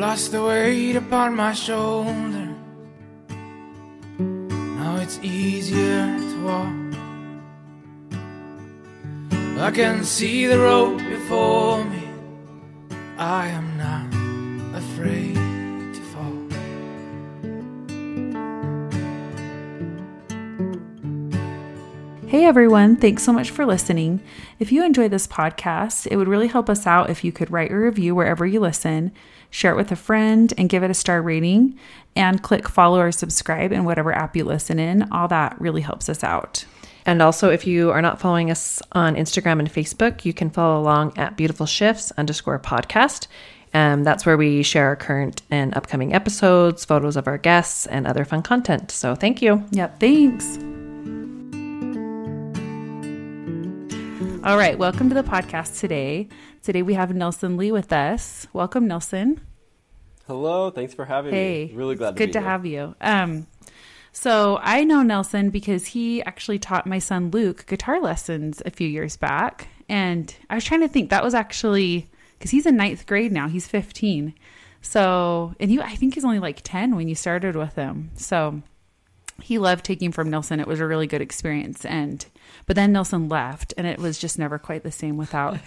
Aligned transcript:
lost 0.00 0.32
the 0.32 0.42
weight 0.42 0.96
upon 0.96 1.36
my 1.36 1.52
shoulder. 1.52 2.48
Now 4.18 4.96
it's 4.96 5.18
easier 5.22 6.06
to 6.30 6.36
walk. 6.42 6.80
I 9.58 9.70
can 9.70 10.02
see 10.02 10.46
the 10.46 10.58
road 10.58 10.96
before 11.10 11.84
me. 11.84 12.08
I 13.18 13.48
am 13.48 13.76
everyone, 22.50 22.96
thanks 22.96 23.22
so 23.22 23.32
much 23.32 23.50
for 23.50 23.64
listening. 23.64 24.20
If 24.58 24.72
you 24.72 24.84
enjoy 24.84 25.06
this 25.06 25.28
podcast, 25.28 26.08
it 26.10 26.16
would 26.16 26.26
really 26.26 26.48
help 26.48 26.68
us 26.68 26.84
out 26.84 27.08
if 27.08 27.22
you 27.22 27.30
could 27.30 27.48
write 27.48 27.70
a 27.70 27.76
review 27.76 28.12
wherever 28.12 28.44
you 28.44 28.58
listen, 28.58 29.12
share 29.50 29.70
it 29.72 29.76
with 29.76 29.92
a 29.92 29.96
friend, 29.96 30.52
and 30.58 30.68
give 30.68 30.82
it 30.82 30.90
a 30.90 30.94
star 30.94 31.22
rating, 31.22 31.78
and 32.16 32.42
click 32.42 32.68
follow 32.68 32.98
or 32.98 33.12
subscribe 33.12 33.70
in 33.70 33.84
whatever 33.84 34.12
app 34.12 34.34
you 34.34 34.42
listen 34.42 34.80
in. 34.80 35.12
All 35.12 35.28
that 35.28 35.60
really 35.60 35.82
helps 35.82 36.08
us 36.08 36.24
out. 36.24 36.64
And 37.06 37.22
also, 37.22 37.50
if 37.50 37.68
you 37.68 37.92
are 37.92 38.02
not 38.02 38.18
following 38.18 38.50
us 38.50 38.82
on 38.90 39.14
Instagram 39.14 39.60
and 39.60 39.72
Facebook, 39.72 40.24
you 40.24 40.32
can 40.32 40.50
follow 40.50 40.82
along 40.82 41.16
at 41.16 41.36
Beautiful 41.36 41.66
Shifts 41.66 42.10
underscore 42.18 42.58
podcast. 42.58 43.28
Um, 43.72 44.02
that's 44.02 44.26
where 44.26 44.36
we 44.36 44.64
share 44.64 44.86
our 44.86 44.96
current 44.96 45.42
and 45.52 45.72
upcoming 45.76 46.14
episodes, 46.14 46.84
photos 46.84 47.16
of 47.16 47.28
our 47.28 47.38
guests, 47.38 47.86
and 47.86 48.08
other 48.08 48.24
fun 48.24 48.42
content. 48.42 48.90
So 48.90 49.14
thank 49.14 49.40
you. 49.40 49.64
Yep, 49.70 50.00
thanks. 50.00 50.58
All 54.42 54.56
right, 54.56 54.78
welcome 54.78 55.10
to 55.10 55.14
the 55.14 55.22
podcast 55.22 55.80
today. 55.80 56.28
Today 56.62 56.80
we 56.82 56.94
have 56.94 57.14
Nelson 57.14 57.58
Lee 57.58 57.72
with 57.72 57.92
us. 57.92 58.46
Welcome, 58.54 58.88
Nelson. 58.88 59.40
Hello, 60.26 60.70
thanks 60.70 60.94
for 60.94 61.04
having 61.04 61.32
Hey, 61.34 61.66
me. 61.66 61.74
Really 61.74 61.94
glad 61.94 62.12
to 62.12 62.16
good 62.16 62.32
to 62.32 62.40
here. 62.40 62.48
have 62.48 62.64
you. 62.64 62.94
Um, 63.02 63.46
so 64.12 64.58
I 64.62 64.84
know 64.84 65.02
Nelson 65.02 65.50
because 65.50 65.86
he 65.86 66.22
actually 66.22 66.58
taught 66.58 66.86
my 66.86 66.98
son 66.98 67.30
Luke 67.30 67.66
guitar 67.66 68.00
lessons 68.00 68.62
a 68.64 68.70
few 68.70 68.88
years 68.88 69.16
back, 69.18 69.68
and 69.90 70.34
I 70.48 70.54
was 70.54 70.64
trying 70.64 70.80
to 70.80 70.88
think 70.88 71.10
that 71.10 71.22
was 71.22 71.34
actually 71.34 72.08
because 72.38 72.50
he's 72.50 72.64
in 72.66 72.76
ninth 72.76 73.06
grade 73.06 73.32
now. 73.32 73.46
He's 73.46 73.68
fifteen, 73.68 74.34
so 74.80 75.54
and 75.60 75.70
you 75.70 75.82
I 75.82 75.96
think 75.96 76.14
he's 76.14 76.24
only 76.24 76.38
like 76.38 76.60
ten 76.64 76.96
when 76.96 77.08
you 77.08 77.14
started 77.14 77.56
with 77.56 77.74
him. 77.74 78.10
So 78.14 78.62
he 79.42 79.58
loved 79.58 79.84
taking 79.84 80.12
from 80.12 80.30
Nelson. 80.30 80.60
It 80.60 80.66
was 80.66 80.80
a 80.80 80.86
really 80.86 81.06
good 81.06 81.20
experience, 81.22 81.84
and 81.84 82.24
but 82.70 82.76
then 82.76 82.92
Nelson 82.92 83.28
left, 83.28 83.74
and 83.76 83.84
it 83.84 83.98
was 83.98 84.16
just 84.16 84.38
never 84.38 84.56
quite 84.56 84.84
the 84.84 84.92
same 84.92 85.16
without. 85.16 85.58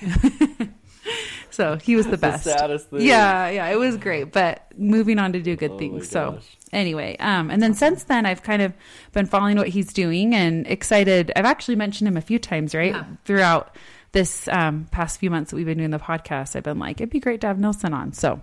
so 1.50 1.76
he 1.76 1.98
was 1.98 2.08
the 2.08 2.18
best. 2.18 2.46
thing. 2.46 3.02
Yeah, 3.02 3.50
yeah, 3.50 3.68
it 3.68 3.78
was 3.78 3.98
great. 3.98 4.32
But 4.32 4.72
moving 4.78 5.20
on 5.20 5.34
to 5.34 5.42
do 5.42 5.58
good 5.58 5.72
Oh 5.72 5.78
things. 5.78 6.08
So 6.08 6.40
anyway, 6.72 7.18
um, 7.20 7.52
and 7.52 7.62
then 7.62 7.74
since 7.74 8.06
then 8.06 8.26
I've 8.26 8.42
kind 8.42 8.62
of 8.62 8.72
been 9.12 9.26
following 9.26 9.58
what 9.58 9.68
he's 9.68 9.92
doing 9.92 10.34
and 10.34 10.66
excited. 10.66 11.34
I've 11.36 11.44
actually 11.44 11.76
mentioned 11.76 12.08
him 12.08 12.16
a 12.16 12.22
few 12.22 12.40
times, 12.40 12.74
right, 12.74 12.96
throughout 13.26 13.76
this 14.14 14.48
um, 14.48 14.88
past 14.90 15.20
few 15.20 15.30
months 15.30 15.52
that 15.52 15.58
we've 15.58 15.66
been 15.66 15.80
doing 15.80 15.90
the 15.90 16.00
podcast. 16.00 16.56
I've 16.56 16.64
been 16.64 16.80
like, 16.80 17.02
it'd 17.02 17.10
be 17.10 17.20
great 17.20 17.42
to 17.42 17.48
have 17.48 17.60
Nelson 17.60 17.94
on. 17.94 18.14
So 18.14 18.40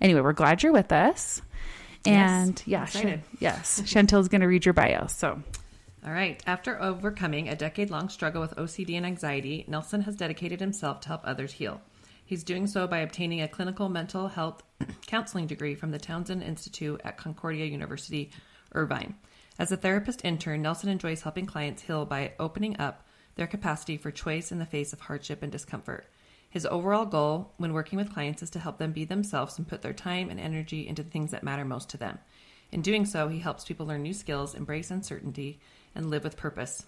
anyway, 0.00 0.20
we're 0.20 0.32
glad 0.32 0.62
you're 0.62 0.70
with 0.70 0.92
us. 0.92 1.42
And 2.04 2.62
yeah, 2.66 2.84
excited. 2.84 3.08
Shan- 3.08 3.22
yes, 3.40 3.80
Chantel's 3.84 4.28
going 4.28 4.42
to 4.42 4.46
read 4.46 4.64
your 4.64 4.74
bio. 4.74 5.08
So 5.08 5.42
All 6.06 6.12
right. 6.12 6.40
After 6.46 6.80
overcoming 6.80 7.48
a 7.48 7.56
decade 7.56 7.90
long 7.90 8.08
struggle 8.08 8.40
with 8.40 8.54
OCD 8.54 8.96
and 8.96 9.04
anxiety, 9.04 9.64
Nelson 9.66 10.02
has 10.02 10.14
dedicated 10.14 10.60
himself 10.60 11.00
to 11.00 11.08
help 11.08 11.22
others 11.24 11.54
heal. 11.54 11.80
He's 12.24 12.44
doing 12.44 12.68
so 12.68 12.86
by 12.86 12.98
obtaining 12.98 13.42
a 13.42 13.48
clinical 13.48 13.88
mental 13.88 14.28
health 14.28 14.62
counseling 15.06 15.48
degree 15.48 15.74
from 15.74 15.90
the 15.90 15.98
Townsend 15.98 16.44
Institute 16.44 17.00
at 17.04 17.16
Concordia 17.16 17.64
University, 17.64 18.30
Irvine. 18.72 19.16
As 19.58 19.72
a 19.72 19.76
therapist 19.76 20.24
intern, 20.24 20.62
Nelson 20.62 20.90
enjoys 20.90 21.22
helping 21.22 21.44
clients 21.44 21.82
heal 21.82 22.06
by 22.06 22.34
opening 22.38 22.78
up 22.78 23.04
their 23.34 23.48
capacity 23.48 23.96
for 23.96 24.12
choice 24.12 24.52
in 24.52 24.60
the 24.60 24.64
face 24.64 24.92
of 24.92 25.00
hardship 25.00 25.42
and 25.42 25.50
discomfort. 25.50 26.06
His 26.48 26.66
overall 26.66 27.06
goal 27.06 27.52
when 27.56 27.72
working 27.72 27.98
with 27.98 28.12
clients 28.12 28.44
is 28.44 28.50
to 28.50 28.60
help 28.60 28.78
them 28.78 28.92
be 28.92 29.04
themselves 29.04 29.58
and 29.58 29.66
put 29.66 29.82
their 29.82 29.92
time 29.92 30.30
and 30.30 30.38
energy 30.38 30.86
into 30.86 31.02
the 31.02 31.10
things 31.10 31.32
that 31.32 31.42
matter 31.42 31.64
most 31.64 31.90
to 31.90 31.96
them. 31.96 32.20
In 32.70 32.82
doing 32.82 33.06
so, 33.06 33.26
he 33.26 33.40
helps 33.40 33.64
people 33.64 33.86
learn 33.86 34.02
new 34.02 34.14
skills, 34.14 34.54
embrace 34.54 34.90
uncertainty, 34.90 35.60
and 35.96 36.10
live 36.10 36.22
with 36.22 36.36
purpose. 36.36 36.84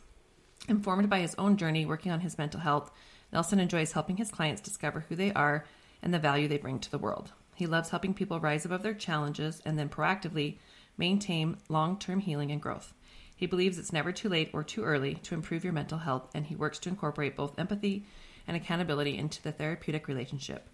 Informed 0.68 1.08
by 1.08 1.20
his 1.20 1.34
own 1.36 1.56
journey 1.56 1.86
working 1.86 2.12
on 2.12 2.20
his 2.20 2.38
mental 2.38 2.60
health, 2.60 2.92
Nelson 3.32 3.58
enjoys 3.58 3.92
helping 3.92 4.16
his 4.16 4.30
clients 4.30 4.60
discover 4.60 5.00
who 5.08 5.16
they 5.16 5.32
are 5.32 5.64
and 6.02 6.14
the 6.14 6.18
value 6.18 6.46
they 6.46 6.58
bring 6.58 6.78
to 6.78 6.90
the 6.90 6.98
world. 6.98 7.32
He 7.54 7.66
loves 7.66 7.90
helping 7.90 8.14
people 8.14 8.38
rise 8.38 8.64
above 8.64 8.82
their 8.82 8.94
challenges 8.94 9.60
and 9.64 9.78
then 9.78 9.88
proactively 9.88 10.58
maintain 10.96 11.56
long 11.68 11.98
term 11.98 12.20
healing 12.20 12.52
and 12.52 12.62
growth. 12.62 12.94
He 13.34 13.46
believes 13.46 13.78
it's 13.78 13.92
never 13.92 14.12
too 14.12 14.28
late 14.28 14.50
or 14.52 14.62
too 14.62 14.84
early 14.84 15.14
to 15.14 15.34
improve 15.34 15.64
your 15.64 15.72
mental 15.72 15.98
health, 15.98 16.28
and 16.34 16.46
he 16.46 16.56
works 16.56 16.78
to 16.80 16.88
incorporate 16.88 17.36
both 17.36 17.58
empathy 17.58 18.04
and 18.46 18.56
accountability 18.56 19.16
into 19.16 19.42
the 19.42 19.52
therapeutic 19.52 20.08
relationship. 20.08 20.68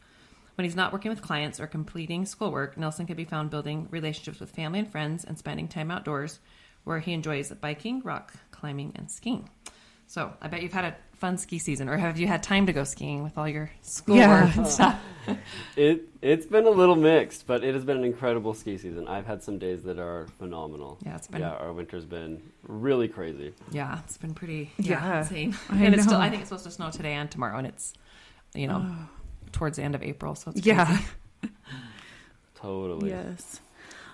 When 0.55 0.65
he's 0.65 0.77
not 0.77 0.93
working 0.93 1.11
with 1.11 1.21
clients 1.21 1.59
or 1.59 1.67
completing 1.67 2.25
schoolwork, 2.25 2.77
Nelson 2.77 3.07
can 3.07 3.17
be 3.17 3.25
found 3.25 3.51
building 3.51 3.89
relationships 3.91 4.41
with 4.41 4.53
family 4.53 4.79
and 4.79 4.91
friends 4.91 5.25
and 5.25 5.37
spending 5.37 5.69
time 5.69 5.91
outdoors 5.91 6.39
where 6.85 7.01
he 7.01 7.13
enjoys 7.13 7.51
biking, 7.51 8.03
rock 8.03 8.33
climbing, 8.51 8.93
and 8.95 9.11
skiing. 9.11 9.49
So 10.07 10.33
I 10.41 10.49
bet 10.49 10.63
you've 10.63 10.73
had 10.73 10.85
a 10.85 10.97
fun 11.17 11.39
ski 11.39 11.59
season, 11.59 11.89
or 11.89 11.97
have 11.97 12.19
you 12.19 12.27
had 12.27 12.43
time 12.43 12.67
to 12.67 12.73
go 12.73 12.85
skiing 12.85 13.23
with 13.23 13.39
all 13.39 13.49
your 13.49 13.71
schoolwork 13.83 14.27
Yeah. 14.27 14.53
and 14.57 14.67
stuff? 14.67 15.01
It 15.75 16.03
it's 16.21 16.45
been 16.45 16.67
a 16.67 16.71
little 16.71 16.97
mixed, 16.97 17.47
but 17.47 17.65
it 17.65 17.75
has 17.75 17.83
been 17.83 17.97
an 17.97 18.05
incredible 18.05 18.53
ski 18.53 18.77
season. 18.77 19.09
I've 19.09 19.25
had 19.27 19.43
some 19.43 19.59
days 19.59 19.83
that 19.85 19.99
are 19.99 20.27
phenomenal. 20.39 20.99
Yeah, 21.03 21.17
it's 21.17 21.29
been- 21.29 21.41
yeah. 21.41 21.53
Our 21.55 21.73
winter's 21.73 22.05
been 22.05 22.43
really 22.69 23.09
crazy. 23.09 23.55
Yeah, 23.71 24.01
it's 24.05 24.19
been 24.19 24.35
pretty 24.35 24.73
Yeah. 24.77 25.03
yeah, 25.03 25.19
insane. 25.21 25.57
I 25.71 25.77
and 25.85 25.95
it's 25.95 26.05
still. 26.05 26.21
I 26.21 26.29
think 26.29 26.43
it's 26.43 26.51
supposed 26.51 26.65
to 26.65 26.71
snow 26.71 26.91
today 26.91 27.15
and 27.15 27.31
tomorrow, 27.31 27.57
and 27.57 27.67
it's 27.67 27.95
you 28.55 28.67
know 28.67 28.85
oh. 28.87 29.09
towards 29.53 29.79
the 29.79 29.83
end 29.83 29.95
of 29.95 30.03
April, 30.03 30.35
so 30.35 30.51
it's 30.51 30.67
yeah. 30.67 30.99
Totally. 32.55 33.11
Yes. 33.11 33.61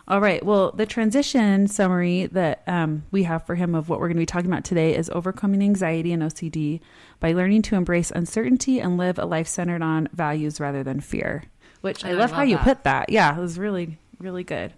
All 0.09 0.21
right. 0.21 0.45
Well, 0.45 0.73
the 0.73 0.87
transition 0.87 1.67
summary 1.69 2.27
that 2.27 2.63
um, 2.67 3.05
we 3.11 3.23
have 3.25 3.47
for 3.47 3.55
him 3.55 3.75
of 3.75 3.89
what 3.89 4.01
we're 4.01 4.09
going 4.09 4.17
to 4.17 4.23
be 4.23 4.27
talking 4.27 4.51
about 4.51 4.65
today 4.65 4.97
is 4.97 5.09
overcoming 5.11 5.63
anxiety 5.63 6.13
and 6.13 6.23
OCD 6.23 6.81
by 7.21 7.33
learning 7.33 7.63
to 7.63 7.77
embrace 7.77 8.11
uncertainty 8.11 8.81
and 8.81 8.97
live 8.97 9.19
a 9.19 9.25
life 9.25 9.47
centered 9.47 9.83
on 9.83 10.09
values 10.13 10.59
rather 10.59 10.83
than 10.83 11.01
fear. 11.01 11.45
Which 11.81 12.05
I, 12.05 12.11
I 12.11 12.13
love 12.13 12.31
how 12.31 12.39
love 12.39 12.49
you 12.49 12.59
put 12.59 12.85
that. 12.85 13.11
Yeah, 13.11 13.37
it 13.37 13.41
was 13.41 13.59
really, 13.59 13.99
really 14.19 14.45
good. 14.45 14.73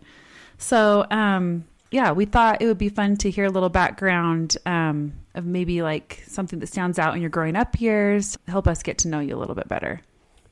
So, 0.58 1.06
um, 1.10 1.64
yeah, 1.90 2.12
we 2.12 2.24
thought 2.24 2.62
it 2.62 2.66
would 2.66 2.78
be 2.78 2.88
fun 2.88 3.16
to 3.18 3.30
hear 3.30 3.46
a 3.46 3.50
little 3.50 3.68
background 3.68 4.56
um, 4.66 5.12
of 5.34 5.44
maybe 5.44 5.82
like 5.82 6.22
something 6.26 6.58
that 6.60 6.68
stands 6.68 6.98
out 6.98 7.14
in 7.14 7.20
your 7.20 7.30
growing 7.30 7.56
up 7.56 7.80
years. 7.80 8.38
Help 8.48 8.66
us 8.66 8.82
get 8.82 8.98
to 8.98 9.08
know 9.08 9.20
you 9.20 9.36
a 9.36 9.38
little 9.38 9.54
bit 9.54 9.68
better. 9.68 10.00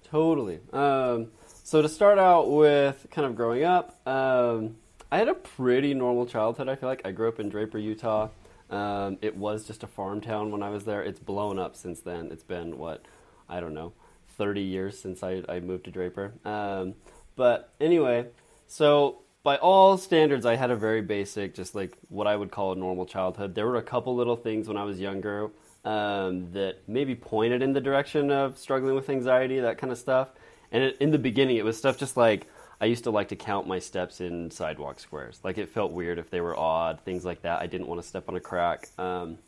Totally. 0.04 0.58
Um, 0.72 1.28
so 1.70 1.80
to 1.80 1.88
start 1.88 2.18
out 2.18 2.50
with 2.50 3.06
kind 3.12 3.24
of 3.24 3.36
growing 3.36 3.62
up, 3.62 4.04
um, 4.04 4.74
I 5.12 5.18
had 5.18 5.28
a 5.28 5.34
pretty 5.34 5.94
normal 5.94 6.26
childhood. 6.26 6.68
I 6.68 6.74
feel 6.74 6.88
like 6.88 7.02
I 7.04 7.12
grew 7.12 7.28
up 7.28 7.38
in 7.38 7.48
Draper, 7.48 7.78
Utah. 7.78 8.30
Um, 8.70 9.18
it 9.22 9.36
was 9.36 9.68
just 9.68 9.84
a 9.84 9.86
farm 9.86 10.20
town 10.20 10.50
when 10.50 10.64
I 10.64 10.70
was 10.70 10.82
there. 10.84 11.00
It's 11.00 11.20
blown 11.20 11.60
up 11.60 11.76
since 11.76 12.00
then. 12.00 12.32
It's 12.32 12.42
been 12.42 12.76
what 12.76 13.04
I 13.48 13.60
don't 13.60 13.72
know, 13.72 13.92
thirty 14.36 14.62
years 14.62 14.98
since 14.98 15.22
I, 15.22 15.44
I 15.48 15.60
moved 15.60 15.84
to 15.84 15.92
Draper. 15.92 16.32
Um, 16.44 16.94
but 17.36 17.72
anyway, 17.80 18.26
so 18.66 19.20
by 19.44 19.56
all 19.56 19.96
standards, 19.96 20.44
I 20.46 20.56
had 20.56 20.72
a 20.72 20.76
very 20.76 21.02
basic, 21.02 21.54
just 21.54 21.76
like 21.76 21.96
what 22.08 22.26
I 22.26 22.34
would 22.34 22.50
call 22.50 22.72
a 22.72 22.76
normal 22.76 23.06
childhood. 23.06 23.54
There 23.54 23.68
were 23.68 23.76
a 23.76 23.82
couple 23.82 24.16
little 24.16 24.34
things 24.34 24.66
when 24.66 24.76
I 24.76 24.82
was 24.82 24.98
younger 24.98 25.52
um, 25.84 26.50
that 26.50 26.78
maybe 26.88 27.14
pointed 27.14 27.62
in 27.62 27.74
the 27.74 27.80
direction 27.80 28.32
of 28.32 28.58
struggling 28.58 28.96
with 28.96 29.08
anxiety, 29.08 29.60
that 29.60 29.78
kind 29.78 29.92
of 29.92 29.98
stuff. 29.98 30.30
And 30.72 30.84
it, 30.84 30.96
in 31.00 31.10
the 31.10 31.18
beginning, 31.18 31.56
it 31.56 31.64
was 31.64 31.76
stuff 31.76 31.98
just 31.98 32.16
like 32.16 32.46
I 32.80 32.86
used 32.86 33.04
to 33.04 33.10
like 33.10 33.28
to 33.28 33.36
count 33.36 33.66
my 33.66 33.78
steps 33.78 34.20
in 34.20 34.50
sidewalk 34.50 35.00
squares. 35.00 35.40
Like 35.44 35.58
it 35.58 35.68
felt 35.68 35.92
weird 35.92 36.18
if 36.18 36.30
they 36.30 36.40
were 36.40 36.56
odd, 36.56 37.00
things 37.00 37.24
like 37.24 37.42
that. 37.42 37.60
I 37.60 37.66
didn't 37.66 37.88
want 37.88 38.00
to 38.00 38.06
step 38.06 38.28
on 38.28 38.36
a 38.36 38.40
crack. 38.40 38.88
Um, 38.98 39.38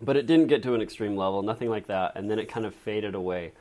but 0.00 0.16
it 0.16 0.26
didn't 0.26 0.46
get 0.46 0.62
to 0.62 0.74
an 0.74 0.80
extreme 0.80 1.16
level, 1.16 1.42
nothing 1.42 1.68
like 1.68 1.88
that. 1.88 2.12
And 2.16 2.30
then 2.30 2.38
it 2.38 2.48
kind 2.48 2.64
of 2.64 2.74
faded 2.74 3.14
away 3.14 3.52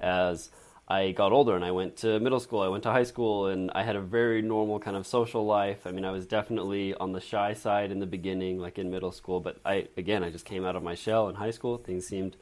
as 0.00 0.50
I 0.88 1.12
got 1.12 1.32
older 1.32 1.54
and 1.54 1.64
I 1.64 1.70
went 1.70 1.96
to 1.98 2.18
middle 2.18 2.40
school, 2.40 2.60
I 2.60 2.68
went 2.68 2.82
to 2.82 2.90
high 2.90 3.04
school, 3.04 3.46
and 3.46 3.70
I 3.74 3.84
had 3.84 3.96
a 3.96 4.00
very 4.00 4.42
normal 4.42 4.78
kind 4.78 4.96
of 4.96 5.06
social 5.06 5.46
life. 5.46 5.86
I 5.86 5.92
mean, 5.92 6.04
I 6.04 6.10
was 6.10 6.26
definitely 6.26 6.94
on 6.94 7.12
the 7.12 7.20
shy 7.20 7.54
side 7.54 7.90
in 7.90 8.00
the 8.00 8.06
beginning, 8.06 8.58
like 8.58 8.78
in 8.78 8.90
middle 8.90 9.12
school, 9.12 9.40
but 9.40 9.58
I, 9.64 9.88
again, 9.96 10.22
I 10.22 10.30
just 10.30 10.44
came 10.44 10.64
out 10.64 10.76
of 10.76 10.82
my 10.82 10.94
shell 10.94 11.28
in 11.28 11.36
high 11.36 11.52
school. 11.52 11.78
Things 11.78 12.06
seemed 12.06 12.36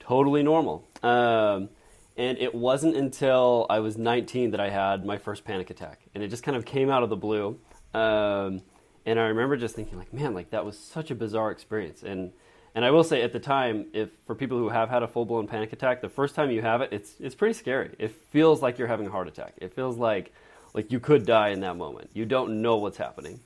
totally 0.00 0.42
normal. 0.42 0.84
Um, 1.02 1.68
and 2.16 2.38
it 2.38 2.54
wasn't 2.54 2.96
until 2.96 3.66
I 3.68 3.80
was 3.80 3.96
19 3.98 4.52
that 4.52 4.60
I 4.60 4.70
had 4.70 5.04
my 5.04 5.18
first 5.18 5.44
panic 5.44 5.70
attack. 5.70 6.00
And 6.14 6.22
it 6.22 6.28
just 6.28 6.42
kind 6.42 6.56
of 6.56 6.64
came 6.64 6.90
out 6.90 7.02
of 7.02 7.10
the 7.10 7.16
blue. 7.16 7.58
Um, 7.92 8.62
and 9.04 9.18
I 9.18 9.24
remember 9.24 9.56
just 9.56 9.74
thinking, 9.74 9.98
like, 9.98 10.12
man, 10.12 10.32
like 10.34 10.50
that 10.50 10.64
was 10.64 10.78
such 10.78 11.10
a 11.10 11.14
bizarre 11.14 11.50
experience. 11.50 12.02
And 12.02 12.32
and 12.76 12.84
I 12.84 12.90
will 12.90 13.04
say 13.04 13.22
at 13.22 13.32
the 13.32 13.38
time, 13.38 13.86
if 13.92 14.10
for 14.26 14.34
people 14.34 14.58
who 14.58 14.68
have 14.68 14.88
had 14.90 15.02
a 15.02 15.08
full 15.08 15.24
blown 15.24 15.46
panic 15.46 15.72
attack, 15.72 16.00
the 16.00 16.08
first 16.08 16.34
time 16.34 16.50
you 16.50 16.62
have 16.62 16.80
it, 16.80 16.92
it's 16.92 17.14
it's 17.20 17.34
pretty 17.34 17.54
scary. 17.54 17.94
It 17.98 18.10
feels 18.10 18.62
like 18.62 18.78
you're 18.78 18.88
having 18.88 19.06
a 19.06 19.10
heart 19.10 19.28
attack. 19.28 19.54
It 19.58 19.74
feels 19.74 19.96
like 19.96 20.32
Like 20.74 20.90
you 20.90 21.00
could 21.00 21.24
die 21.24 21.50
in 21.50 21.60
that 21.60 21.76
moment. 21.76 22.10
You 22.14 22.26
don't 22.26 22.60
know 22.60 22.76
what's 22.76 22.98
happening. 22.98 23.40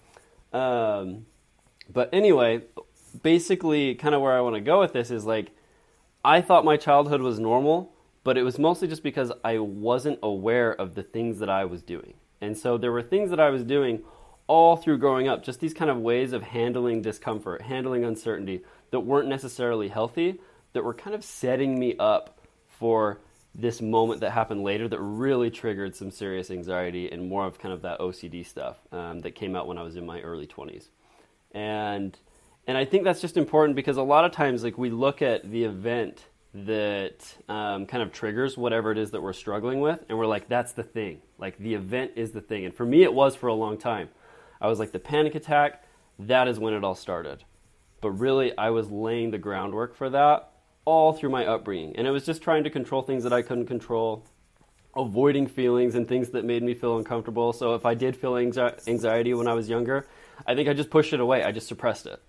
Um, 0.53 1.26
but 1.93 2.09
anyway, 2.12 2.62
basically, 3.23 3.94
kind 3.94 4.14
of 4.14 4.23
where 4.23 4.32
I 4.32 4.41
want 4.41 4.55
to 4.56 4.61
go 4.61 4.81
with 4.81 4.93
this 4.94 5.11
is 5.11 5.25
like, 5.25 5.50
I 6.25 6.41
thought 6.41 6.64
my 6.64 6.76
childhood 6.76 7.21
was 7.21 7.38
normal, 7.38 7.93
but 8.28 8.36
it 8.36 8.42
was 8.42 8.58
mostly 8.58 8.86
just 8.86 9.02
because 9.02 9.32
I 9.42 9.56
wasn't 9.56 10.19
aware 10.22 10.75
of 10.75 10.94
the 10.94 11.02
things 11.02 11.38
that 11.38 11.48
I 11.48 11.64
was 11.64 11.80
doing. 11.80 12.12
And 12.42 12.58
so 12.58 12.76
there 12.76 12.92
were 12.92 13.00
things 13.00 13.30
that 13.30 13.40
I 13.40 13.48
was 13.48 13.64
doing 13.64 14.02
all 14.46 14.76
through 14.76 14.98
growing 14.98 15.28
up, 15.28 15.42
just 15.42 15.60
these 15.60 15.72
kind 15.72 15.90
of 15.90 15.96
ways 15.96 16.34
of 16.34 16.42
handling 16.42 17.00
discomfort, 17.00 17.62
handling 17.62 18.04
uncertainty 18.04 18.64
that 18.90 19.00
weren't 19.00 19.28
necessarily 19.28 19.88
healthy, 19.88 20.42
that 20.75 20.84
were 20.84 20.92
kind 20.92 21.16
of 21.16 21.25
setting 21.25 21.78
me 21.78 21.96
up 21.98 22.38
for 22.66 23.19
this 23.54 23.80
moment 23.80 24.20
that 24.20 24.32
happened 24.32 24.62
later 24.62 24.88
that 24.88 25.00
really 25.00 25.50
triggered 25.50 25.96
some 25.96 26.10
serious 26.10 26.50
anxiety 26.50 27.10
and 27.10 27.30
more 27.30 27.46
of 27.46 27.58
kind 27.58 27.72
of 27.72 27.80
that 27.80 27.98
OCD 27.98 28.44
stuff 28.44 28.76
um, 28.92 29.20
that 29.20 29.36
came 29.36 29.56
out 29.56 29.66
when 29.66 29.78
I 29.78 29.82
was 29.82 29.96
in 29.96 30.04
my 30.04 30.20
early 30.20 30.46
20s. 30.46 30.88
And 31.52 32.14
and 32.66 32.76
I 32.76 32.84
think 32.84 33.04
that's 33.04 33.22
just 33.22 33.38
important 33.38 33.75
because 33.75 33.96
a 33.96 34.02
lot 34.02 34.26
of 34.26 34.32
times 34.32 34.62
like 34.62 34.76
we 34.76 34.90
look 34.90 35.22
at 35.22 35.50
the 35.50 35.64
event 35.64 36.26
that 36.66 37.37
um, 37.49 37.87
kind 37.87 38.02
of 38.02 38.12
triggers 38.12 38.56
whatever 38.56 38.93
it 38.93 38.99
is 38.99 39.10
that 39.12 39.22
we're 39.22 39.32
struggling 39.32 39.81
with 39.81 40.05
and 40.08 40.19
we're 40.19 40.26
like 40.26 40.49
that's 40.49 40.72
the 40.72 40.82
thing. 40.82 41.20
Like 41.38 41.58
the 41.58 41.75
event 41.75 42.12
is 42.16 42.32
the 42.32 42.40
thing. 42.40 42.64
And 42.64 42.75
for 42.75 42.84
me 42.84 43.02
it 43.02 43.12
was 43.12 43.37
for 43.37 43.49
a 43.49 43.55
long 43.55 43.78
time. 43.78 44.08
I 44.60 44.69
was 44.69 44.78
like 44.78 44.93
the 44.93 44.99
panic 44.99 45.34
attack 45.34 45.84
that 46.19 46.49
is 46.49 46.58
when 46.58 46.75
it 46.75 46.82
all 46.82 46.94
started. 46.94 47.44
But 48.00 48.10
really 48.12 48.56
i 48.56 48.70
was 48.70 48.90
laying 48.90 49.31
the 49.31 49.38
groundwork 49.38 49.94
for 49.94 50.10
that 50.10 50.52
all 50.84 51.12
through 51.12 51.31
my 51.31 51.46
upbringing. 51.46 51.96
And 51.96 52.06
it 52.06 52.10
was 52.10 52.25
just 52.25 52.43
trying 52.43 52.64
to 52.64 52.70
control 52.70 53.02
things 53.02 53.25
that 53.25 53.32
i 53.32 53.43
couldn't 53.43 53.66
control 53.66 54.25
avoiding 54.96 55.46
feelings 55.46 55.94
and 55.94 56.08
things 56.08 56.31
that 56.31 56.44
made 56.44 56.62
me 56.62 56.75
feel 56.75 56.99
uncomfortable. 56.99 57.52
So 57.52 57.75
if 57.75 57.84
i 57.84 57.94
did 57.94 58.16
feel 58.16 58.37
anxiety 58.37 59.34
when 59.34 59.49
i 59.49 59.54
was 59.54 59.69
younger 59.69 60.06
i 60.46 60.54
think 60.54 60.69
i 60.69 60.72
just 60.72 60.90
pushed 60.90 61.12
it 61.12 61.20
away. 61.20 61.44
I 61.44 61.52
just 61.52 61.69
suppressed 61.69 62.06
it. 62.06 62.22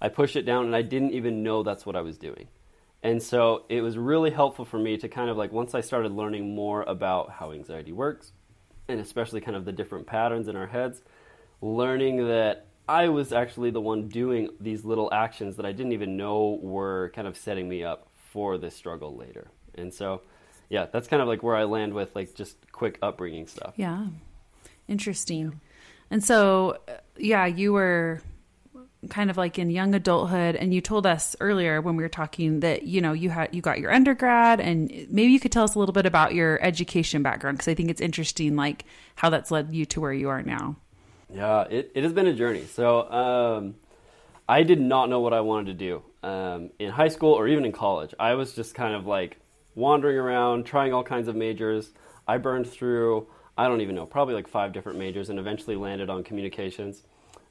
I 0.00 0.08
pushed 0.08 0.36
it 0.36 0.42
down 0.42 0.66
and 0.66 0.76
i 0.76 0.82
didn't 0.82 1.12
even 1.12 1.42
know 1.42 1.62
that's 1.62 1.84
what 1.84 1.96
i 1.96 2.00
was 2.00 2.16
doing 2.18 2.48
and 3.06 3.22
so 3.22 3.64
it 3.68 3.82
was 3.82 3.96
really 3.96 4.30
helpful 4.30 4.64
for 4.64 4.78
me 4.78 4.96
to 4.98 5.08
kind 5.08 5.30
of 5.30 5.36
like, 5.36 5.52
once 5.52 5.74
I 5.74 5.80
started 5.80 6.10
learning 6.10 6.54
more 6.54 6.82
about 6.82 7.30
how 7.30 7.52
anxiety 7.52 7.92
works, 7.92 8.32
and 8.88 8.98
especially 8.98 9.40
kind 9.40 9.56
of 9.56 9.64
the 9.64 9.70
different 9.70 10.06
patterns 10.06 10.48
in 10.48 10.56
our 10.56 10.66
heads, 10.66 11.02
learning 11.60 12.26
that 12.26 12.66
I 12.88 13.08
was 13.08 13.32
actually 13.32 13.70
the 13.70 13.80
one 13.80 14.08
doing 14.08 14.50
these 14.60 14.84
little 14.84 15.08
actions 15.12 15.56
that 15.56 15.64
I 15.64 15.70
didn't 15.70 15.92
even 15.92 16.16
know 16.16 16.58
were 16.60 17.12
kind 17.14 17.28
of 17.28 17.36
setting 17.36 17.68
me 17.68 17.84
up 17.84 18.08
for 18.32 18.58
this 18.58 18.74
struggle 18.74 19.16
later. 19.16 19.52
And 19.76 19.94
so, 19.94 20.22
yeah, 20.68 20.86
that's 20.92 21.06
kind 21.06 21.22
of 21.22 21.28
like 21.28 21.44
where 21.44 21.54
I 21.54 21.62
land 21.64 21.94
with 21.94 22.14
like 22.16 22.34
just 22.34 22.56
quick 22.72 22.98
upbringing 23.02 23.46
stuff. 23.46 23.74
Yeah. 23.76 24.06
Interesting. 24.88 25.60
And 26.10 26.22
so, 26.24 26.78
uh, 26.88 26.94
yeah, 27.16 27.46
you 27.46 27.72
were 27.72 28.20
kind 29.08 29.30
of 29.30 29.36
like 29.36 29.58
in 29.58 29.70
young 29.70 29.94
adulthood 29.94 30.56
and 30.56 30.74
you 30.74 30.80
told 30.80 31.06
us 31.06 31.36
earlier 31.40 31.80
when 31.80 31.96
we 31.96 32.02
were 32.02 32.08
talking 32.08 32.60
that 32.60 32.84
you 32.84 33.00
know 33.00 33.12
you 33.12 33.30
had 33.30 33.54
you 33.54 33.62
got 33.62 33.78
your 33.78 33.92
undergrad 33.92 34.60
and 34.60 34.90
maybe 35.10 35.32
you 35.32 35.38
could 35.38 35.52
tell 35.52 35.64
us 35.64 35.74
a 35.74 35.78
little 35.78 35.92
bit 35.92 36.06
about 36.06 36.34
your 36.34 36.62
education 36.62 37.22
background 37.22 37.56
because 37.56 37.68
i 37.68 37.74
think 37.74 37.90
it's 37.90 38.00
interesting 38.00 38.56
like 38.56 38.84
how 39.14 39.30
that's 39.30 39.50
led 39.50 39.72
you 39.72 39.84
to 39.84 40.00
where 40.00 40.12
you 40.12 40.28
are 40.28 40.42
now. 40.42 40.76
Yeah 41.32 41.62
it, 41.62 41.92
it 41.94 42.04
has 42.04 42.12
been 42.12 42.26
a 42.26 42.34
journey. 42.34 42.64
So 42.64 43.10
um, 43.10 43.74
i 44.48 44.62
did 44.62 44.80
not 44.80 45.08
know 45.08 45.20
what 45.20 45.32
i 45.32 45.40
wanted 45.40 45.66
to 45.66 45.74
do 45.74 46.02
um, 46.28 46.70
in 46.78 46.90
high 46.90 47.08
school 47.08 47.32
or 47.32 47.46
even 47.46 47.64
in 47.64 47.72
college. 47.72 48.14
I 48.18 48.34
was 48.34 48.54
just 48.54 48.74
kind 48.74 48.94
of 48.94 49.06
like 49.06 49.38
wandering 49.74 50.16
around 50.16 50.64
trying 50.64 50.92
all 50.92 51.04
kinds 51.04 51.28
of 51.28 51.36
majors. 51.36 51.90
I 52.26 52.38
burned 52.38 52.66
through 52.68 53.28
i 53.58 53.68
don't 53.68 53.80
even 53.80 53.94
know 53.94 54.06
probably 54.06 54.34
like 54.34 54.48
five 54.48 54.72
different 54.72 54.98
majors 54.98 55.30
and 55.30 55.38
eventually 55.38 55.76
landed 55.76 56.10
on 56.10 56.22
communications 56.22 57.04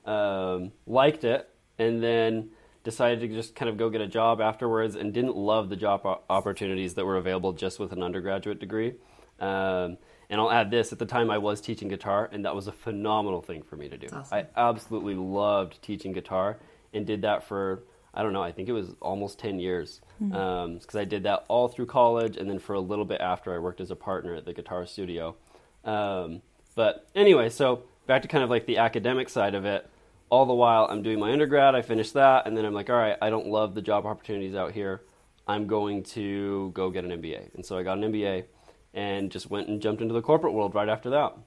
um, 0.05 0.71
liked 0.85 1.23
it, 1.23 1.49
and 1.77 2.01
then 2.01 2.49
decided 2.83 3.19
to 3.19 3.27
just 3.27 3.55
kind 3.55 3.67
of 3.67 3.77
go 3.77 3.89
get 3.89 3.99
a 3.99 4.07
job 4.07 4.39
afterwards 4.39 4.95
and 4.95 5.13
didn't 5.13 5.35
love 5.35 5.69
the 5.69 5.75
job 5.75 6.05
opportunities 6.29 6.93
that 6.93 7.05
were 7.05 7.17
available 7.17 7.51
just 7.51 7.79
with 7.79 7.91
an 7.91 8.03
undergraduate 8.03 8.59
degree. 8.59 8.93
Um, 9.39 9.97
and 10.29 10.39
I'll 10.39 10.51
add 10.51 10.71
this 10.71 10.93
at 10.93 10.99
the 10.99 11.05
time 11.05 11.29
I 11.29 11.37
was 11.37 11.61
teaching 11.61 11.87
guitar, 11.87 12.29
and 12.31 12.45
that 12.45 12.55
was 12.55 12.67
a 12.67 12.71
phenomenal 12.71 13.41
thing 13.41 13.63
for 13.63 13.75
me 13.75 13.89
to 13.89 13.97
do. 13.97 14.07
Awesome. 14.11 14.37
I 14.37 14.45
absolutely 14.55 15.15
loved 15.15 15.81
teaching 15.81 16.13
guitar 16.13 16.59
and 16.93 17.05
did 17.05 17.23
that 17.23 17.43
for, 17.43 17.83
I 18.13 18.23
don't 18.23 18.33
know, 18.33 18.41
I 18.41 18.51
think 18.51 18.69
it 18.69 18.71
was 18.71 18.95
almost 19.01 19.39
10 19.39 19.59
years. 19.59 20.01
Because 20.19 20.37
mm-hmm. 20.37 20.97
um, 20.97 21.01
I 21.01 21.05
did 21.05 21.23
that 21.23 21.45
all 21.47 21.67
through 21.67 21.87
college, 21.87 22.37
and 22.37 22.49
then 22.49 22.59
for 22.59 22.73
a 22.73 22.79
little 22.79 23.05
bit 23.05 23.19
after, 23.19 23.53
I 23.53 23.59
worked 23.59 23.81
as 23.81 23.91
a 23.91 23.95
partner 23.95 24.35
at 24.35 24.45
the 24.45 24.53
guitar 24.53 24.85
studio. 24.85 25.35
Um, 25.83 26.41
but 26.75 27.07
anyway, 27.15 27.49
so 27.49 27.83
back 28.07 28.21
to 28.23 28.27
kind 28.27 28.43
of 28.43 28.49
like 28.49 28.65
the 28.65 28.77
academic 28.77 29.29
side 29.29 29.55
of 29.55 29.65
it 29.65 29.89
all 30.29 30.45
the 30.45 30.53
while 30.53 30.87
I'm 30.89 31.03
doing 31.03 31.19
my 31.19 31.31
undergrad, 31.31 31.75
I 31.75 31.81
finish 31.81 32.11
that, 32.11 32.47
and 32.47 32.57
then 32.57 32.65
I'm 32.65 32.73
like, 32.73 32.89
all 32.89 32.95
right, 32.95 33.17
I 33.21 33.29
don't 33.29 33.47
love 33.47 33.75
the 33.75 33.81
job 33.81 34.05
opportunities 34.05 34.55
out 34.55 34.71
here. 34.71 35.01
I'm 35.47 35.67
going 35.67 36.03
to 36.03 36.71
go 36.73 36.89
get 36.89 37.05
an 37.05 37.11
MBA. 37.11 37.53
And 37.53 37.65
so 37.65 37.77
I 37.77 37.83
got 37.83 37.97
an 37.97 38.11
MBA 38.11 38.45
and 38.93 39.29
just 39.29 39.49
went 39.49 39.67
and 39.67 39.81
jumped 39.81 40.01
into 40.01 40.13
the 40.13 40.21
corporate 40.21 40.53
world 40.53 40.73
right 40.73 40.89
after 40.89 41.11
that. 41.11 41.37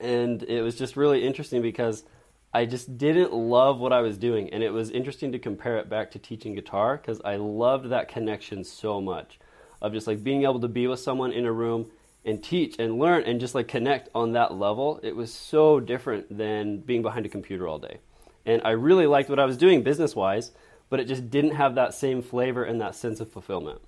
And 0.00 0.42
it 0.42 0.60
was 0.60 0.76
just 0.76 0.96
really 0.96 1.24
interesting 1.24 1.62
because 1.62 2.04
I 2.52 2.66
just 2.66 2.98
didn't 2.98 3.32
love 3.32 3.78
what 3.78 3.92
I 3.92 4.00
was 4.00 4.18
doing. 4.18 4.50
And 4.50 4.62
it 4.62 4.70
was 4.70 4.90
interesting 4.90 5.32
to 5.32 5.38
compare 5.38 5.78
it 5.78 5.88
back 5.88 6.10
to 6.10 6.18
teaching 6.18 6.54
guitar 6.54 6.96
because 6.96 7.20
I 7.24 7.36
loved 7.36 7.88
that 7.90 8.08
connection 8.08 8.64
so 8.64 9.00
much 9.00 9.38
of 9.80 9.92
just 9.92 10.06
like 10.06 10.22
being 10.22 10.42
able 10.42 10.60
to 10.60 10.68
be 10.68 10.86
with 10.86 11.00
someone 11.00 11.32
in 11.32 11.46
a 11.46 11.52
room 11.52 11.90
and 12.24 12.42
teach 12.42 12.76
and 12.78 12.98
learn 12.98 13.24
and 13.24 13.40
just 13.40 13.54
like 13.54 13.68
connect 13.68 14.08
on 14.14 14.32
that 14.32 14.54
level, 14.54 15.00
it 15.02 15.14
was 15.14 15.32
so 15.32 15.80
different 15.80 16.36
than 16.36 16.78
being 16.78 17.02
behind 17.02 17.26
a 17.26 17.28
computer 17.28 17.68
all 17.68 17.78
day. 17.78 17.98
And 18.46 18.62
I 18.64 18.70
really 18.70 19.06
liked 19.06 19.30
what 19.30 19.38
I 19.38 19.44
was 19.44 19.56
doing 19.56 19.82
business 19.82 20.16
wise, 20.16 20.52
but 20.90 21.00
it 21.00 21.06
just 21.06 21.30
didn't 21.30 21.54
have 21.54 21.74
that 21.74 21.94
same 21.94 22.22
flavor 22.22 22.64
and 22.64 22.80
that 22.80 22.94
sense 22.94 23.20
of 23.20 23.30
fulfillment. 23.30 23.80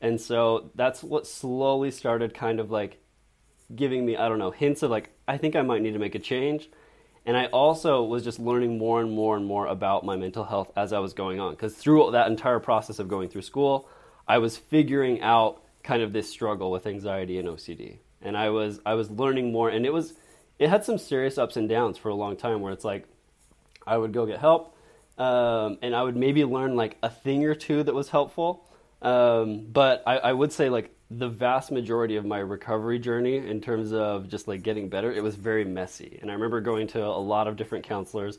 And 0.00 0.20
so 0.20 0.70
that's 0.74 1.02
what 1.02 1.26
slowly 1.26 1.90
started 1.90 2.34
kind 2.34 2.60
of 2.60 2.70
like 2.70 2.98
giving 3.74 4.04
me, 4.04 4.16
I 4.16 4.28
don't 4.28 4.38
know, 4.38 4.50
hints 4.50 4.82
of 4.82 4.90
like, 4.90 5.10
I 5.28 5.36
think 5.36 5.56
I 5.56 5.62
might 5.62 5.82
need 5.82 5.92
to 5.92 5.98
make 5.98 6.14
a 6.14 6.18
change. 6.18 6.68
And 7.26 7.36
I 7.36 7.46
also 7.46 8.02
was 8.02 8.24
just 8.24 8.40
learning 8.40 8.78
more 8.78 9.00
and 9.00 9.12
more 9.12 9.36
and 9.36 9.44
more 9.44 9.66
about 9.66 10.04
my 10.04 10.16
mental 10.16 10.44
health 10.44 10.72
as 10.74 10.92
I 10.92 10.98
was 11.00 11.12
going 11.12 11.38
on. 11.38 11.52
Because 11.52 11.74
through 11.74 12.10
that 12.12 12.28
entire 12.28 12.58
process 12.58 12.98
of 12.98 13.08
going 13.08 13.28
through 13.28 13.42
school, 13.42 13.88
I 14.26 14.38
was 14.38 14.56
figuring 14.56 15.20
out 15.20 15.62
kind 15.90 16.02
of 16.04 16.12
this 16.12 16.30
struggle 16.30 16.70
with 16.70 16.86
anxiety 16.86 17.36
and 17.40 17.48
OCD. 17.48 17.96
And 18.22 18.36
I 18.36 18.50
was 18.50 18.78
I 18.86 18.94
was 18.94 19.10
learning 19.10 19.50
more 19.50 19.68
and 19.68 19.84
it 19.84 19.92
was 19.92 20.14
it 20.60 20.68
had 20.70 20.84
some 20.84 20.98
serious 20.98 21.36
ups 21.36 21.56
and 21.56 21.68
downs 21.68 21.98
for 21.98 22.10
a 22.10 22.14
long 22.14 22.36
time 22.36 22.60
where 22.60 22.72
it's 22.72 22.84
like 22.84 23.06
I 23.84 23.98
would 23.98 24.12
go 24.12 24.24
get 24.24 24.38
help 24.38 24.76
um, 25.18 25.78
and 25.82 25.96
I 25.96 26.04
would 26.04 26.14
maybe 26.14 26.44
learn 26.44 26.76
like 26.76 26.96
a 27.02 27.10
thing 27.10 27.44
or 27.44 27.56
two 27.56 27.82
that 27.82 27.92
was 27.92 28.08
helpful. 28.08 28.68
Um, 29.02 29.66
but 29.72 30.04
I, 30.06 30.18
I 30.18 30.32
would 30.32 30.52
say 30.52 30.68
like 30.68 30.94
the 31.10 31.28
vast 31.28 31.72
majority 31.72 32.14
of 32.14 32.24
my 32.24 32.38
recovery 32.38 33.00
journey 33.00 33.38
in 33.38 33.60
terms 33.60 33.92
of 33.92 34.28
just 34.28 34.46
like 34.46 34.62
getting 34.62 34.88
better, 34.88 35.12
it 35.12 35.24
was 35.24 35.34
very 35.34 35.64
messy. 35.64 36.20
And 36.22 36.30
I 36.30 36.34
remember 36.34 36.60
going 36.60 36.86
to 36.88 37.04
a 37.04 37.22
lot 37.34 37.48
of 37.48 37.56
different 37.56 37.84
counselors 37.84 38.38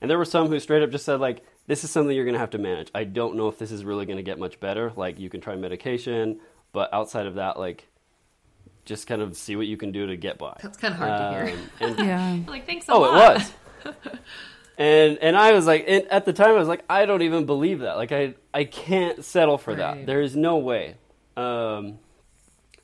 and 0.00 0.10
there 0.10 0.18
were 0.18 0.24
some 0.24 0.48
who 0.48 0.58
straight 0.58 0.82
up 0.82 0.90
just 0.90 1.04
said 1.04 1.20
like 1.20 1.44
this 1.68 1.84
is 1.84 1.92
something 1.92 2.16
you're 2.16 2.24
going 2.24 2.40
to 2.40 2.40
have 2.40 2.50
to 2.50 2.58
manage. 2.58 2.90
I 2.92 3.04
don't 3.04 3.36
know 3.36 3.46
if 3.46 3.56
this 3.56 3.70
is 3.70 3.84
really 3.84 4.04
going 4.04 4.16
to 4.16 4.22
get 4.24 4.40
much 4.40 4.58
better. 4.58 4.92
Like 4.96 5.20
you 5.20 5.30
can 5.30 5.40
try 5.40 5.54
medication 5.54 6.40
but 6.72 6.92
outside 6.92 7.26
of 7.26 7.36
that, 7.36 7.58
like 7.58 7.88
just 8.84 9.06
kind 9.06 9.20
of 9.20 9.36
see 9.36 9.54
what 9.54 9.66
you 9.66 9.76
can 9.76 9.92
do 9.92 10.06
to 10.06 10.16
get 10.16 10.38
by. 10.38 10.56
That's 10.62 10.78
kind 10.78 10.94
of 10.94 10.98
hard 10.98 11.12
um, 11.12 11.34
to 11.34 11.46
hear. 11.46 11.56
Um, 11.56 11.70
and, 11.80 11.98
yeah. 11.98 12.50
like 12.50 12.66
thanks 12.66 12.88
a 12.88 12.92
oh, 12.92 13.00
lot. 13.00 13.36
it 13.36 13.54
was. 13.84 13.94
and 14.78 15.18
and 15.18 15.36
I 15.36 15.52
was 15.52 15.66
like, 15.66 15.86
at 15.88 16.24
the 16.24 16.32
time, 16.32 16.50
I 16.50 16.58
was 16.58 16.68
like, 16.68 16.84
I 16.88 17.06
don't 17.06 17.22
even 17.22 17.44
believe 17.46 17.80
that. 17.80 17.96
Like 17.96 18.12
I 18.12 18.34
I 18.54 18.64
can't 18.64 19.24
settle 19.24 19.58
for 19.58 19.72
right. 19.72 19.78
that. 19.96 20.06
There 20.06 20.22
is 20.22 20.34
no 20.34 20.56
way. 20.56 20.96
Um, 21.36 21.98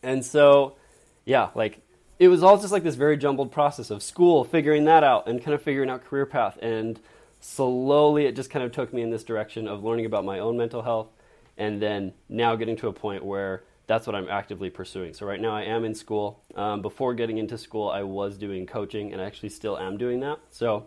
and 0.03 0.25
so, 0.25 0.77
yeah, 1.25 1.49
like 1.55 1.81
it 2.19 2.29
was 2.29 2.43
all 2.43 2.59
just 2.59 2.73
like 2.73 2.83
this 2.83 2.95
very 2.95 3.17
jumbled 3.17 3.51
process 3.51 3.91
of 3.91 4.03
school, 4.03 4.45
figuring 4.45 4.85
that 4.85 5.03
out, 5.03 5.27
and 5.27 5.43
kind 5.43 5.55
of 5.55 5.63
figuring 5.63 5.91
out 5.91 6.05
career 6.05 6.27
path, 6.27 6.59
and 6.63 7.01
slowly 7.41 8.27
it 8.27 8.37
just 8.37 8.51
kind 8.51 8.65
of 8.65 8.73
took 8.73 8.93
me 8.93 9.03
in 9.03 9.11
this 9.11 9.25
direction 9.25 9.67
of 9.67 9.83
learning 9.83 10.07
about 10.07 10.25
my 10.25 10.39
own 10.39 10.57
mental 10.57 10.83
health, 10.83 11.09
and 11.57 11.81
then 11.83 12.13
now 12.29 12.55
getting 12.57 12.77
to 12.77 12.89
a 12.89 12.93
point 12.93 13.25
where 13.25 13.65
that's 13.87 14.07
what 14.07 14.17
I'm 14.17 14.29
actively 14.29 14.71
pursuing. 14.71 15.13
So 15.15 15.27
right 15.27 15.41
now 15.41 15.55
I 15.55 15.63
am 15.63 15.85
in 15.85 15.95
school. 15.95 16.43
Um, 16.55 16.81
before 16.81 17.15
getting 17.15 17.39
into 17.39 17.59
school, 17.59 17.91
I 17.91 18.03
was 18.03 18.39
doing 18.39 18.67
coaching, 18.67 19.13
and 19.13 19.21
I 19.21 19.27
actually 19.27 19.51
still 19.51 19.79
am 19.79 19.99
doing 19.99 20.21
that. 20.21 20.39
So 20.51 20.87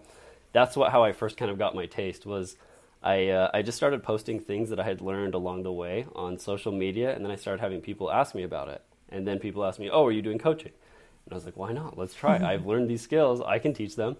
that's 0.52 0.76
what 0.76 0.92
how 0.92 1.04
I 1.04 1.12
first 1.12 1.38
kind 1.38 1.52
of 1.52 1.58
got 1.58 1.76
my 1.76 1.86
taste 1.86 2.26
was. 2.26 2.58
I, 3.04 3.28
uh, 3.28 3.52
I 3.54 3.62
just 3.62 3.78
started 3.78 4.02
posting 4.02 4.40
things 4.40 4.70
that 4.72 4.80
I 4.80 4.84
had 4.84 5.02
learned 5.02 5.36
along 5.36 5.62
the 5.62 5.72
way 5.72 6.08
on 6.16 6.40
social 6.40 6.72
media, 6.72 7.16
and 7.16 7.24
then 7.24 7.32
I 7.32 7.36
started 7.36 7.62
having 7.62 7.80
people 7.80 8.12
ask 8.12 8.34
me 8.34 8.42
about 8.42 8.70
it. 8.70 8.82
And 9.10 9.26
then 9.28 9.38
people 9.38 9.64
asked 9.64 9.80
me, 9.80 9.90
"Oh, 9.90 10.06
are 10.06 10.12
you 10.12 10.24
doing 10.24 10.40
coaching?" 10.40 10.72
And 11.26 11.34
I 11.34 11.36
was 11.36 11.46
like, 11.46 11.56
"Why 11.56 11.72
not? 11.74 11.98
Let's 11.98 12.16
try. 12.16 12.38
I've 12.54 12.66
learned 12.66 12.90
these 12.90 13.02
skills. 13.02 13.40
I 13.42 13.60
can 13.60 13.74
teach 13.74 13.96
them." 13.96 14.18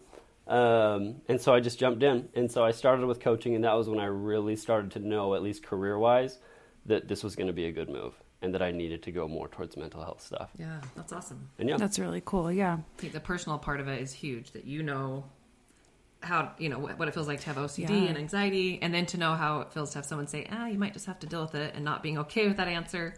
Um, 0.48 1.22
and 1.28 1.42
so 1.42 1.54
I 1.54 1.60
just 1.60 1.80
jumped 1.80 2.04
in. 2.04 2.30
And 2.36 2.52
so 2.52 2.64
I 2.64 2.72
started 2.72 3.06
with 3.08 3.20
coaching, 3.20 3.56
and 3.56 3.64
that 3.64 3.74
was 3.74 3.90
when 3.90 4.00
I 4.00 4.06
really 4.06 4.56
started 4.56 4.92
to 4.92 5.00
know, 5.00 5.34
at 5.34 5.42
least 5.42 5.64
career 5.64 5.98
wise, 5.98 6.38
that 6.86 7.08
this 7.08 7.24
was 7.24 7.36
going 7.36 7.48
to 7.48 7.54
be 7.54 7.66
a 7.66 7.72
good 7.72 7.90
move. 7.90 8.14
And 8.42 8.54
that 8.54 8.62
I 8.62 8.72
needed 8.72 9.02
to 9.04 9.12
go 9.12 9.28
more 9.28 9.48
towards 9.48 9.76
mental 9.78 10.02
health 10.02 10.22
stuff. 10.22 10.52
Yeah, 10.58 10.80
that's 10.96 11.12
awesome. 11.12 11.50
And 11.60 11.68
yeah, 11.70 11.78
That's 11.78 11.98
really 12.00 12.22
cool. 12.24 12.52
Yeah. 12.52 12.78
I 12.98 13.02
think 13.02 13.14
the 13.14 13.20
personal 13.20 13.58
part 13.58 13.80
of 13.80 13.88
it 13.88 14.02
is 14.02 14.14
huge 14.14 14.52
that 14.52 14.66
you 14.66 14.84
know 14.84 15.26
how 16.22 16.52
you 16.58 16.68
know 16.70 16.80
what 16.80 16.98
what 16.98 17.08
it 17.08 17.14
feels 17.14 17.28
like 17.28 17.40
to 17.42 17.46
have 17.48 17.58
OCD 17.58 17.90
Yeah. 17.90 18.10
and 18.10 18.18
anxiety 18.18 18.80
and 18.82 18.92
then 18.94 19.06
to 19.08 19.18
know 19.18 19.36
how 19.36 19.62
it 19.62 19.72
feels 19.72 19.92
to 19.92 20.00
have 20.00 20.06
someone 20.06 20.26
say 20.28 20.48
ah 20.52 20.66
you 20.66 20.80
might 20.80 20.94
just 20.94 21.06
have 21.06 21.20
to 21.20 21.28
deal 21.28 21.44
with 21.44 21.54
it 21.54 21.76
and 21.76 21.86
not 21.86 22.02
being 22.02 22.18
okay 22.18 22.48
with 22.48 22.58
that 22.58 22.68
answer 22.68 23.14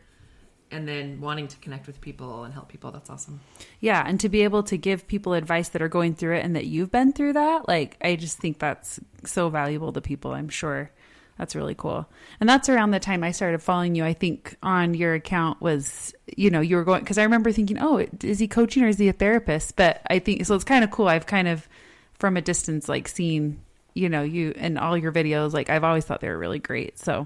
and 0.69 0.85
then 0.85 1.19
wanting 1.21 1.47
to 1.47 1.57
connect 1.59 1.87
with 1.87 2.01
people 2.01 2.43
and 2.43 2.53
help 2.53 2.67
people 2.67 2.91
that's 2.91 3.09
awesome 3.09 3.39
Yeah, 3.79 4.03
and 4.05 4.19
to 4.19 4.27
be 4.29 4.41
able 4.43 4.63
to 4.63 4.77
give 4.77 5.07
people 5.07 5.33
advice 5.33 5.69
that 5.69 5.81
are 5.81 5.87
going 5.87 6.13
through 6.13 6.35
it 6.35 6.45
and 6.45 6.55
that 6.57 6.65
you've 6.65 6.91
been 6.91 7.13
through 7.13 7.33
that, 7.33 7.67
like 7.69 7.95
I 8.01 8.15
just 8.17 8.37
think 8.37 8.59
that's 8.59 8.99
so 9.25 9.49
valuable 9.49 9.93
to 9.93 10.01
people, 10.01 10.33
I'm 10.33 10.49
sure. 10.49 10.91
That's 11.39 11.55
really 11.55 11.73
cool. 11.73 12.05
And 12.41 12.49
that's 12.49 12.67
around 12.67 12.91
the 12.91 12.99
time 12.99 13.23
I 13.23 13.31
started 13.31 13.63
following 13.63 13.95
you. 13.95 14.03
I 14.03 14.11
think 14.11 14.57
on 14.61 14.93
your 14.93 15.13
account 15.13 15.61
was, 15.61 16.13
you 16.35 16.49
know, 16.49 16.59
you 16.59 16.75
were 16.75 16.83
going 16.83 17.03
cuz 17.05 17.17
I 17.17 17.23
remember 17.23 17.53
thinking, 17.53 17.79
"Oh, 17.79 18.05
is 18.21 18.39
he 18.39 18.47
coaching 18.47 18.83
or 18.83 18.89
is 18.89 18.97
he 18.97 19.07
a 19.07 19.13
therapist?" 19.13 19.77
But 19.77 20.01
I 20.09 20.19
think 20.19 20.45
so 20.45 20.53
it's 20.53 20.65
kind 20.65 20.83
of 20.83 20.91
cool. 20.91 21.07
I've 21.07 21.25
kind 21.25 21.47
of 21.47 21.69
from 22.15 22.35
a 22.35 22.41
distance 22.41 22.89
like 22.89 23.07
seen, 23.07 23.61
you 23.93 24.09
know, 24.09 24.21
you 24.21 24.53
and 24.57 24.77
all 24.77 24.97
your 24.97 25.13
videos 25.13 25.53
like 25.53 25.69
I've 25.69 25.85
always 25.85 26.03
thought 26.03 26.19
they 26.19 26.27
were 26.27 26.37
really 26.37 26.59
great. 26.59 26.99
So 26.99 27.25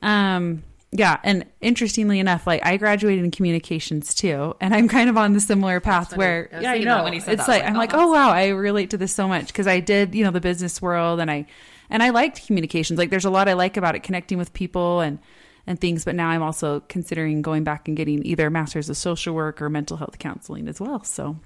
um 0.00 0.62
yeah, 0.92 1.18
and 1.22 1.44
interestingly 1.60 2.18
enough, 2.20 2.46
like 2.46 2.64
I 2.64 2.78
graduated 2.78 3.22
in 3.22 3.30
communications 3.30 4.14
too, 4.14 4.56
and 4.62 4.74
I'm 4.74 4.88
kind 4.88 5.10
of 5.10 5.18
on 5.18 5.34
the 5.34 5.40
similar 5.40 5.78
path 5.78 6.16
where 6.16 6.48
yeah, 6.58 6.72
you 6.72 6.86
know 6.86 7.04
when 7.04 7.12
he 7.12 7.20
said 7.20 7.34
it's 7.34 7.46
that, 7.46 7.52
like 7.52 7.62
like, 7.62 7.70
I'm 7.70 7.76
oh, 7.76 7.78
like, 7.78 7.94
oh 7.94 8.10
wow, 8.10 8.30
I 8.30 8.48
relate 8.48 8.90
to 8.90 8.96
this 8.96 9.12
so 9.12 9.28
much 9.28 9.48
because 9.48 9.66
I 9.66 9.80
did, 9.80 10.14
you 10.14 10.24
know, 10.24 10.30
the 10.30 10.40
business 10.40 10.80
world, 10.80 11.20
and 11.20 11.30
I 11.30 11.46
and 11.90 12.02
I 12.02 12.10
liked 12.10 12.46
communications. 12.46 12.98
Like, 12.98 13.10
there's 13.10 13.24
a 13.24 13.30
lot 13.30 13.48
I 13.48 13.52
like 13.54 13.76
about 13.76 13.94
it, 13.94 14.02
connecting 14.02 14.38
with 14.38 14.52
people 14.52 15.00
and 15.00 15.18
and 15.66 15.78
things. 15.80 16.04
But 16.04 16.14
now 16.14 16.28
I'm 16.28 16.42
also 16.42 16.80
considering 16.88 17.42
going 17.42 17.64
back 17.64 17.86
and 17.88 17.96
getting 17.96 18.24
either 18.24 18.46
a 18.46 18.50
master's 18.50 18.88
of 18.88 18.96
social 18.96 19.34
work 19.34 19.60
or 19.60 19.68
mental 19.68 19.96
health 19.98 20.18
counseling 20.18 20.68
as 20.68 20.80
well. 20.80 21.04
So, 21.04 21.36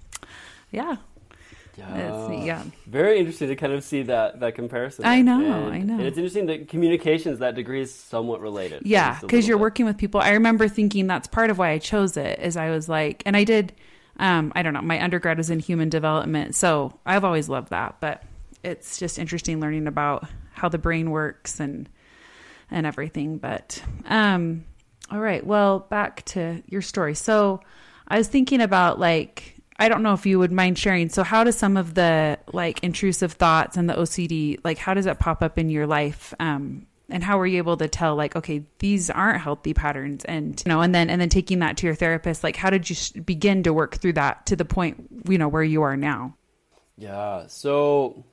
yeah, 0.71 0.97
It's- 1.77 2.45
yeah. 2.47 2.63
Very 2.87 3.19
interesting 3.19 3.49
to 3.49 3.57
kind 3.57 3.73
of 3.73 3.83
see 3.83 4.03
that 4.05 4.39
that 4.41 4.55
comparison. 4.55 5.05
I 5.05 5.23
know, 5.23 5.41
And- 5.65 5.75
I 5.75 5.79
know. 5.81 5.95
And 5.95 6.03
it's 6.03 6.17
interesting 6.17 6.47
that 6.47 6.69
communications 6.69 7.41
that 7.41 7.57
degree 7.57 7.81
is 7.81 7.93
somewhat 7.93 8.41
related. 8.41 8.83
Yeah, 8.85 9.19
because 9.21 9.49
you're 9.49 9.59
bit. 9.59 9.63
working 9.63 9.85
with 9.87 9.97
people. 9.99 10.21
I 10.21 10.31
remember 10.31 10.69
thinking 10.69 11.09
that's 11.09 11.27
part 11.27 11.51
of 11.51 11.59
why 11.59 11.71
I 11.71 11.79
chose 11.79 12.17
it. 12.17 12.39
Is 12.39 12.57
I 12.57 12.71
was 12.71 12.89
like, 12.89 13.23
and 13.27 13.37
I 13.37 13.43
did. 13.45 13.73
Um, 14.21 14.53
I 14.55 14.63
don't 14.63 14.73
know. 14.75 14.83
My 14.83 15.03
undergrad 15.03 15.37
was 15.39 15.51
in 15.51 15.59
human 15.59 15.89
development, 15.89 16.55
so 16.55 16.97
I've 17.05 17.25
always 17.25 17.49
loved 17.49 17.71
that. 17.71 17.97
But 17.99 18.23
it's 18.65 18.99
just 18.99 19.19
interesting 19.19 19.61
learning 19.61 19.87
about 19.87 20.27
how 20.53 20.69
the 20.69 20.79
brain 20.79 21.11
works 21.11 21.61
and 21.61 21.89
and 22.71 22.87
everything. 22.87 23.39
But 23.39 23.83
um, 24.07 24.65
all 25.11 25.21
right. 25.21 25.45
Well, 25.45 25.81
back 25.81 26.25
to 26.27 26.63
your 26.67 26.83
story. 26.83 27.15
So 27.15 27.61
I 28.09 28.19
was 28.19 28.29
thinking 28.29 28.61
about 28.61 28.99
like 28.99 29.57
I 29.79 29.89
don't 29.89 30.03
know 30.03 30.15
if 30.15 30.25
you 30.25 30.39
would 30.39 30.53
mind 30.53 30.79
sharing. 30.79 31.09
So 31.09 31.23
how 31.23 31.45
does 31.45 31.57
some 31.57 31.77
of 31.77 31.95
the 31.95 32.39
like 32.53 32.83
intrusive 32.83 33.33
thoughts 33.33 33.77
and 33.77 33.89
the 33.89 33.95
OCD 33.95 34.59
like 34.65 34.79
how 34.79 34.95
does 34.95 35.05
that 35.05 35.21
pop 35.21 35.43
up 35.43 35.59
in 35.59 35.69
your 35.69 35.87
life? 35.87 36.33
Um, 36.41 36.87
and 37.11 37.23
how 37.23 37.37
were 37.37 37.47
you 37.47 37.59
able 37.59 37.77
to 37.77 37.87
tell 37.87 38.17
like 38.17 38.35
okay 38.35 38.65
these 38.79 39.11
aren't 39.11 39.41
healthy 39.41 39.75
patterns 39.75 40.25
and 40.25 40.63
you 40.65 40.71
know 40.71 40.81
and 40.81 40.95
then 40.95 41.11
and 41.11 41.21
then 41.21 41.29
taking 41.29 41.59
that 41.59 41.77
to 41.77 41.87
your 41.87 41.95
therapist 41.95 42.43
like 42.43 42.57
how 42.57 42.71
did 42.71 42.89
you 42.89 42.97
sh- 42.97 43.11
begin 43.11 43.63
to 43.63 43.75
work 43.75 43.97
through 43.97 44.15
that 44.15 44.47
to 44.47 44.57
the 44.57 44.65
point 44.65 45.07
you 45.29 45.37
know 45.37 45.47
where 45.47 45.63
you 45.63 45.83
are 45.83 45.99
now 45.99 46.35
Yeah. 46.97 47.47
So 47.49 48.25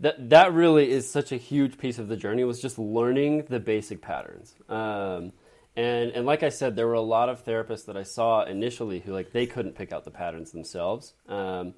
that 0.00 0.30
that 0.30 0.52
really 0.52 0.90
is 0.90 1.10
such 1.10 1.32
a 1.32 1.36
huge 1.36 1.78
piece 1.78 1.98
of 1.98 2.08
the 2.08 2.16
journey 2.16 2.44
was 2.44 2.60
just 2.60 2.78
learning 2.78 3.44
the 3.48 3.60
basic 3.60 4.02
patterns. 4.02 4.54
Um, 4.68 5.32
and 5.76 6.10
and 6.10 6.26
like 6.26 6.42
I 6.42 6.48
said, 6.48 6.76
there 6.76 6.86
were 6.86 6.94
a 6.94 7.00
lot 7.00 7.28
of 7.28 7.44
therapists 7.44 7.86
that 7.86 7.96
I 7.96 8.02
saw 8.02 8.44
initially 8.44 9.00
who 9.00 9.12
like 9.12 9.32
they 9.32 9.46
couldn't 9.46 9.74
pick 9.74 9.92
out 9.92 10.04
the 10.04 10.10
patterns 10.10 10.50
themselves. 10.50 11.14
Um, 11.28 11.74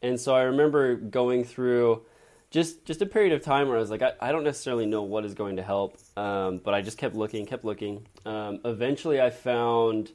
and 0.00 0.18
so 0.18 0.34
I 0.34 0.42
remember 0.42 0.96
going 0.96 1.44
through 1.44 2.02
just 2.50 2.84
just 2.84 3.00
a 3.00 3.06
period 3.06 3.32
of 3.32 3.42
time 3.42 3.68
where 3.68 3.76
I 3.76 3.80
was 3.80 3.90
like, 3.90 4.02
I, 4.02 4.12
I 4.20 4.32
don't 4.32 4.44
necessarily 4.44 4.86
know 4.86 5.02
what 5.02 5.24
is 5.24 5.34
going 5.34 5.56
to 5.56 5.62
help, 5.62 5.98
um, 6.16 6.58
but 6.58 6.74
I 6.74 6.82
just 6.82 6.98
kept 6.98 7.14
looking, 7.14 7.46
kept 7.46 7.64
looking. 7.64 8.06
Um, 8.26 8.60
eventually, 8.64 9.20
I 9.20 9.30
found 9.30 10.12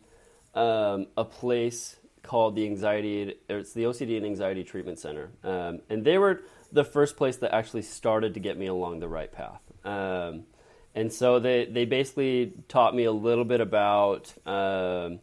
um, 0.54 1.08
a 1.18 1.26
place 1.26 1.96
called 2.22 2.56
the 2.56 2.66
anxiety. 2.66 3.36
It's 3.50 3.74
the 3.74 3.84
OCD 3.84 4.18
and 4.18 4.26
Anxiety 4.26 4.64
Treatment 4.64 5.00
Center, 5.00 5.32
um, 5.44 5.82
and 5.90 6.04
they 6.04 6.18
were 6.18 6.42
the 6.72 6.84
first 6.84 7.18
place 7.18 7.38
that 7.38 7.54
actually 7.54 7.82
started 7.82 8.34
to 8.34 8.40
get 8.40 8.58
me 8.58 8.68
along 8.68 9.00
the 9.00 9.08
right 9.08 9.32
path. 9.32 9.62
Um, 9.86 10.44
and 10.96 11.14
so 11.14 11.40
they 11.40 11.66
they 11.66 11.86
basically 11.86 12.54
taught 12.68 12.96
me 12.96 13.04
a 13.04 13.12
little 13.12 13.46
bit 13.46 13.62
about 13.62 14.34
um, 14.48 15.20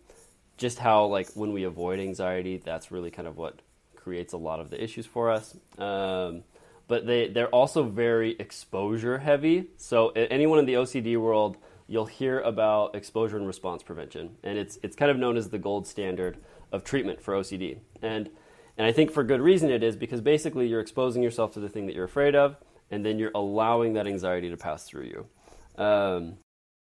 just 0.56 0.78
how 0.78 1.06
like 1.06 1.28
when 1.34 1.52
we 1.52 1.64
avoid 1.64 1.98
anxiety, 1.98 2.58
that's 2.58 2.90
really 2.90 3.10
kind 3.10 3.26
of 3.26 3.36
what 3.36 3.60
creates 3.96 4.32
a 4.32 4.36
lot 4.36 4.60
of 4.60 4.70
the 4.70 4.82
issues 4.82 5.06
for 5.06 5.30
us. 5.30 5.56
Um, 5.78 6.44
but 6.86 7.06
they 7.06 7.28
they're 7.28 7.48
also 7.48 7.82
very 7.82 8.36
exposure 8.38 9.18
heavy. 9.18 9.68
So 9.76 10.10
anyone 10.10 10.58
in 10.58 10.66
the 10.66 10.74
OCD 10.74 11.18
world, 11.18 11.56
you'll 11.88 12.06
hear 12.06 12.40
about 12.40 12.94
exposure 12.94 13.36
and 13.36 13.46
response 13.46 13.82
prevention, 13.82 14.36
and 14.42 14.58
it's 14.58 14.78
it's 14.82 14.94
kind 14.94 15.10
of 15.10 15.16
known 15.16 15.36
as 15.36 15.48
the 15.48 15.58
gold 15.58 15.86
standard 15.86 16.38
of 16.70 16.84
treatment 16.84 17.20
for 17.20 17.34
OCD. 17.34 17.78
And 18.02 18.30
and 18.76 18.86
I 18.86 18.92
think 18.92 19.10
for 19.12 19.22
good 19.22 19.40
reason 19.40 19.70
it 19.70 19.82
is 19.82 19.96
because 19.96 20.20
basically 20.20 20.66
you're 20.66 20.80
exposing 20.80 21.22
yourself 21.22 21.52
to 21.52 21.60
the 21.60 21.68
thing 21.68 21.86
that 21.86 21.94
you're 21.94 22.04
afraid 22.04 22.34
of, 22.34 22.56
and 22.90 23.04
then 23.04 23.18
you're 23.18 23.32
allowing 23.34 23.94
that 23.94 24.06
anxiety 24.06 24.50
to 24.50 24.56
pass 24.56 24.84
through 24.84 25.04
you. 25.04 25.82
Um, 25.82 26.38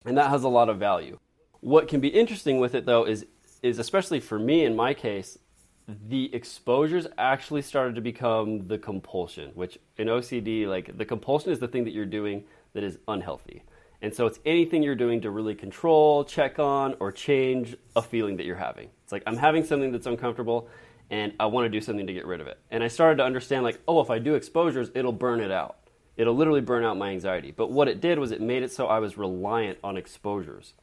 and 0.05 0.17
that 0.17 0.29
has 0.29 0.43
a 0.43 0.49
lot 0.49 0.69
of 0.69 0.77
value. 0.77 1.19
What 1.59 1.87
can 1.87 1.99
be 1.99 2.09
interesting 2.09 2.59
with 2.59 2.75
it 2.75 2.85
though 2.85 3.05
is 3.05 3.25
is 3.63 3.79
especially 3.79 4.19
for 4.19 4.37
me 4.37 4.63
in 4.63 4.75
my 4.75 4.93
case, 4.93 5.39
the 5.87 6.33
exposures 6.33 7.07
actually 7.17 7.61
started 7.61 7.95
to 7.95 8.01
become 8.01 8.67
the 8.67 8.77
compulsion, 8.77 9.51
which 9.55 9.77
in 9.97 10.07
OCD, 10.07 10.67
like 10.67 10.97
the 10.97 11.05
compulsion 11.05 11.51
is 11.51 11.59
the 11.59 11.67
thing 11.67 11.83
that 11.85 11.93
you're 11.93 12.05
doing 12.05 12.43
that 12.73 12.83
is 12.83 12.97
unhealthy. 13.07 13.63
And 14.01 14.13
so 14.13 14.27
it's 14.27 14.39
anything 14.45 14.83
you're 14.83 14.95
doing 14.95 15.21
to 15.21 15.31
really 15.31 15.55
control, 15.55 16.23
check 16.23 16.59
on, 16.59 16.95
or 16.99 17.11
change 17.11 17.75
a 17.95 18.01
feeling 18.01 18.37
that 18.37 18.45
you're 18.45 18.55
having. 18.55 18.89
It's 19.03 19.11
like 19.11 19.23
I'm 19.25 19.37
having 19.37 19.63
something 19.63 19.91
that's 19.91 20.05
uncomfortable 20.05 20.69
and 21.09 21.33
I 21.39 21.45
want 21.47 21.65
to 21.65 21.69
do 21.69 21.81
something 21.81 22.07
to 22.07 22.13
get 22.13 22.25
rid 22.25 22.41
of 22.41 22.47
it. 22.47 22.59
And 22.71 22.83
I 22.83 22.87
started 22.87 23.17
to 23.17 23.23
understand 23.23 23.63
like, 23.63 23.79
oh, 23.87 24.01
if 24.01 24.09
I 24.09 24.19
do 24.19 24.35
exposures, 24.35 24.89
it'll 24.95 25.11
burn 25.11 25.39
it 25.39 25.51
out. 25.51 25.77
It'll 26.17 26.35
literally 26.35 26.61
burn 26.61 26.83
out 26.83 26.97
my 26.97 27.09
anxiety. 27.09 27.51
But 27.51 27.71
what 27.71 27.87
it 27.87 28.01
did 28.01 28.19
was 28.19 28.31
it 28.31 28.41
made 28.41 28.63
it 28.63 28.71
so 28.71 28.87
I 28.87 28.99
was 28.99 29.17
reliant 29.17 29.79
on 29.83 29.97
exposures 29.97 30.73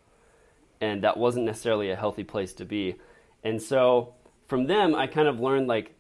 and 0.81 1.05
that 1.05 1.17
wasn't 1.17 1.47
necessarily 1.47 1.91
a 1.91 1.97
healthy 1.97 2.25
place 2.25 2.53
to 2.55 2.65
be. 2.65 2.97
And 3.45 3.63
so 3.63 4.15
from 4.47 4.67
them, 4.67 4.95
I 4.95 5.07
kind 5.07 5.29
of 5.29 5.41
learned 5.41 5.69
like 5.69 5.95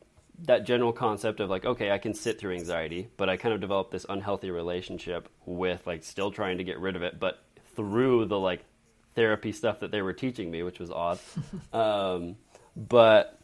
that 0.44 0.66
general 0.66 0.92
concept 0.92 1.40
of 1.40 1.48
like, 1.48 1.64
okay, 1.64 1.92
I 1.92 1.98
can 1.98 2.14
sit 2.14 2.38
through 2.38 2.54
anxiety, 2.54 3.08
but 3.16 3.28
I 3.28 3.36
kind 3.36 3.54
of 3.54 3.60
developed 3.60 3.92
this 3.92 4.04
unhealthy 4.08 4.50
relationship 4.50 5.28
with 5.46 5.86
like 5.86 6.02
still 6.02 6.32
trying 6.32 6.58
to 6.58 6.64
get 6.64 6.80
rid 6.80 6.96
of 6.96 7.02
it, 7.02 7.20
but 7.20 7.44
through 7.76 8.26
the 8.26 8.38
like 8.38 8.64
therapy 9.14 9.52
stuff 9.52 9.80
that 9.80 9.92
they 9.92 10.02
were 10.02 10.12
teaching 10.12 10.50
me, 10.50 10.64
which 10.64 10.80
was 10.80 10.90
odd. 10.90 11.20
um, 11.72 12.36
but 12.76 13.38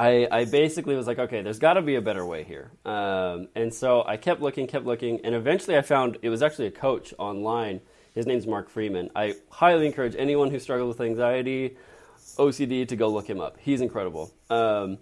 I, 0.00 0.26
I 0.30 0.44
basically 0.46 0.96
was 0.96 1.06
like, 1.06 1.18
okay, 1.18 1.42
there's 1.42 1.58
got 1.58 1.74
to 1.74 1.82
be 1.82 1.96
a 1.96 2.00
better 2.00 2.24
way 2.24 2.42
here. 2.42 2.70
Um, 2.86 3.48
and 3.54 3.72
so 3.74 4.02
I 4.02 4.16
kept 4.16 4.40
looking, 4.40 4.66
kept 4.66 4.86
looking, 4.86 5.20
and 5.26 5.34
eventually 5.34 5.76
I 5.76 5.82
found 5.82 6.16
it 6.22 6.30
was 6.30 6.42
actually 6.42 6.68
a 6.68 6.70
coach 6.70 7.12
online. 7.18 7.82
His 8.14 8.26
name's 8.26 8.46
Mark 8.46 8.70
Freeman. 8.70 9.10
I 9.14 9.34
highly 9.50 9.86
encourage 9.86 10.16
anyone 10.18 10.50
who 10.50 10.58
struggles 10.58 10.96
with 10.96 11.06
anxiety, 11.06 11.76
OCD, 12.38 12.88
to 12.88 12.96
go 12.96 13.08
look 13.08 13.28
him 13.28 13.42
up. 13.42 13.58
He's 13.60 13.82
incredible. 13.82 14.32
Um, 14.48 14.96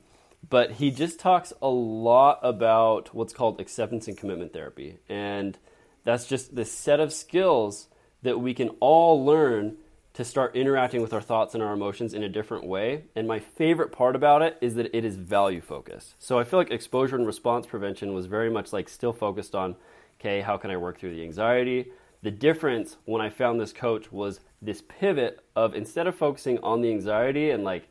but 0.51 0.73
he 0.73 0.91
just 0.91 1.21
talks 1.21 1.53
a 1.63 1.69
lot 1.69 2.41
about 2.43 3.15
what's 3.15 3.33
called 3.33 3.61
acceptance 3.61 4.09
and 4.09 4.19
commitment 4.19 4.53
therapy. 4.53 4.99
And 5.09 5.57
that's 6.03 6.27
just 6.27 6.57
the 6.57 6.65
set 6.65 6.99
of 6.99 7.13
skills 7.13 7.87
that 8.23 8.41
we 8.41 8.53
can 8.53 8.71
all 8.81 9.25
learn 9.25 9.77
to 10.19 10.25
start 10.25 10.57
interacting 10.57 11.01
with 11.01 11.13
our 11.13 11.21
thoughts 11.21 11.55
and 11.55 11.63
our 11.63 11.73
emotions 11.73 12.13
in 12.13 12.25
a 12.25 12.29
different 12.29 12.65
way. 12.65 13.05
And 13.15 13.29
my 13.29 13.39
favorite 13.39 13.93
part 13.93 14.17
about 14.17 14.43
it 14.43 14.59
is 14.61 14.75
that 14.75 14.93
it 14.93 15.05
is 15.05 15.15
value 15.15 15.61
focused. 15.61 16.17
So 16.19 16.41
I 16.41 16.43
feel 16.43 16.59
like 16.59 16.73
exposure 16.73 17.15
and 17.15 17.25
response 17.25 17.67
prevention 17.67 18.13
was 18.13 18.27
very 18.27 18.51
much 18.51 18.73
like 18.73 18.89
still 18.89 19.13
focused 19.13 19.55
on, 19.55 19.77
okay, 20.19 20.41
how 20.41 20.57
can 20.57 20.73
I 20.73 20.77
work 20.77 20.99
through 20.99 21.15
the 21.15 21.23
anxiety? 21.23 21.93
The 22.23 22.33
difference 22.33 22.97
when 23.05 23.23
I 23.23 23.31
found 23.31 23.61
this 23.61 23.73
coach 23.73 24.11
was 24.11 24.41
this 24.61 24.83
pivot 24.83 25.39
of 25.55 25.77
instead 25.77 26.09
of 26.09 26.17
focusing 26.17 26.59
on 26.65 26.81
the 26.81 26.91
anxiety 26.91 27.51
and 27.51 27.63
like 27.63 27.87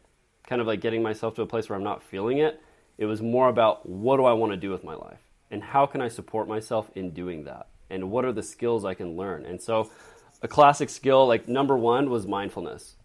kind 0.45 0.59
of 0.59 0.67
like 0.67 0.81
getting 0.81 1.01
myself 1.01 1.33
to 1.35 1.43
a 1.43 1.47
place 1.47 1.69
where 1.69 1.77
I'm 1.77 1.83
not 1.85 2.03
feeling 2.03 2.39
it, 2.39 2.61
it 2.97 3.05
was 3.05 3.21
more 3.21 3.47
about 3.47 3.87
what 3.87 4.17
do 4.17 4.25
I 4.25 4.33
want 4.33 4.51
to 4.51 4.57
do 4.57 4.69
with 4.69 4.83
my 4.83 4.95
life? 4.95 5.21
And 5.49 5.63
how 5.63 5.85
can 5.85 6.01
I 6.01 6.09
support 6.09 6.49
myself 6.49 6.91
in 6.93 7.11
doing 7.11 7.45
that? 7.45 7.67
And 7.89 8.11
what 8.11 8.25
are 8.25 8.33
the 8.33 8.43
skills 8.43 8.83
I 8.83 8.95
can 8.95 9.15
learn? 9.15 9.45
And 9.45 9.61
so 9.61 9.89
a 10.41 10.47
classic 10.47 10.89
skill, 10.89 11.27
like 11.27 11.47
number 11.47 11.77
one, 11.77 12.09
was 12.09 12.27
mindfulness. 12.27 12.95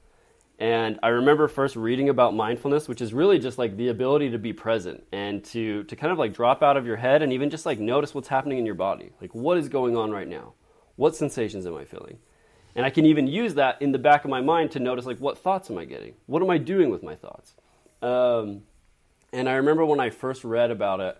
And 0.59 1.01
I 1.03 1.09
remember 1.09 1.49
first 1.49 1.75
reading 1.75 2.09
about 2.09 2.37
mindfulness, 2.37 2.89
which 2.89 3.01
is 3.01 3.13
really 3.13 3.39
just 3.39 3.59
like 3.59 3.77
the 3.77 3.89
ability 3.89 4.31
to 4.31 4.39
be 4.39 4.53
present 4.53 5.05
and 5.11 5.43
to, 5.47 5.83
to 5.85 5.97
kind 5.97 6.13
of 6.13 6.19
like 6.19 6.35
drop 6.35 6.63
out 6.63 6.77
of 6.77 6.87
your 6.87 6.97
head 6.97 7.23
and 7.23 7.33
even 7.33 7.51
just 7.51 7.67
like 7.67 7.81
notice 7.81 8.15
what's 8.15 8.29
happening 8.29 8.59
in 8.59 8.67
your 8.67 8.77
body. 8.77 9.11
Like, 9.21 9.35
what 9.35 9.59
is 9.59 9.69
going 9.69 9.97
on 9.97 10.13
right 10.13 10.29
now? 10.29 10.53
What 10.97 11.17
sensations 11.17 11.67
am 11.67 11.75
I 11.75 11.85
feeling? 11.85 12.19
And 12.75 12.87
I 12.87 12.91
can 12.91 13.07
even 13.07 13.27
use 13.27 13.55
that 13.55 13.81
in 13.83 13.93
the 13.93 13.99
back 13.99 14.25
of 14.25 14.31
my 14.31 14.41
mind 14.41 14.71
to 14.73 14.79
notice 14.79 15.05
like 15.05 15.19
what 15.19 15.39
thoughts 15.39 15.71
am 15.71 15.79
I 15.79 15.85
getting? 15.85 16.15
What 16.27 16.43
am 16.43 16.51
I 16.51 16.59
doing 16.59 16.91
with 16.91 17.03
my 17.03 17.17
thoughts? 17.17 17.55
Um, 18.01 18.63
and 19.33 19.49
I 19.49 19.55
remember 19.55 19.85
when 19.85 20.01
I 20.01 20.11
first 20.11 20.45
read 20.45 20.71
about 20.71 21.01
it, 21.01 21.19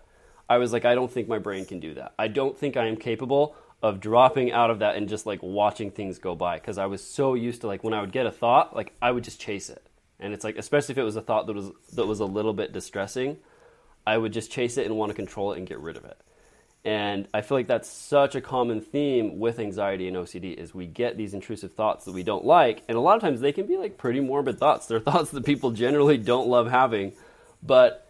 I 0.49 0.57
was 0.57 0.73
like, 0.73 0.85
I 0.85 0.95
don't 0.95 1.11
think 1.11 1.27
my 1.27 1.39
brain 1.39 1.65
can 1.65 1.79
do 1.79 1.93
that. 1.95 2.13
I 2.17 2.27
don't 2.27 2.57
think 2.57 2.77
I 2.77 2.85
am 2.85 2.95
capable 2.95 3.55
of 3.83 3.99
dropping 3.99 4.53
out 4.53 4.71
of 4.71 4.79
that 4.79 4.95
and 4.95 5.09
just 5.09 5.25
like 5.25 5.43
watching 5.43 5.91
things 5.91 6.17
go 6.17 6.33
by 6.35 6.57
because 6.57 6.77
I 6.77 6.85
was 6.85 7.03
so 7.03 7.33
used 7.33 7.61
to 7.61 7.67
like 7.67 7.83
when 7.83 7.93
I 7.93 7.99
would 7.99 8.13
get 8.13 8.25
a 8.25 8.31
thought, 8.31 8.73
like 8.73 8.93
I 9.01 9.11
would 9.11 9.25
just 9.25 9.41
chase 9.41 9.69
it. 9.69 9.85
And 10.21 10.33
it's 10.33 10.45
like 10.45 10.57
especially 10.57 10.93
if 10.93 10.97
it 10.97 11.03
was 11.03 11.17
a 11.17 11.21
thought 11.21 11.47
that 11.47 11.55
was 11.55 11.69
that 11.93 12.07
was 12.07 12.21
a 12.21 12.25
little 12.25 12.53
bit 12.53 12.71
distressing, 12.71 13.37
I 14.07 14.17
would 14.17 14.31
just 14.31 14.49
chase 14.49 14.77
it 14.77 14.85
and 14.85 14.95
want 14.95 15.09
to 15.09 15.13
control 15.13 15.51
it 15.51 15.57
and 15.57 15.67
get 15.67 15.79
rid 15.79 15.97
of 15.97 16.05
it. 16.05 16.17
And 16.85 17.27
I 17.33 17.41
feel 17.41 17.57
like 17.57 17.67
that's 17.67 17.89
such 17.89 18.35
a 18.35 18.41
common 18.41 18.79
theme 18.79 19.39
with 19.39 19.59
anxiety 19.59 20.07
and 20.07 20.15
OCD 20.15 20.53
is 20.53 20.73
we 20.73 20.85
get 20.85 21.17
these 21.17 21.33
intrusive 21.33 21.73
thoughts 21.73 22.05
that 22.05 22.13
we 22.13 22.23
don't 22.23 22.45
like, 22.45 22.83
and 22.87 22.97
a 22.97 23.01
lot 23.01 23.15
of 23.15 23.21
times 23.21 23.41
they 23.41 23.51
can 23.51 23.65
be 23.67 23.77
like 23.77 23.97
pretty 23.97 24.21
morbid 24.21 24.59
thoughts. 24.59 24.85
They're 24.85 24.99
thoughts 25.11 25.31
that 25.31 25.45
people 25.45 25.71
generally 25.71 26.17
don't 26.17 26.47
love 26.47 26.69
having, 26.69 27.13
but 27.61 28.02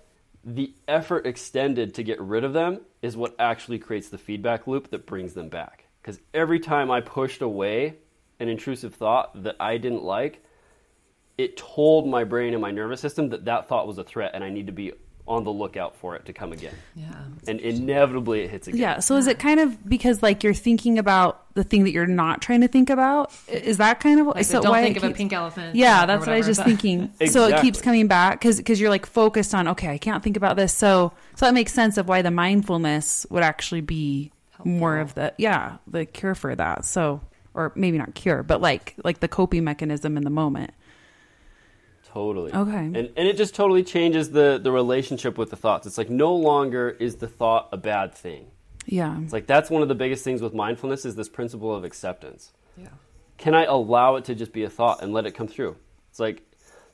the 0.44 0.74
effort 0.88 1.26
extended 1.26 1.94
to 1.96 2.04
get 2.04 2.20
rid 2.20 2.44
of 2.44 2.54
them 2.54 2.82
is 3.02 3.16
what 3.16 3.36
actually 3.40 3.80
creates 3.80 4.10
the 4.10 4.18
feedback 4.18 4.68
loop 4.68 4.90
that 4.92 5.06
brings 5.06 5.34
them 5.34 5.50
back. 5.50 5.86
Because 6.02 6.20
every 6.34 6.60
time 6.60 6.92
I 6.92 7.02
pushed 7.02 7.42
away 7.42 7.96
an 8.40 8.50
intrusive 8.50 8.94
thought 8.96 9.44
that 9.44 9.56
I 9.60 9.78
didn't 9.78 10.04
like, 10.04 10.44
it 11.38 11.56
told 11.58 12.08
my 12.08 12.26
brain 12.26 12.54
and 12.54 12.62
my 12.62 12.72
nervous 12.72 13.00
system 13.00 13.30
that 13.30 13.46
that 13.46 13.68
thought 13.68 13.88
was 13.88 13.98
a 13.98 14.04
threat 14.04 14.32
and 14.34 14.44
I 14.44 14.50
need 14.50 14.68
to 14.68 14.74
be 14.74 14.92
on 15.26 15.44
the 15.46 15.52
lookout 15.52 15.96
for 15.96 16.16
it 16.16 16.26
to 16.26 16.34
come 16.34 16.52
again. 16.52 16.74
Yeah. 16.96 17.14
And 17.48 17.60
inevitably 17.60 18.42
it 18.42 18.50
hits 18.50 18.68
again. 18.68 18.80
Yeah. 18.82 19.00
So 19.00 19.16
is 19.16 19.28
it 19.28 19.40
kind 19.40 19.60
of 19.60 19.88
because 19.88 20.22
like 20.22 20.44
you're 20.44 20.54
thinking 20.54 21.00
about 21.00 21.54
the 21.54 21.64
thing 21.64 21.86
that 21.86 21.92
you're 21.92 22.06
not 22.06 22.42
trying 22.42 22.62
to 22.62 22.68
think 22.68 22.90
about? 22.90 23.32
Is 23.48 23.78
that 23.78 24.00
kind 24.00 24.20
of 24.20 24.28
Like, 24.28 24.46
so 24.46 24.62
don't 24.62 24.72
why 24.72 24.84
think 24.84 24.98
it 24.98 25.04
of 25.04 25.12
a 25.12 25.14
pink 25.14 25.32
elephant. 25.32 25.76
Yeah, 25.76 26.04
or 26.04 26.08
that's 26.08 26.26
what 26.26 26.34
I 26.34 26.38
was 26.38 26.48
just 26.48 26.60
but- 26.60 26.66
thinking. 26.66 27.14
So 27.28 27.48
it 27.48 27.62
keeps 27.62 27.82
coming 27.82 28.08
back 28.08 28.40
because 28.40 28.58
because 28.58 28.82
you're 28.82 28.90
like 28.90 29.06
focused 29.06 29.56
on 29.56 29.68
okay, 29.70 29.90
I 29.90 29.98
can't 29.98 30.24
think 30.24 30.36
about 30.36 30.58
this. 30.58 30.74
So 30.74 31.14
so 31.36 31.46
that 31.46 31.54
makes 31.54 31.74
sense 31.74 31.98
of 31.98 32.08
why 32.08 32.22
the 32.22 32.32
mindfulness 32.32 33.26
would 33.30 33.44
actually 33.44 33.82
be 33.82 34.32
more 34.66 34.98
of 35.00 35.14
the 35.16 35.34
yeah 35.38 35.78
the 35.88 36.06
cure 36.06 36.36
for 36.36 36.54
that. 36.56 36.86
So 36.86 37.22
or 37.54 37.72
maybe 37.76 37.98
not 37.98 38.14
cure, 38.16 38.44
but 38.44 38.62
like 38.62 38.96
like 39.04 39.20
the 39.22 39.28
coping 39.28 39.64
mechanism 39.64 40.18
in 40.18 40.24
the 40.24 40.30
moment. 40.30 40.72
Totally. 42.14 42.54
Okay. 42.54 42.78
And 42.78 42.96
and 42.96 43.28
it 43.28 43.38
just 43.38 43.56
totally 43.56 43.84
changes 43.84 44.30
the 44.30 44.60
the 44.62 44.72
relationship 44.72 45.36
with 45.36 45.50
the 45.50 45.56
thoughts. 45.56 45.88
It's 45.88 45.98
like 45.98 46.12
no 46.12 46.36
longer 46.36 46.92
is 46.92 47.16
the 47.16 47.28
thought 47.28 47.70
a 47.72 47.78
bad 47.78 48.14
thing. 48.14 48.52
Yeah. 48.86 49.20
It's 49.22 49.34
like 49.34 49.48
that's 49.48 49.72
one 49.72 49.82
of 49.82 49.88
the 49.88 49.96
biggest 49.96 50.24
things 50.24 50.40
with 50.40 50.54
mindfulness 50.54 51.06
is 51.06 51.16
this 51.16 51.28
principle 51.28 51.74
of 51.74 51.84
acceptance. 51.84 52.52
Yeah. 52.78 52.90
Can 53.38 53.56
I 53.56 53.64
allow 53.64 54.16
it 54.18 54.26
to 54.26 54.36
just 54.36 54.54
be 54.54 54.64
a 54.64 54.70
thought 54.70 55.02
and 55.02 55.12
let 55.12 55.26
it 55.26 55.32
come 55.32 55.48
through? 55.48 55.76
It's 56.12 56.20
like 56.20 56.44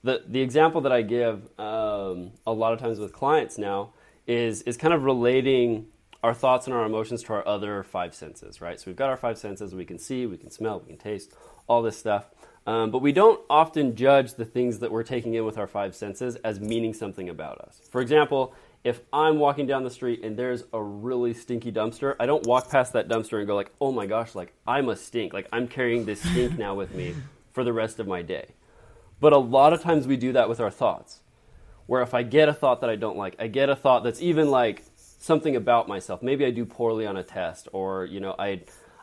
the 0.04 0.24
the 0.26 0.40
example 0.40 0.80
that 0.82 0.94
I 0.94 1.02
give 1.02 1.50
um, 1.60 2.32
a 2.48 2.54
lot 2.54 2.72
of 2.72 2.80
times 2.80 2.98
with 2.98 3.12
clients 3.12 3.58
now 3.58 3.92
is 4.26 4.62
is 4.62 4.78
kind 4.78 4.94
of 4.94 5.04
relating 5.04 5.88
our 6.24 6.34
thoughts 6.34 6.66
and 6.66 6.74
our 6.74 6.86
emotions 6.86 7.24
to 7.24 7.34
our 7.34 7.46
other 7.46 7.84
five 7.84 8.16
senses, 8.16 8.62
right? 8.62 8.80
So 8.80 8.86
we've 8.88 8.96
got 8.96 9.10
our 9.10 9.18
five 9.18 9.38
senses: 9.38 9.76
we 9.76 9.84
can 9.84 10.00
see, 10.00 10.26
we 10.26 10.38
can 10.38 10.50
smell, 10.50 10.80
we 10.80 10.88
can 10.88 10.98
taste, 10.98 11.34
all 11.68 11.82
this 11.82 11.98
stuff. 11.98 12.30
Um, 12.68 12.92
but 12.92 13.02
we 13.02 13.12
don't 13.12 13.42
often 13.50 13.96
judge 13.96 14.36
the 14.36 14.46
things 14.46 14.80
that 14.80 14.92
we're 14.92 15.04
taking 15.04 15.34
in 15.34 15.46
with 15.46 15.58
our 15.58 15.68
five 15.68 15.96
senses 15.96 16.36
as 16.38 16.60
meaning 16.60 16.94
something 16.94 17.30
about 17.30 17.60
us. 17.60 17.82
For 17.90 18.02
example, 18.02 18.54
if 18.84 19.02
I'm 19.12 19.40
walking 19.40 19.66
down 19.66 19.84
the 19.84 19.90
street 19.90 20.24
and 20.24 20.38
there's 20.38 20.64
a 20.72 20.82
really 20.82 21.34
stinky 21.34 21.72
dumpster, 21.72 22.16
I 22.20 22.26
don't 22.26 22.46
walk 22.46 22.70
past 22.70 22.94
that 22.94 23.08
dumpster 23.08 23.40
and 23.40 23.48
go 23.48 23.56
like, 23.56 23.72
"Oh 23.82 23.92
my 23.92 24.06
gosh, 24.06 24.36
like 24.36 24.54
I 24.68 24.82
must 24.82 25.06
stink. 25.06 25.34
Like 25.34 25.48
I'm 25.52 25.68
carrying 25.68 26.06
this 26.06 26.22
stink 26.22 26.58
now 26.58 26.76
with 26.76 26.94
me 26.94 27.16
for 27.52 27.64
the 27.64 27.74
rest 27.74 28.00
of 28.00 28.08
my 28.08 28.22
day." 28.22 28.54
But 29.20 29.34
a 29.34 29.38
lot 29.38 29.74
of 29.74 29.82
times 29.82 30.08
we 30.08 30.16
do 30.16 30.32
that 30.34 30.48
with 30.48 30.60
our 30.60 30.72
thoughts. 30.72 31.22
Where 31.88 32.02
if 32.02 32.14
I 32.14 32.24
get 32.24 32.48
a 32.48 32.54
thought 32.54 32.82
that 32.82 32.90
I 32.90 32.96
don't 32.96 33.18
like, 33.18 33.36
I 33.40 33.48
get 33.48 33.70
a 33.70 33.76
thought 33.76 34.04
that's 34.04 34.22
even 34.22 34.52
like 34.52 34.84
something 34.96 35.56
about 35.56 35.88
myself. 35.88 36.22
Maybe 36.22 36.46
I 36.46 36.52
do 36.52 36.66
poorly 36.66 37.06
on 37.06 37.18
a 37.18 37.24
test 37.24 37.68
or, 37.74 38.06
you 38.06 38.20
know, 38.20 38.36
I 38.40 38.62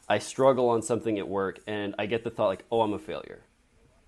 I 0.09 0.19
struggle 0.19 0.69
on 0.69 0.83
something 0.83 1.19
at 1.19 1.29
work 1.29 1.61
and 1.67 1.95
I 1.99 2.07
get 2.07 2.25
the 2.25 2.31
thought 2.31 2.49
like, 2.49 2.65
"Oh, 2.71 2.83
I'm 2.83 2.93
a 2.93 2.99
failure." 2.99 3.43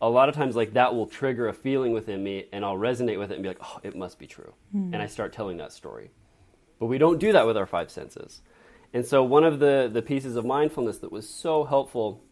A 0.00 0.08
lot 0.08 0.28
of 0.28 0.34
times 0.34 0.54
like 0.54 0.74
that 0.74 0.94
will 0.94 1.06
trigger 1.06 1.48
a 1.48 1.52
feeling 1.52 1.92
within 1.92 2.22
me 2.22 2.46
and 2.52 2.64
I'll 2.64 2.76
resonate 2.76 3.18
with 3.18 3.30
it 3.30 3.34
and 3.34 3.42
be 3.42 3.48
like, 3.48 3.60
"Oh, 3.60 3.80
it 3.82 3.96
must 3.96 4.18
be 4.18 4.26
true." 4.26 4.54
Hmm. 4.72 4.94
And 4.94 5.02
I 5.02 5.06
start 5.06 5.32
telling 5.32 5.56
that 5.58 5.72
story. 5.72 6.10
But 6.78 6.86
we 6.86 6.98
don't 6.98 7.18
do 7.18 7.32
that 7.32 7.46
with 7.46 7.56
our 7.56 7.66
five 7.66 7.90
senses. 7.90 8.42
And 8.94 9.04
so 9.04 9.22
one 9.22 9.44
of 9.44 9.58
the 9.58 9.90
the 9.92 10.02
pieces 10.02 10.36
of 10.36 10.44
mindfulness 10.44 10.98
that 10.98 11.12
was 11.12 11.28
so 11.28 11.64
helpful 11.64 12.22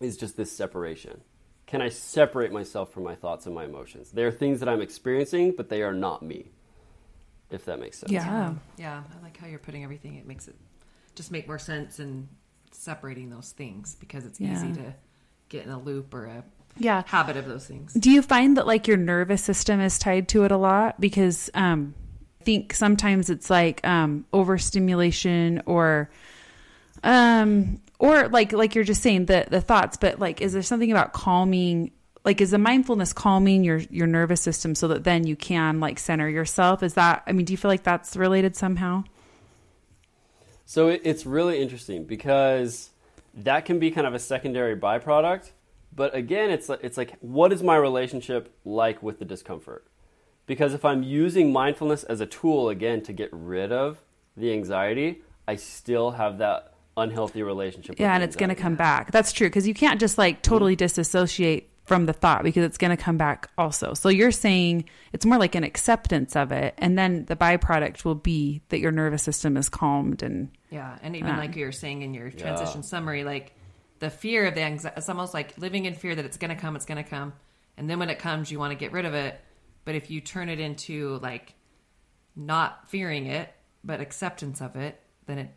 is 0.00 0.16
just 0.16 0.36
this 0.36 0.52
separation. 0.52 1.22
Can 1.66 1.82
I 1.82 1.88
separate 1.88 2.52
myself 2.52 2.92
from 2.92 3.02
my 3.04 3.14
thoughts 3.14 3.46
and 3.46 3.54
my 3.54 3.64
emotions? 3.64 4.12
They 4.12 4.24
are 4.24 4.30
things 4.30 4.60
that 4.60 4.68
I'm 4.68 4.80
experiencing, 4.80 5.54
but 5.56 5.68
they 5.68 5.82
are 5.82 5.94
not 5.94 6.22
me. 6.22 6.52
If 7.50 7.64
that 7.66 7.78
makes 7.78 7.98
sense. 7.98 8.12
Yeah. 8.12 8.54
Yeah, 8.76 9.02
I 9.08 9.22
like 9.22 9.36
how 9.36 9.46
you're 9.46 9.58
putting 9.58 9.84
everything. 9.84 10.16
It 10.16 10.26
makes 10.26 10.48
it 10.48 10.56
just 11.14 11.30
make 11.30 11.46
more 11.46 11.58
sense 11.58 11.98
and 11.98 12.28
separating 12.76 13.30
those 13.30 13.52
things 13.52 13.96
because 13.98 14.24
it's 14.24 14.40
Yeah. 14.40 14.52
easy 14.54 14.72
to 14.74 14.94
get 15.48 15.64
in 15.64 15.70
a 15.70 15.78
loop 15.78 16.12
or 16.14 16.26
a 16.26 16.44
Yeah. 16.78 17.02
habit 17.06 17.36
of 17.36 17.46
those 17.46 17.66
things. 17.66 17.92
Do 17.94 18.10
you 18.10 18.22
find 18.22 18.56
that 18.56 18.66
like 18.66 18.86
your 18.86 18.96
nervous 18.96 19.42
system 19.42 19.80
is 19.80 19.98
tied 19.98 20.28
to 20.28 20.44
it 20.44 20.52
a 20.52 20.56
lot? 20.56 21.00
Because 21.00 21.50
um, 21.54 21.94
I 22.40 22.44
think 22.44 22.74
sometimes 22.74 23.30
it's 23.30 23.48
like 23.50 23.86
um, 23.86 24.24
overstimulation 24.32 25.62
or 25.66 26.10
um, 27.02 27.80
or 27.98 28.28
like 28.28 28.52
like 28.52 28.74
you're 28.74 28.84
just 28.84 29.02
saying 29.02 29.26
the 29.26 29.46
the 29.48 29.60
thoughts, 29.60 29.96
but 29.96 30.18
like 30.18 30.40
is 30.40 30.52
there 30.52 30.62
something 30.62 30.90
about 30.90 31.12
calming? 31.12 31.92
Like 32.24 32.40
is 32.40 32.50
the 32.50 32.58
mindfulness 32.58 33.12
calming 33.12 33.62
your 33.64 33.78
your 33.78 34.06
nervous 34.06 34.40
system 34.40 34.74
so 34.74 34.88
that 34.88 35.04
then 35.04 35.26
you 35.26 35.36
can 35.36 35.80
like 35.80 35.98
center 35.98 36.28
yourself? 36.28 36.82
Is 36.82 36.94
that 36.94 37.22
I 37.26 37.32
mean, 37.32 37.46
do 37.46 37.52
you 37.52 37.56
feel 37.56 37.70
like 37.70 37.84
that's 37.84 38.16
related 38.16 38.56
somehow? 38.56 39.04
So 40.66 40.88
it, 40.88 41.00
it's 41.04 41.24
really 41.24 41.62
interesting 41.62 42.04
because 42.04 42.90
that 43.32 43.64
can 43.64 43.78
be 43.78 43.90
kind 43.90 44.06
of 44.06 44.12
a 44.14 44.18
secondary 44.18 44.76
byproduct. 44.76 45.52
But 45.94 46.14
again, 46.14 46.50
it's 46.50 46.68
like, 46.68 46.80
it's 46.82 46.98
like, 46.98 47.16
what 47.20 47.52
is 47.52 47.62
my 47.62 47.76
relationship 47.76 48.54
like 48.64 49.02
with 49.02 49.18
the 49.18 49.24
discomfort? 49.24 49.86
Because 50.44 50.74
if 50.74 50.84
I'm 50.84 51.02
using 51.02 51.52
mindfulness 51.52 52.04
as 52.04 52.20
a 52.20 52.26
tool 52.26 52.68
again 52.68 53.00
to 53.02 53.12
get 53.12 53.30
rid 53.32 53.72
of 53.72 54.02
the 54.36 54.52
anxiety, 54.52 55.22
I 55.48 55.56
still 55.56 56.10
have 56.10 56.38
that 56.38 56.74
unhealthy 56.96 57.42
relationship. 57.42 57.98
Yeah, 57.98 58.14
and 58.14 58.22
it's 58.22 58.36
going 58.36 58.48
to 58.48 58.54
come 58.54 58.74
back. 58.74 59.12
That's 59.12 59.32
true 59.32 59.46
because 59.48 59.66
you 59.66 59.74
can't 59.74 60.00
just 60.00 60.18
like 60.18 60.42
totally 60.42 60.74
mm-hmm. 60.74 60.84
disassociate 60.84 61.70
from 61.86 62.06
the 62.06 62.12
thought 62.12 62.42
because 62.42 62.64
it's 62.64 62.76
going 62.78 62.94
to 62.94 63.02
come 63.02 63.16
back 63.16 63.48
also. 63.56 63.94
So 63.94 64.08
you're 64.08 64.32
saying 64.32 64.84
it's 65.12 65.24
more 65.24 65.38
like 65.38 65.54
an 65.54 65.64
acceptance 65.64 66.36
of 66.36 66.52
it, 66.52 66.74
and 66.78 66.98
then 66.98 67.24
the 67.26 67.36
byproduct 67.36 68.04
will 68.04 68.14
be 68.16 68.60
that 68.68 68.80
your 68.80 68.90
nervous 68.92 69.22
system 69.22 69.56
is 69.56 69.68
calmed 69.68 70.22
and 70.22 70.50
Yeah, 70.70 70.98
and 71.02 71.14
even 71.16 71.28
Yeah. 71.30 71.38
like 71.38 71.56
you're 71.56 71.72
saying 71.72 72.02
in 72.02 72.12
your 72.12 72.30
transition 72.30 72.82
summary, 72.82 73.22
like 73.24 73.54
the 74.00 74.10
fear 74.10 74.46
of 74.46 74.54
the 74.54 74.62
anxiety, 74.62 74.94
it's 74.98 75.08
almost 75.08 75.32
like 75.32 75.56
living 75.58 75.84
in 75.86 75.94
fear 75.94 76.14
that 76.14 76.24
it's 76.24 76.36
going 76.36 76.50
to 76.54 76.60
come, 76.60 76.76
it's 76.76 76.84
going 76.86 77.02
to 77.02 77.08
come, 77.08 77.32
and 77.78 77.88
then 77.88 77.98
when 77.98 78.10
it 78.10 78.18
comes, 78.18 78.50
you 78.50 78.58
want 78.58 78.72
to 78.72 78.76
get 78.76 78.92
rid 78.92 79.04
of 79.06 79.14
it. 79.14 79.40
But 79.84 79.94
if 79.94 80.10
you 80.10 80.20
turn 80.20 80.48
it 80.48 80.58
into 80.58 81.18
like 81.22 81.54
not 82.34 82.90
fearing 82.90 83.26
it, 83.26 83.48
but 83.84 84.00
acceptance 84.00 84.60
of 84.60 84.74
it, 84.76 85.00
then 85.26 85.38
it 85.38 85.50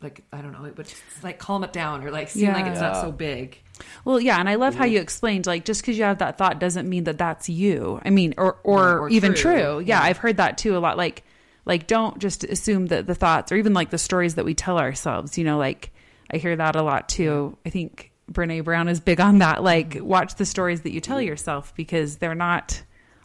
like 0.00 0.24
I 0.32 0.42
don't 0.42 0.52
know, 0.52 0.64
it 0.64 0.76
would 0.76 0.86
just, 0.86 1.02
like 1.24 1.38
calm 1.38 1.64
it 1.64 1.72
down 1.72 2.04
or 2.04 2.10
like 2.10 2.28
seem 2.28 2.52
like 2.52 2.66
Yeah. 2.66 2.72
it's 2.72 2.80
not 2.80 3.00
so 3.00 3.10
big. 3.12 3.60
Well, 4.04 4.20
yeah, 4.20 4.38
and 4.38 4.48
I 4.48 4.56
love 4.56 4.74
how 4.74 4.84
mm-hmm. 4.84 4.94
you 4.94 5.00
explained 5.00 5.46
like 5.46 5.64
just 5.64 5.82
because 5.82 5.98
you 5.98 6.04
have 6.04 6.18
that 6.18 6.38
thought 6.38 6.58
doesn't 6.58 6.88
mean 6.88 7.04
that 7.04 7.18
that's 7.18 7.48
you. 7.48 8.00
I 8.04 8.10
mean, 8.10 8.34
or 8.36 8.58
or, 8.64 8.88
Or- 8.88 8.98
or 9.00 9.08
even 9.10 9.34
true. 9.34 9.54
true. 9.54 9.78
Yeah, 9.80 10.00
I've 10.02 10.18
heard 10.18 10.36
that 10.38 10.58
too 10.58 10.76
a 10.76 10.80
lot. 10.80 10.96
Like 10.96 11.24
like 11.64 11.86
don't 11.86 12.18
just 12.18 12.44
assume 12.44 12.86
that 12.86 13.06
the 13.06 13.14
thoughts 13.14 13.52
or 13.52 13.56
even 13.56 13.74
like 13.74 13.90
the 13.90 13.98
stories 13.98 14.36
that 14.36 14.44
we 14.44 14.54
tell 14.54 14.78
ourselves. 14.78 15.38
You 15.38 15.44
know, 15.44 15.58
like 15.58 15.92
I 16.32 16.38
hear 16.38 16.56
that 16.56 16.76
a 16.76 16.82
lot 16.82 17.08
too. 17.08 17.56
I 17.64 17.70
think 17.70 18.12
Brene 18.30 18.64
Brown 18.64 18.88
is 18.88 19.00
big 19.00 19.20
on 19.20 19.38
that. 19.38 19.62
Like 19.62 19.90
mm-hmm. 19.90 20.06
watch 20.06 20.34
the 20.36 20.46
stories 20.46 20.82
that 20.82 20.92
you 20.92 21.00
tell 21.00 21.18
mm-hmm. 21.18 21.28
yourself 21.28 21.74
because 21.76 22.16
they're 22.16 22.34
not 22.34 22.82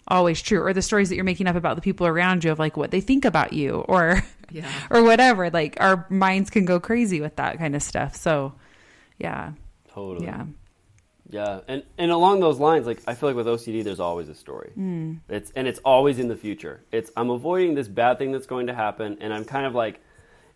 always 0.08 0.42
true 0.42 0.62
or 0.62 0.74
the 0.74 0.82
stories 0.82 1.10
that 1.10 1.16
you're 1.16 1.24
making 1.24 1.48
up 1.48 1.56
about 1.56 1.76
the 1.76 1.82
people 1.82 2.06
around 2.06 2.44
you 2.44 2.52
of 2.52 2.60
like 2.60 2.76
what 2.76 2.92
they 2.92 3.02
think 3.02 3.26
about 3.26 3.54
you 3.54 3.78
or 3.88 4.24
Yeah. 4.52 4.70
or 4.90 5.04
whatever 5.04 5.50
like 5.50 5.78
our 5.80 6.06
minds 6.10 6.50
can 6.50 6.66
go 6.66 6.80
crazy 6.80 7.22
with 7.22 7.38
that 7.38 7.58
kind 7.58 7.76
of 7.76 7.82
stuff 7.82 8.16
so 8.16 8.54
yeah 9.18 9.54
Totally. 9.94 10.26
yeah 10.26 10.46
Yeah, 11.30 11.62
and 11.68 11.84
and 11.98 12.12
along 12.12 12.42
those 12.42 12.60
lines, 12.60 12.86
like 12.86 13.02
I 13.08 13.16
feel 13.16 13.30
like 13.30 13.36
with 13.36 13.48
OCD, 13.48 13.84
there's 13.84 14.00
always 14.00 14.30
a 14.30 14.36
story. 14.36 14.72
Hmm. 14.76 15.16
It's 15.30 15.52
and 15.56 15.68
it's 15.68 15.80
always 15.86 16.20
in 16.20 16.28
the 16.28 16.36
future. 16.36 16.84
It's 16.92 17.12
I'm 17.16 17.30
avoiding 17.30 17.76
this 17.76 17.88
bad 17.88 18.18
thing 18.18 18.32
that's 18.32 18.46
going 18.46 18.68
to 18.68 18.74
happen, 18.74 19.18
and 19.22 19.34
I'm 19.34 19.46
kind 19.46 19.66
of 19.66 19.74
like, 19.74 20.02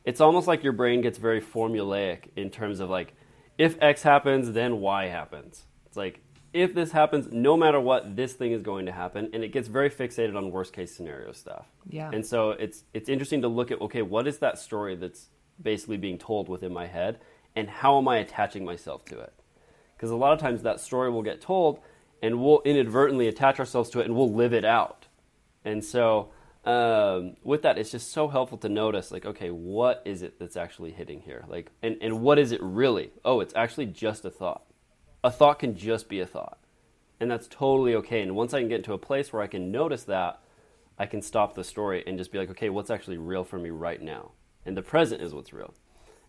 it's 0.04 0.22
almost 0.22 0.48
like 0.48 0.64
your 0.64 0.74
brain 0.74 1.02
gets 1.02 1.18
very 1.18 1.42
formulaic 1.42 2.30
in 2.36 2.50
terms 2.50 2.80
of 2.80 2.90
like, 2.90 3.14
if 3.58 3.78
X 3.82 4.04
happens, 4.04 4.52
then 4.52 4.82
Y 4.82 5.08
happens. 5.08 5.64
It's 5.86 5.98
like 5.98 6.22
if 6.54 6.74
this 6.74 6.92
happens, 6.92 7.28
no 7.32 7.56
matter 7.56 7.80
what, 7.80 8.16
this 8.16 8.34
thing 8.34 8.52
is 8.52 8.62
going 8.62 8.86
to 8.88 8.92
happen, 8.92 9.30
and 9.34 9.44
it 9.44 9.52
gets 9.52 9.68
very 9.68 9.90
fixated 9.90 10.36
on 10.36 10.52
worst 10.52 10.74
case 10.74 10.96
scenario 10.96 11.32
stuff. 11.32 11.66
Yeah. 11.90 12.10
And 12.14 12.26
so 12.26 12.52
it's 12.52 12.84
it's 12.94 13.10
interesting 13.10 13.42
to 13.44 13.48
look 13.48 13.72
at 13.72 13.80
okay, 13.82 14.02
what 14.02 14.28
is 14.28 14.40
that 14.40 14.60
story 14.60 14.96
that's 14.96 15.30
basically 15.62 15.98
being 15.98 16.18
told 16.18 16.50
within 16.50 16.74
my 16.74 16.88
head, 16.88 17.20
and 17.58 17.70
how 17.70 17.98
am 17.98 18.08
I 18.08 18.20
attaching 18.20 18.64
myself 18.64 19.04
to 19.06 19.20
it? 19.20 19.34
because 19.98 20.12
a 20.12 20.16
lot 20.16 20.32
of 20.32 20.40
times 20.40 20.62
that 20.62 20.80
story 20.80 21.10
will 21.10 21.24
get 21.24 21.42
told 21.42 21.80
and 22.22 22.42
we'll 22.42 22.62
inadvertently 22.64 23.28
attach 23.28 23.60
ourselves 23.60 23.90
to 23.90 24.00
it 24.00 24.06
and 24.06 24.16
we'll 24.16 24.32
live 24.32 24.54
it 24.54 24.64
out. 24.64 25.08
And 25.66 25.84
so 25.84 26.30
um, 26.66 27.36
with 27.44 27.64
that, 27.64 27.78
it's 27.78 27.92
just 27.92 28.12
so 28.12 28.28
helpful 28.28 28.58
to 28.60 28.70
notice, 28.70 29.12
like, 29.12 29.26
okay, 29.26 29.50
what 29.50 30.02
is 30.06 30.22
it 30.22 30.40
that's 30.40 30.56
actually 30.56 30.92
hitting 30.92 31.22
here? 31.22 31.46
Like, 31.48 31.72
and, 31.82 31.98
and 32.02 32.22
what 32.22 32.38
is 32.38 32.52
it 32.52 32.62
really? 32.62 33.12
Oh, 33.26 33.40
it's 33.40 33.56
actually 33.56 33.88
just 33.88 34.24
a 34.24 34.30
thought. 34.30 34.64
A 35.24 35.32
thought 35.32 35.60
can 35.60 35.76
just 35.76 36.08
be 36.08 36.20
a 36.20 36.26
thought. 36.26 36.60
And 37.20 37.32
that's 37.32 37.48
totally 37.48 37.96
okay. 37.96 38.22
And 38.22 38.36
once 38.36 38.54
I 38.54 38.60
can 38.60 38.70
get 38.70 38.84
to 38.86 38.94
a 38.94 39.00
place 39.00 39.34
where 39.34 39.42
I 39.42 39.48
can 39.48 39.72
notice 39.72 40.04
that, 40.04 40.40
I 41.00 41.08
can 41.08 41.22
stop 41.22 41.56
the 41.56 41.64
story 41.64 42.04
and 42.06 42.18
just 42.18 42.32
be 42.32 42.38
like, 42.38 42.52
okay, 42.52 42.70
what's 42.70 42.92
actually 42.92 43.18
real 43.18 43.44
for 43.44 43.58
me 43.58 43.70
right 43.70 44.02
now? 44.02 44.32
And 44.66 44.78
the 44.78 44.82
present 44.84 45.22
is 45.22 45.34
what's 45.34 45.54
real. 45.54 45.74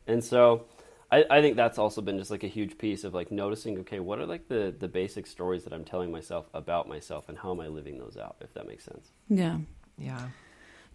And 0.06 0.24
so 0.24 0.64
I, 1.10 1.24
I 1.30 1.40
think 1.40 1.56
that's 1.56 1.78
also 1.78 2.02
been 2.02 2.18
just 2.18 2.30
like 2.30 2.44
a 2.44 2.48
huge 2.48 2.76
piece 2.76 3.02
of 3.04 3.14
like 3.14 3.32
noticing, 3.32 3.78
okay, 3.78 3.98
what 3.98 4.18
are 4.18 4.26
like 4.26 4.48
the, 4.48 4.74
the 4.78 4.88
basic 4.88 5.26
stories 5.26 5.64
that 5.64 5.72
I'm 5.72 5.84
telling 5.84 6.10
myself 6.10 6.46
about 6.52 6.88
myself 6.88 7.28
and 7.28 7.38
how 7.38 7.50
am 7.50 7.60
I 7.60 7.68
living 7.68 7.98
those 7.98 8.16
out, 8.16 8.36
if 8.40 8.52
that 8.54 8.66
makes 8.66 8.84
sense. 8.84 9.10
Yeah. 9.28 9.58
Yeah. 9.96 10.28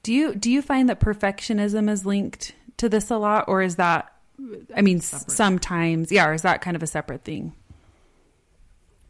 Do 0.04 0.14
you 0.14 0.36
do 0.36 0.52
you 0.52 0.62
find 0.62 0.90
that 0.90 1.00
perfectionism 1.00 1.90
is 1.90 2.06
linked 2.06 2.54
to 2.78 2.90
this 2.90 3.10
a 3.10 3.18
lot, 3.18 3.46
or 3.48 3.62
is 3.62 3.78
that? 3.78 4.14
I 4.76 4.82
mean, 4.82 4.98
s- 4.98 5.26
sometimes, 5.34 6.12
yeah, 6.12 6.28
or 6.28 6.34
is 6.34 6.42
that 6.42 6.62
kind 6.62 6.76
of 6.76 6.84
a 6.84 6.88
separate 6.88 7.24
thing? 7.24 7.54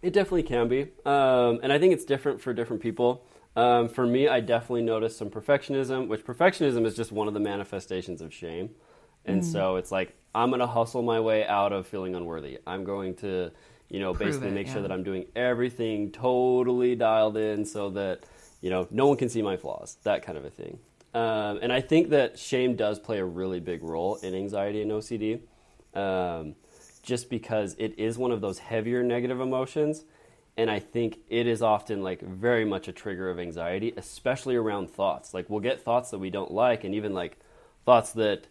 It 0.01 0.13
definitely 0.13 0.43
can 0.43 0.67
be, 0.67 0.89
um, 1.05 1.59
and 1.63 1.71
I 1.71 1.79
think 1.79 1.93
it's 1.93 2.03
different 2.05 2.41
for 2.41 2.53
different 2.53 2.81
people. 2.81 3.25
Um, 3.55 3.87
for 3.87 4.05
me, 4.05 4.27
I 4.27 4.41
definitely 4.41 4.81
noticed 4.81 5.17
some 5.17 5.29
perfectionism, 5.29 6.07
which 6.07 6.25
perfectionism 6.25 6.85
is 6.85 6.95
just 6.95 7.11
one 7.11 7.27
of 7.27 7.33
the 7.33 7.39
manifestations 7.39 8.21
of 8.21 8.33
shame. 8.33 8.71
And 9.25 9.45
so 9.45 9.77
it's 9.77 9.91
like 9.91 10.15
I'm 10.36 10.49
going 10.49 10.59
to 10.59 10.67
hustle 10.67 11.01
my 11.01 11.19
way 11.19 11.45
out 11.45 11.71
of 11.71 11.88
feeling 11.88 12.15
unworthy. 12.15 12.59
I'm 12.65 12.83
going 12.83 13.15
to, 13.15 13.51
you 13.89 13.99
know, 13.99 14.13
Prove 14.13 14.27
basically 14.27 14.49
it, 14.49 14.53
make 14.53 14.67
yeah. 14.67 14.73
sure 14.73 14.81
that 14.81 14.91
I'm 14.91 15.03
doing 15.03 15.25
everything 15.36 16.12
totally 16.12 16.95
dialed 16.95 17.38
in 17.38 17.65
so 17.65 17.91
that, 17.91 18.21
you 18.62 18.69
know, 18.69 18.88
no 18.91 19.07
one 19.07 19.17
can 19.17 19.29
see 19.29 19.41
my 19.41 19.57
flaws. 19.57 19.97
That 20.03 20.23
kind 20.23 20.38
of 20.38 20.45
a 20.45 20.49
thing. 20.49 20.79
Um, 21.13 21.59
and 21.62 21.71
I 21.71 21.81
think 21.81 22.09
that 22.09 22.39
shame 22.39 22.75
does 22.75 22.99
play 22.99 23.19
a 23.19 23.25
really 23.25 23.59
big 23.59 23.83
role 23.83 24.15
in 24.15 24.33
anxiety 24.33 24.81
and 24.81 24.91
OCD. 24.91 25.41
Um, 25.93 26.55
just 27.03 27.29
because 27.29 27.75
it 27.77 27.99
is 27.99 28.17
one 28.17 28.31
of 28.31 28.41
those 28.41 28.57
heavier 28.57 29.03
negative 29.03 29.39
emotions 29.39 30.05
and 30.57 30.71
i 30.71 30.79
think 30.79 31.19
it 31.29 31.45
is 31.45 31.62
often 31.62 32.01
like 32.01 32.21
very 32.21 32.65
much 32.65 32.88
a 32.88 32.91
trigger 32.91 33.29
of 33.29 33.39
anxiety 33.39 33.93
especially 33.97 34.55
around 34.55 34.89
thoughts 34.89 35.33
like 35.33 35.49
we'll 35.49 35.59
get 35.59 35.81
thoughts 35.81 36.09
that 36.09 36.17
we 36.17 36.29
don't 36.29 36.51
like 36.51 36.83
and 36.83 36.95
even 36.95 37.13
like 37.13 37.38
thoughts 37.86 38.13
that 38.13 38.47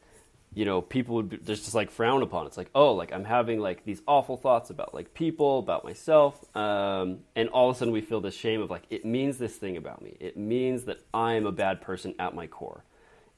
you 0.55 0.65
know 0.65 0.83
people 0.83 1.17
would 1.17 1.29
be, 1.31 1.37
just 1.39 1.65
just 1.65 1.75
like 1.75 1.91
frown 1.91 2.23
upon 2.23 2.47
it's 2.47 2.57
like 2.57 2.71
oh 2.75 2.93
like 2.93 3.13
i'm 3.13 3.25
having 3.25 3.59
like 3.59 3.85
these 3.85 4.03
awful 4.07 4.37
thoughts 4.37 4.71
about 4.71 4.95
like 4.95 5.15
people 5.15 5.59
about 5.59 5.85
myself 5.85 6.45
um, 6.57 7.19
and 7.35 7.49
all 7.49 7.71
of 7.71 7.77
a 7.77 7.79
sudden 7.79 7.93
we 7.93 8.01
feel 8.01 8.21
this 8.21 8.35
shame 8.35 8.61
of 8.61 8.71
like 8.71 8.85
it 8.91 9.05
means 9.05 9.39
this 9.39 9.57
thing 9.57 9.77
about 9.77 10.03
me 10.03 10.17
it 10.21 10.37
means 10.37 10.85
that 10.85 10.99
i'm 11.15 11.47
a 11.47 11.53
bad 11.53 11.81
person 11.81 12.15
at 12.19 12.35
my 12.35 12.47
core 12.47 12.85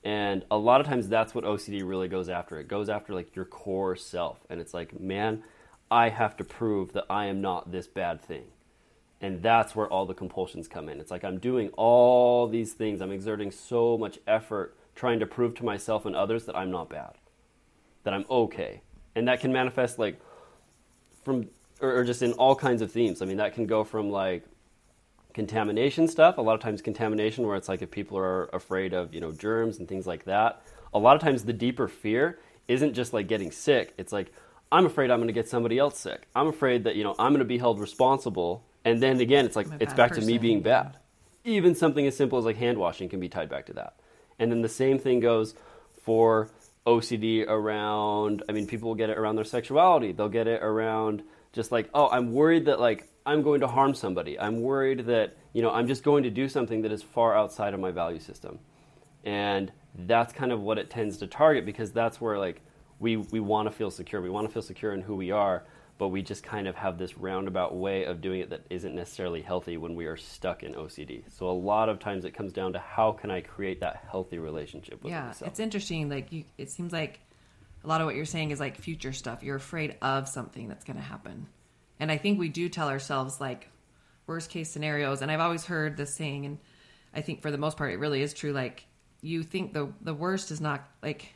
and 0.04 0.44
a 0.50 0.58
lot 0.58 0.82
of 0.82 0.86
times 0.86 1.08
that's 1.08 1.34
what 1.34 1.44
OCD 1.44 1.86
really 1.86 2.08
goes 2.08 2.28
after. 2.28 2.60
It 2.60 2.68
goes 2.68 2.90
after 2.90 3.14
like 3.14 3.34
your 3.34 3.46
core 3.46 3.96
self. 3.96 4.38
And 4.50 4.60
it's 4.60 4.74
like, 4.74 5.00
man, 5.00 5.42
I 5.90 6.10
have 6.10 6.36
to 6.36 6.44
prove 6.44 6.92
that 6.92 7.06
I 7.08 7.26
am 7.26 7.40
not 7.40 7.72
this 7.72 7.86
bad 7.86 8.20
thing. 8.20 8.44
And 9.22 9.42
that's 9.42 9.74
where 9.74 9.88
all 9.88 10.04
the 10.04 10.12
compulsions 10.12 10.68
come 10.68 10.90
in. 10.90 11.00
It's 11.00 11.10
like 11.10 11.24
I'm 11.24 11.38
doing 11.38 11.70
all 11.70 12.46
these 12.46 12.74
things. 12.74 13.00
I'm 13.00 13.12
exerting 13.12 13.50
so 13.50 13.96
much 13.96 14.18
effort 14.26 14.76
trying 14.94 15.20
to 15.20 15.26
prove 15.26 15.54
to 15.56 15.64
myself 15.64 16.06
and 16.06 16.14
others 16.14 16.44
that 16.46 16.56
I'm 16.56 16.70
not 16.70 16.88
bad, 16.88 17.12
that 18.04 18.14
I'm 18.14 18.24
okay. 18.30 18.82
And 19.14 19.28
that 19.28 19.40
can 19.40 19.52
manifest 19.52 19.98
like 19.98 20.20
from, 21.24 21.48
or, 21.80 21.98
or 21.98 22.04
just 22.04 22.22
in 22.22 22.32
all 22.32 22.54
kinds 22.54 22.82
of 22.82 22.90
themes. 22.90 23.22
I 23.22 23.24
mean, 23.26 23.36
that 23.38 23.54
can 23.54 23.66
go 23.66 23.84
from 23.84 24.10
like 24.10 24.44
contamination 25.34 26.08
stuff. 26.08 26.38
A 26.38 26.40
lot 26.40 26.54
of 26.54 26.60
times, 26.60 26.80
contamination, 26.80 27.46
where 27.46 27.56
it's 27.56 27.68
like 27.68 27.82
if 27.82 27.90
people 27.90 28.16
are 28.16 28.44
afraid 28.52 28.94
of 28.94 29.12
you 29.12 29.20
know 29.20 29.32
germs 29.32 29.78
and 29.78 29.88
things 29.88 30.06
like 30.06 30.24
that. 30.24 30.62
A 30.94 30.98
lot 30.98 31.16
of 31.16 31.22
times, 31.22 31.44
the 31.44 31.52
deeper 31.52 31.88
fear 31.88 32.38
isn't 32.68 32.94
just 32.94 33.12
like 33.12 33.26
getting 33.26 33.50
sick. 33.50 33.92
It's 33.98 34.12
like 34.12 34.32
I'm 34.72 34.86
afraid 34.86 35.10
I'm 35.10 35.18
going 35.18 35.28
to 35.28 35.34
get 35.34 35.48
somebody 35.48 35.78
else 35.78 35.98
sick. 35.98 36.28
I'm 36.34 36.46
afraid 36.46 36.84
that 36.84 36.96
you 36.96 37.04
know 37.04 37.14
I'm 37.18 37.32
going 37.32 37.40
to 37.40 37.44
be 37.44 37.58
held 37.58 37.80
responsible. 37.80 38.64
And 38.86 39.02
then 39.02 39.20
again, 39.20 39.44
it's 39.44 39.56
like 39.56 39.66
it's 39.80 39.94
back 39.94 40.12
to 40.12 40.20
me 40.20 40.38
being 40.38 40.62
bad. 40.62 40.98
Even 41.44 41.74
something 41.74 42.06
as 42.06 42.16
simple 42.16 42.38
as 42.38 42.44
like 42.44 42.56
hand 42.56 42.78
washing 42.78 43.08
can 43.08 43.20
be 43.20 43.28
tied 43.28 43.48
back 43.50 43.66
to 43.66 43.72
that. 43.74 43.96
And 44.38 44.50
then 44.50 44.62
the 44.62 44.68
same 44.68 44.98
thing 44.98 45.20
goes 45.20 45.54
for 46.02 46.50
OCD 46.86 47.46
around, 47.46 48.42
I 48.48 48.52
mean, 48.52 48.66
people 48.66 48.88
will 48.88 48.96
get 48.96 49.10
it 49.10 49.18
around 49.18 49.36
their 49.36 49.44
sexuality. 49.44 50.12
They'll 50.12 50.28
get 50.28 50.46
it 50.46 50.62
around 50.62 51.22
just 51.52 51.72
like, 51.72 51.88
oh, 51.94 52.08
I'm 52.08 52.32
worried 52.32 52.66
that 52.66 52.80
like 52.80 53.08
I'm 53.24 53.42
going 53.42 53.60
to 53.60 53.68
harm 53.68 53.94
somebody. 53.94 54.38
I'm 54.38 54.60
worried 54.60 55.06
that, 55.06 55.36
you 55.52 55.62
know, 55.62 55.70
I'm 55.70 55.86
just 55.86 56.02
going 56.02 56.24
to 56.24 56.30
do 56.30 56.48
something 56.48 56.82
that 56.82 56.92
is 56.92 57.02
far 57.02 57.34
outside 57.34 57.72
of 57.72 57.80
my 57.80 57.90
value 57.90 58.20
system. 58.20 58.58
And 59.24 59.72
that's 59.94 60.32
kind 60.32 60.52
of 60.52 60.60
what 60.60 60.78
it 60.78 60.90
tends 60.90 61.18
to 61.18 61.26
target 61.26 61.64
because 61.64 61.92
that's 61.92 62.20
where 62.20 62.38
like 62.38 62.60
we, 62.98 63.16
we 63.16 63.40
want 63.40 63.70
to 63.70 63.74
feel 63.74 63.90
secure. 63.90 64.20
We 64.20 64.28
want 64.28 64.46
to 64.46 64.52
feel 64.52 64.62
secure 64.62 64.92
in 64.92 65.00
who 65.00 65.16
we 65.16 65.30
are, 65.30 65.64
but 65.98 66.08
we 66.08 66.22
just 66.22 66.42
kind 66.42 66.66
of 66.66 66.74
have 66.74 66.98
this 66.98 67.16
roundabout 67.16 67.74
way 67.76 68.04
of 68.04 68.20
doing 68.20 68.40
it 68.40 68.50
that 68.50 68.66
isn't 68.70 68.94
necessarily 68.94 69.42
healthy 69.42 69.76
when 69.76 69.94
we 69.94 70.06
are 70.06 70.16
stuck 70.16 70.62
in 70.62 70.74
OCD. 70.74 71.22
So 71.30 71.48
a 71.48 71.52
lot 71.52 71.88
of 71.88 72.00
times 72.00 72.24
it 72.24 72.32
comes 72.32 72.52
down 72.52 72.72
to 72.72 72.78
how 72.78 73.12
can 73.12 73.30
I 73.30 73.40
create 73.40 73.80
that 73.80 74.04
healthy 74.10 74.38
relationship 74.38 75.02
with 75.02 75.12
yeah 75.12 75.26
myself. 75.26 75.42
Yeah, 75.42 75.48
it's 75.48 75.60
interesting 75.60 76.08
like 76.08 76.32
you 76.32 76.44
it 76.58 76.70
seems 76.70 76.92
like 76.92 77.20
a 77.84 77.86
lot 77.86 78.00
of 78.00 78.06
what 78.06 78.16
you're 78.16 78.24
saying 78.24 78.50
is 78.50 78.58
like 78.58 78.78
future 78.78 79.12
stuff 79.12 79.42
you're 79.42 79.56
afraid 79.56 79.96
of 80.02 80.28
something 80.28 80.68
that's 80.68 80.84
going 80.84 80.96
to 80.96 81.02
happen 81.02 81.46
and 82.00 82.10
i 82.10 82.16
think 82.16 82.38
we 82.38 82.48
do 82.48 82.68
tell 82.68 82.88
ourselves 82.88 83.40
like 83.40 83.68
worst 84.26 84.50
case 84.50 84.70
scenarios 84.70 85.22
and 85.22 85.30
i've 85.30 85.40
always 85.40 85.64
heard 85.66 85.96
this 85.96 86.14
saying 86.14 86.46
and 86.46 86.58
i 87.14 87.20
think 87.20 87.42
for 87.42 87.50
the 87.50 87.58
most 87.58 87.76
part 87.76 87.92
it 87.92 87.98
really 87.98 88.22
is 88.22 88.32
true 88.32 88.52
like 88.52 88.86
you 89.20 89.42
think 89.42 89.72
the 89.72 89.92
the 90.00 90.14
worst 90.14 90.50
is 90.50 90.60
not 90.60 90.88
like 91.02 91.34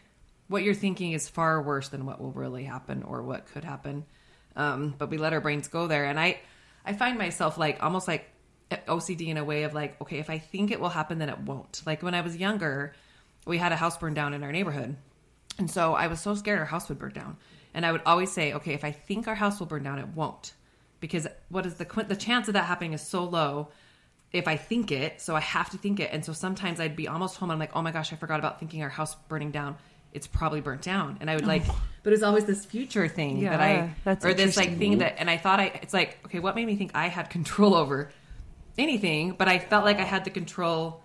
what 0.49 0.63
you're 0.63 0.75
thinking 0.75 1.13
is 1.13 1.29
far 1.29 1.61
worse 1.61 1.91
than 1.91 2.07
what 2.07 2.21
will 2.21 2.33
really 2.33 2.65
happen 2.65 3.03
or 3.03 3.23
what 3.23 3.47
could 3.47 3.65
happen 3.65 4.05
um, 4.59 4.95
but 4.99 5.09
we 5.09 5.17
let 5.17 5.33
our 5.33 5.41
brains 5.41 5.69
go 5.69 5.87
there. 5.87 6.05
And 6.05 6.21
i 6.21 6.39
i 6.85 6.93
find 6.93 7.19
myself 7.19 7.59
like 7.59 7.83
almost 7.83 8.09
like 8.09 8.31
ocd 8.71 9.27
in 9.27 9.37
a 9.37 9.45
way 9.45 9.63
of 9.63 9.75
like 9.75 10.01
okay 10.01 10.19
if 10.19 10.31
i 10.31 10.39
think 10.39 10.71
it 10.71 10.81
will 10.81 10.91
happen 10.91 11.19
then 11.19 11.31
it 11.31 11.39
won't. 11.39 11.83
Like 11.87 12.03
when 12.03 12.15
i 12.15 12.21
was 12.21 12.37
younger 12.37 12.93
we 13.47 13.57
had 13.57 13.73
a 13.73 13.77
house 13.77 13.97
burn 13.97 14.13
down 14.13 14.35
in 14.35 14.43
our 14.45 14.53
neighborhood. 14.53 14.97
And 15.59 15.71
so 15.71 15.95
i 15.95 16.07
was 16.07 16.21
so 16.21 16.35
scared 16.35 16.59
our 16.59 16.67
house 16.67 16.89
would 16.89 16.99
burn 16.99 17.13
down. 17.13 17.37
And 17.73 17.87
i 17.87 17.93
would 17.93 18.03
always 18.05 18.31
say 18.31 18.53
okay 18.55 18.75
if 18.75 18.85
i 18.85 18.91
think 18.91 19.27
our 19.27 19.37
house 19.37 19.59
will 19.59 19.67
burn 19.67 19.85
down 19.85 19.99
it 19.99 20.09
won't. 20.09 20.53
Because 21.01 21.27
what 21.49 21.65
is 21.65 21.75
the 21.75 22.05
the 22.09 22.17
chance 22.17 22.49
of 22.49 22.55
that 22.55 22.65
happening 22.65 22.93
is 22.93 23.03
so 23.03 23.25
low 23.25 23.69
if 24.33 24.47
I 24.47 24.57
think 24.57 24.93
it, 24.93 25.21
so 25.21 25.35
I 25.35 25.41
have 25.41 25.71
to 25.71 25.79
think 25.79 26.01
it. 26.01 26.11
And 26.13 26.25
so 26.25 26.33
sometimes 26.33 26.81
I'd 26.81 26.97
be 26.97 27.09
almost 27.09 27.37
home. 27.37 27.51
And 27.51 27.55
I'm 27.55 27.59
like, 27.59 27.75
oh 27.75 27.83
my 27.83 27.93
gosh, 27.93 28.13
I 28.13 28.17
forgot 28.17 28.39
about 28.39 28.59
thinking 28.59 28.83
our 28.83 28.89
house 28.89 29.15
burning 29.15 29.51
down. 29.51 29.77
It's 30.13 30.27
probably 30.27 30.61
burnt 30.61 30.83
down. 30.83 31.19
And 31.21 31.31
I 31.31 31.35
would 31.35 31.45
oh. 31.45 31.49
like, 31.49 31.65
but 32.03 32.13
it's 32.13 32.23
always 32.23 32.45
this 32.45 32.65
future 32.65 33.09
thing 33.09 33.43
that 33.43 33.61
I, 33.61 33.95
that's 34.05 34.25
or 34.25 34.35
this 34.35 34.57
like 34.57 34.79
thing 34.79 34.99
that, 34.99 35.17
and 35.19 35.29
I 35.29 35.37
thought 35.37 35.61
I, 35.61 35.67
it's 35.83 35.95
like, 35.95 36.19
okay, 36.27 36.39
what 36.39 36.55
made 36.55 36.67
me 36.67 36.77
think 36.77 36.93
I 36.95 37.09
had 37.09 37.31
control 37.31 37.75
over 37.75 38.11
anything? 38.77 39.33
But 39.33 39.49
I 39.49 39.59
felt 39.59 39.85
like 39.85 39.99
I 39.99 40.05
had 40.05 40.25
the 40.25 40.31
control, 40.31 41.03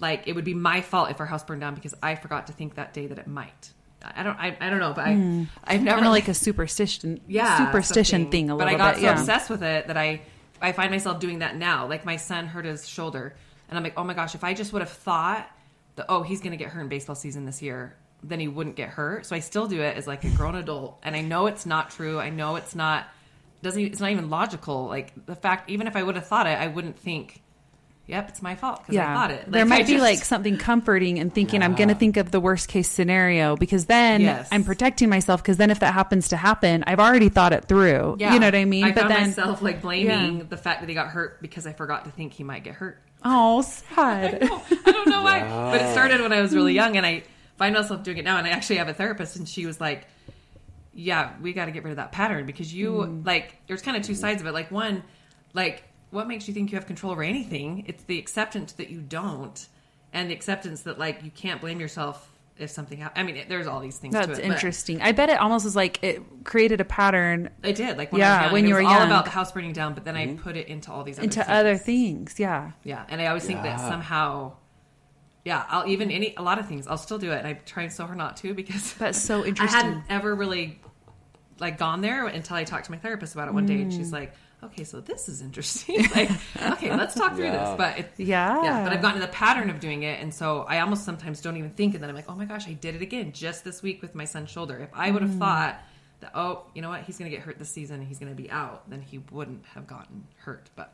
like 0.00 0.26
it 0.26 0.34
would 0.34 0.44
be 0.44 0.54
my 0.54 0.80
fault 0.80 1.10
if 1.10 1.20
our 1.20 1.26
house 1.26 1.44
burned 1.44 1.60
down 1.60 1.74
because 1.74 1.94
I 2.02 2.14
forgot 2.14 2.46
to 2.46 2.52
think 2.52 2.76
that 2.76 2.94
day 2.94 3.06
that 3.06 3.18
it 3.18 3.26
might. 3.26 3.72
I 4.02 4.22
don't, 4.22 4.38
I, 4.38 4.56
I 4.60 4.70
don't 4.70 4.78
know, 4.78 4.92
but 4.92 5.06
I, 5.06 5.14
hmm. 5.14 5.44
I've 5.64 5.82
never 5.82 5.96
Kind 5.96 6.06
of 6.06 6.12
like 6.12 6.28
a 6.28 6.34
superstition, 6.34 7.20
yeah 7.26 7.66
superstition 7.66 8.22
something. 8.22 8.46
thing 8.46 8.50
a 8.50 8.56
but 8.56 8.68
i 8.68 8.76
got 8.76 8.94
bit. 8.94 9.00
so 9.00 9.06
yeah. 9.06 9.18
obsessed 9.18 9.50
with 9.50 9.62
it 9.62 9.88
that 9.88 9.96
i 9.96 10.20
i 10.62 10.70
find 10.70 10.90
myself 10.90 11.18
doing 11.18 11.40
that 11.40 11.56
now 11.56 11.86
like 11.88 12.04
my 12.04 12.16
son 12.16 12.46
hurt 12.46 12.64
his 12.64 12.88
shoulder 12.88 13.34
and 13.68 13.76
i'm 13.76 13.82
like 13.82 13.94
oh 13.96 14.04
my 14.04 14.14
gosh 14.14 14.36
if 14.36 14.44
i 14.44 14.54
just 14.54 14.72
would 14.72 14.82
have 14.82 14.90
thought 14.90 15.50
that 15.96 16.06
oh 16.08 16.22
he's 16.22 16.40
going 16.40 16.52
to 16.52 16.56
get 16.56 16.68
hurt 16.68 16.80
in 16.80 16.88
baseball 16.88 17.16
season 17.16 17.44
this 17.44 17.60
year 17.60 17.96
then 18.22 18.40
he 18.40 18.48
wouldn't 18.48 18.76
get 18.76 18.88
hurt. 18.90 19.26
So 19.26 19.36
i 19.36 19.40
still 19.40 19.66
do 19.68 19.80
it 19.80 19.96
as 19.96 20.06
like 20.06 20.24
a 20.24 20.30
grown 20.30 20.54
adult. 20.56 20.98
And 21.02 21.14
i 21.16 21.20
know 21.20 21.46
it's 21.46 21.66
not 21.66 21.90
true. 21.90 22.18
I 22.18 22.30
know 22.30 22.56
it's 22.56 22.74
not 22.74 23.06
doesn't 23.62 23.80
it's 23.82 24.00
not 24.00 24.10
even 24.10 24.30
logical. 24.30 24.86
Like 24.86 25.12
the 25.26 25.36
fact 25.36 25.70
even 25.70 25.86
if 25.86 25.96
i 25.96 26.02
would 26.02 26.16
have 26.16 26.26
thought 26.26 26.46
it 26.46 26.58
i 26.58 26.66
wouldn't 26.66 26.98
think 26.98 27.42
yep 28.06 28.28
it's 28.30 28.40
my 28.40 28.54
fault 28.54 28.78
because 28.80 28.94
yeah, 28.94 29.10
i 29.10 29.14
thought 29.14 29.30
it. 29.30 29.44
There 29.52 29.66
might 29.66 29.80
I 29.80 29.86
be 29.86 29.92
just- 29.92 30.02
like 30.02 30.18
something 30.18 30.56
comforting 30.56 31.18
and 31.18 31.32
thinking 31.34 31.62
I'm 31.62 31.74
going 31.74 31.90
to 31.90 31.94
think 31.94 32.16
of 32.16 32.30
the 32.30 32.40
worst 32.40 32.68
case 32.68 32.88
scenario 32.88 33.54
because 33.56 33.84
then 33.84 34.22
Yes. 34.22 34.48
I'm 34.50 34.64
protecting 34.64 35.08
myself 35.10 35.42
because 35.42 35.58
then 35.58 35.70
if 35.70 35.80
that 35.80 35.92
happens 35.92 36.28
to 36.28 36.36
happen, 36.38 36.84
I've 36.86 37.00
already 37.00 37.28
thought 37.28 37.52
it 37.52 37.66
through. 37.66 38.16
yeah. 38.18 38.32
You 38.32 38.40
know 38.40 38.46
what 38.46 38.54
I 38.54 38.64
mean? 38.64 38.84
i 38.84 38.92
but 38.92 39.00
found 39.02 39.10
then, 39.12 39.22
myself 39.28 39.60
like 39.62 39.82
blaming 39.82 40.38
Yeah. 40.38 40.44
the 40.48 40.56
fact 40.56 40.80
that 40.80 40.88
he 40.88 40.94
got 40.94 41.08
hurt 41.08 41.42
because 41.42 41.66
i 41.66 41.72
forgot 41.74 42.06
to 42.06 42.10
think 42.10 42.32
he 42.32 42.44
might 42.44 42.64
get 42.64 42.74
hurt. 42.74 42.98
Oh, 43.24 43.62
sad. 43.62 44.42
I 44.44 44.90
don't 44.92 45.08
know 45.08 45.22
why, 45.24 45.40
but 45.40 45.82
it 45.82 45.90
started 45.92 46.20
when 46.20 46.32
I 46.32 46.40
was 46.40 46.54
really 46.54 46.72
young, 46.72 46.96
and 46.96 47.04
I 47.04 47.24
find 47.58 47.74
myself 47.74 48.02
doing 48.02 48.18
it 48.18 48.24
now. 48.24 48.38
And 48.38 48.46
I 48.46 48.50
actually 48.50 48.76
have 48.76 48.88
a 48.88 48.94
therapist, 48.94 49.36
and 49.36 49.48
she 49.48 49.66
was 49.66 49.80
like, 49.80 50.06
"Yeah, 50.94 51.32
we 51.42 51.52
got 51.52 51.66
to 51.66 51.70
get 51.70 51.84
rid 51.84 51.90
of 51.90 51.96
that 51.96 52.12
pattern 52.12 52.46
because 52.46 52.72
you 52.72 52.92
mm-hmm. 52.92 53.26
like." 53.26 53.56
There's 53.66 53.82
kind 53.82 53.96
of 53.96 54.02
two 54.02 54.14
sides 54.14 54.40
of 54.40 54.46
it. 54.46 54.52
Like 54.52 54.70
one, 54.70 55.02
like 55.52 55.84
what 56.10 56.26
makes 56.26 56.48
you 56.48 56.54
think 56.54 56.72
you 56.72 56.76
have 56.76 56.86
control 56.86 57.12
over 57.12 57.22
anything? 57.22 57.84
It's 57.86 58.04
the 58.04 58.18
acceptance 58.18 58.72
that 58.72 58.88
you 58.88 59.00
don't, 59.00 59.66
and 60.12 60.30
the 60.30 60.34
acceptance 60.34 60.82
that 60.82 60.98
like 60.98 61.22
you 61.22 61.30
can't 61.30 61.60
blame 61.60 61.80
yourself 61.80 62.30
if 62.58 62.70
something 62.70 62.98
happens. 62.98 63.20
I 63.20 63.24
mean, 63.24 63.36
it, 63.36 63.48
there's 63.48 63.66
all 63.66 63.80
these 63.80 63.98
things. 63.98 64.14
to 64.14 64.26
That's 64.26 64.38
it, 64.38 64.42
but 64.42 64.52
interesting. 64.52 65.00
I 65.00 65.12
bet 65.12 65.28
it 65.28 65.38
almost 65.38 65.64
is 65.64 65.76
like 65.76 66.02
it 66.02 66.44
created 66.44 66.80
a 66.80 66.84
pattern 66.84 67.50
It 67.62 67.76
did, 67.76 67.96
like 67.96 68.12
when 68.12 68.20
Yeah, 68.20 68.32
I 68.32 68.36
was 68.36 68.42
young, 68.44 68.52
when 68.52 68.58
and 68.60 68.68
you 68.68 68.74
it 68.74 68.78
was 68.78 68.84
were 68.84 68.90
all 68.90 68.98
young. 69.00 69.08
about 69.08 69.24
the 69.24 69.30
house 69.30 69.52
burning 69.52 69.72
down. 69.72 69.94
But 69.94 70.04
then 70.04 70.16
I 70.16 70.26
mm-hmm. 70.26 70.42
put 70.42 70.56
it 70.56 70.68
into 70.68 70.90
all 70.90 71.04
these 71.04 71.18
other 71.18 71.24
into 71.24 71.40
things. 71.40 71.48
other 71.48 71.76
things. 71.76 72.34
Yeah. 72.38 72.72
Yeah, 72.84 73.04
and 73.08 73.20
I 73.20 73.26
always 73.26 73.44
think 73.44 73.62
that 73.62 73.80
somehow, 73.80 74.54
yeah, 75.48 75.64
I'll 75.70 75.86
even 75.88 76.10
any 76.10 76.34
a 76.36 76.42
lot 76.42 76.58
of 76.58 76.68
things 76.68 76.86
I'll 76.86 76.98
still 77.08 77.18
do 77.18 77.32
it, 77.32 77.38
and 77.38 77.46
I 77.46 77.54
try 77.54 77.88
so 77.88 78.04
hard 78.04 78.18
not 78.18 78.36
to 78.38 78.52
because 78.52 78.92
That's 78.94 79.20
so 79.20 79.44
interesting. 79.46 79.80
I 79.80 79.82
hadn't 79.84 80.04
ever 80.10 80.34
really 80.34 80.78
like 81.58 81.78
gone 81.78 82.02
there 82.02 82.26
until 82.26 82.56
I 82.56 82.64
talked 82.64 82.84
to 82.86 82.92
my 82.92 82.98
therapist 82.98 83.34
about 83.34 83.48
it 83.48 83.54
one 83.54 83.64
day, 83.66 83.80
and 83.82 83.90
Mm. 83.90 83.96
she's 83.96 84.12
like, 84.12 84.34
"Okay, 84.62 84.84
so 84.84 85.00
this 85.00 85.28
is 85.28 85.40
interesting. 85.40 86.02
like, 86.14 86.30
okay, 86.72 86.94
let's 86.94 87.14
talk 87.14 87.34
through 87.34 87.46
Yeah. 87.46 87.64
this." 87.64 87.74
But 87.78 87.98
it, 88.00 88.12
Yeah. 88.18 88.62
yeah, 88.62 88.84
but 88.84 88.92
I've 88.92 89.00
gotten 89.00 89.20
to 89.20 89.26
the 89.26 89.32
pattern 89.32 89.70
of 89.70 89.80
doing 89.80 90.02
it, 90.02 90.20
and 90.20 90.32
so 90.32 90.64
I 90.68 90.80
almost 90.80 91.04
sometimes 91.06 91.40
don't 91.40 91.56
even 91.56 91.70
think, 91.70 91.94
and 91.94 92.02
then 92.02 92.10
I'm 92.10 92.16
like, 92.16 92.28
"Oh 92.28 92.34
my 92.34 92.44
gosh, 92.44 92.68
I 92.68 92.74
did 92.74 92.94
it 92.94 93.00
again 93.02 93.32
just 93.32 93.64
this 93.64 93.82
week 93.82 94.02
with 94.02 94.14
my 94.14 94.26
son's 94.26 94.50
shoulder." 94.50 94.76
If 94.78 94.90
I 94.92 95.10
would 95.10 95.22
have 95.22 95.32
Mm. 95.32 95.38
thought 95.38 95.80
that, 96.20 96.32
oh, 96.34 96.64
you 96.74 96.82
know 96.82 96.90
what, 96.90 97.02
he's 97.04 97.16
going 97.16 97.30
to 97.30 97.34
get 97.36 97.44
hurt 97.46 97.58
this 97.58 97.70
season, 97.70 98.02
he's 98.04 98.18
going 98.18 98.30
to 98.36 98.40
be 98.40 98.50
out, 98.50 98.90
then 98.90 99.00
he 99.00 99.18
wouldn't 99.30 99.64
have 99.74 99.86
gotten 99.86 100.26
hurt. 100.44 100.68
But 100.76 100.92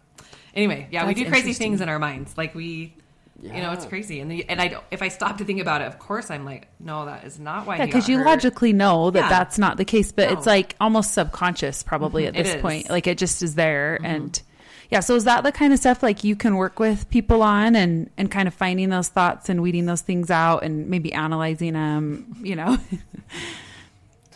anyway, 0.54 0.86
yeah, 0.92 1.06
we 1.06 1.14
do 1.14 1.26
crazy 1.28 1.52
things 1.54 1.80
in 1.80 1.88
our 1.88 1.98
minds, 1.98 2.36
like 2.38 2.54
we. 2.54 2.94
You 3.42 3.60
know, 3.60 3.72
it's 3.72 3.84
crazy, 3.84 4.20
and 4.20 4.30
the, 4.30 4.48
and 4.48 4.60
I 4.60 4.68
don't. 4.68 4.84
If 4.90 5.02
I 5.02 5.08
stop 5.08 5.38
to 5.38 5.44
think 5.44 5.60
about 5.60 5.80
it, 5.80 5.86
of 5.86 5.98
course, 5.98 6.30
I'm 6.30 6.44
like, 6.44 6.68
no, 6.78 7.06
that 7.06 7.24
is 7.24 7.38
not 7.38 7.66
why. 7.66 7.78
Yeah, 7.78 7.86
because 7.86 8.08
you 8.08 8.18
hurt. 8.18 8.26
logically 8.26 8.72
know 8.72 9.10
that 9.10 9.18
Yeah. 9.18 9.28
that's 9.28 9.58
not 9.58 9.76
the 9.76 9.84
case, 9.84 10.12
but 10.12 10.30
it's 10.30 10.46
like 10.46 10.76
almost 10.80 11.12
subconscious, 11.12 11.82
probably 11.82 12.24
mm-hmm. 12.24 12.36
at 12.36 12.44
this 12.44 12.62
point. 12.62 12.88
Like 12.88 13.06
it 13.06 13.18
just 13.18 13.42
is 13.42 13.56
there, 13.56 13.96
mm-hmm. 13.96 14.06
and 14.06 14.42
yeah. 14.90 15.00
So 15.00 15.16
is 15.16 15.24
that 15.24 15.42
the 15.42 15.52
kind 15.52 15.72
of 15.72 15.80
stuff 15.80 16.02
like 16.02 16.22
you 16.22 16.36
can 16.36 16.56
work 16.56 16.78
with 16.78 17.10
people 17.10 17.42
on, 17.42 17.74
and 17.74 18.08
and 18.16 18.30
kind 18.30 18.46
of 18.46 18.54
finding 18.54 18.88
those 18.88 19.08
thoughts 19.08 19.48
and 19.48 19.60
weeding 19.62 19.86
those 19.86 20.02
things 20.02 20.30
out, 20.30 20.62
and 20.62 20.88
maybe 20.88 21.12
analyzing 21.12 21.72
them, 21.72 22.36
you 22.40 22.54
know? 22.54 22.78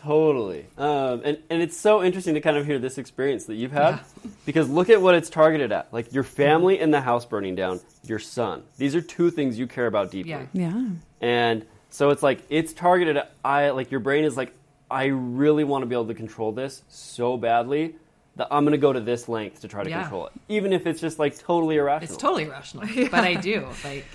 Totally. 0.02 0.66
Um, 0.76 1.22
and, 1.24 1.38
and 1.50 1.62
it's 1.62 1.76
so 1.76 2.02
interesting 2.04 2.34
to 2.34 2.40
kind 2.40 2.56
of 2.56 2.64
hear 2.66 2.78
this 2.78 2.98
experience 2.98 3.46
that 3.46 3.54
you've 3.56 3.72
had 3.72 3.94
Yeah. 3.94 4.30
because 4.46 4.68
look 4.68 4.90
at 4.90 5.00
what 5.02 5.14
it's 5.14 5.28
targeted 5.30 5.72
at. 5.72 5.92
Like 5.92 6.12
your 6.12 6.22
family 6.24 6.78
and 6.78 6.92
the 6.94 7.00
house 7.00 7.24
burning 7.26 7.54
down, 7.54 7.80
your 8.04 8.18
son. 8.18 8.62
These 8.76 8.94
are 8.94 9.00
two 9.00 9.30
things 9.30 9.58
you 9.58 9.66
care 9.66 9.86
about 9.86 10.10
deeply. 10.10 10.30
Yeah. 10.32 10.46
yeah. 10.52 10.88
And 11.20 11.66
so 11.90 12.10
it's 12.10 12.22
like 12.22 12.42
it's 12.48 12.72
targeted 12.72 13.16
at 13.16 13.32
I 13.44 13.70
like 13.70 13.90
your 13.90 14.00
brain 14.00 14.24
is 14.24 14.36
like 14.36 14.52
I 14.90 15.06
really 15.06 15.64
want 15.64 15.82
to 15.82 15.86
be 15.86 15.94
able 15.94 16.06
to 16.06 16.14
control 16.14 16.52
this 16.52 16.82
so 16.88 17.36
badly 17.36 17.94
that 18.36 18.46
I'm 18.52 18.62
going 18.64 18.72
to 18.72 18.78
go 18.78 18.92
to 18.92 19.00
this 19.00 19.28
length 19.28 19.62
to 19.62 19.68
try 19.68 19.82
to 19.82 19.90
Yeah. 19.90 20.02
control 20.02 20.26
it. 20.26 20.32
Even 20.48 20.72
if 20.72 20.86
it's 20.86 21.00
just 21.00 21.18
like 21.18 21.36
totally 21.38 21.76
irrational. 21.76 22.04
It's 22.14 22.22
totally 22.22 22.44
irrational, 22.44 22.86
but 23.10 23.24
I 23.24 23.34
do. 23.34 23.66
Like, 23.84 24.06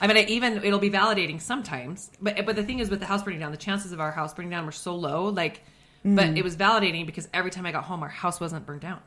I 0.00 0.06
mean, 0.06 0.16
I 0.16 0.24
even 0.24 0.64
it'll 0.64 0.78
be 0.78 0.90
validating 0.90 1.40
sometimes. 1.40 2.10
But 2.20 2.44
but 2.46 2.56
the 2.56 2.62
thing 2.64 2.78
is, 2.78 2.90
with 2.90 3.00
the 3.00 3.06
house 3.06 3.22
burning 3.22 3.40
down, 3.40 3.50
the 3.52 3.58
chances 3.58 3.92
of 3.92 4.00
our 4.00 4.12
house 4.12 4.34
burning 4.34 4.50
down 4.50 4.66
were 4.66 4.72
so 4.72 4.94
low. 4.94 5.26
Like, 5.26 5.62
but 6.04 6.28
mm. 6.28 6.36
it 6.36 6.44
was 6.44 6.56
validating 6.56 7.06
because 7.06 7.28
every 7.34 7.50
time 7.50 7.66
I 7.66 7.72
got 7.72 7.84
home, 7.84 8.02
our 8.02 8.08
house 8.08 8.40
wasn't 8.40 8.66
burned 8.66 8.80
down. 8.80 9.00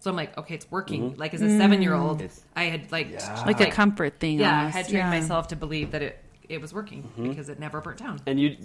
So 0.00 0.10
I'm 0.10 0.16
like, 0.16 0.36
okay, 0.38 0.54
it's 0.54 0.70
working. 0.70 1.10
Mm-hmm. 1.10 1.20
Like 1.20 1.34
as 1.34 1.42
a 1.42 1.58
seven 1.58 1.82
year 1.82 1.94
old, 1.94 2.22
I 2.54 2.64
had 2.64 2.92
like 2.92 3.10
Yeah. 3.10 3.44
Like 3.44 3.60
a 3.60 3.70
comfort 3.70 4.20
thing. 4.20 4.38
yeah, 4.38 4.66
I 4.66 4.68
had 4.68 4.86
trained 4.88 4.98
Yeah. 4.98 5.20
myself 5.20 5.48
to 5.48 5.56
believe 5.56 5.90
that 5.92 6.02
it 6.02 6.24
it 6.48 6.60
was 6.60 6.72
working 6.72 7.02
mm-hmm. 7.02 7.28
because 7.28 7.48
it 7.48 7.58
never 7.58 7.80
burnt 7.80 7.98
down. 7.98 8.20
and 8.26 8.40
you 8.40 8.56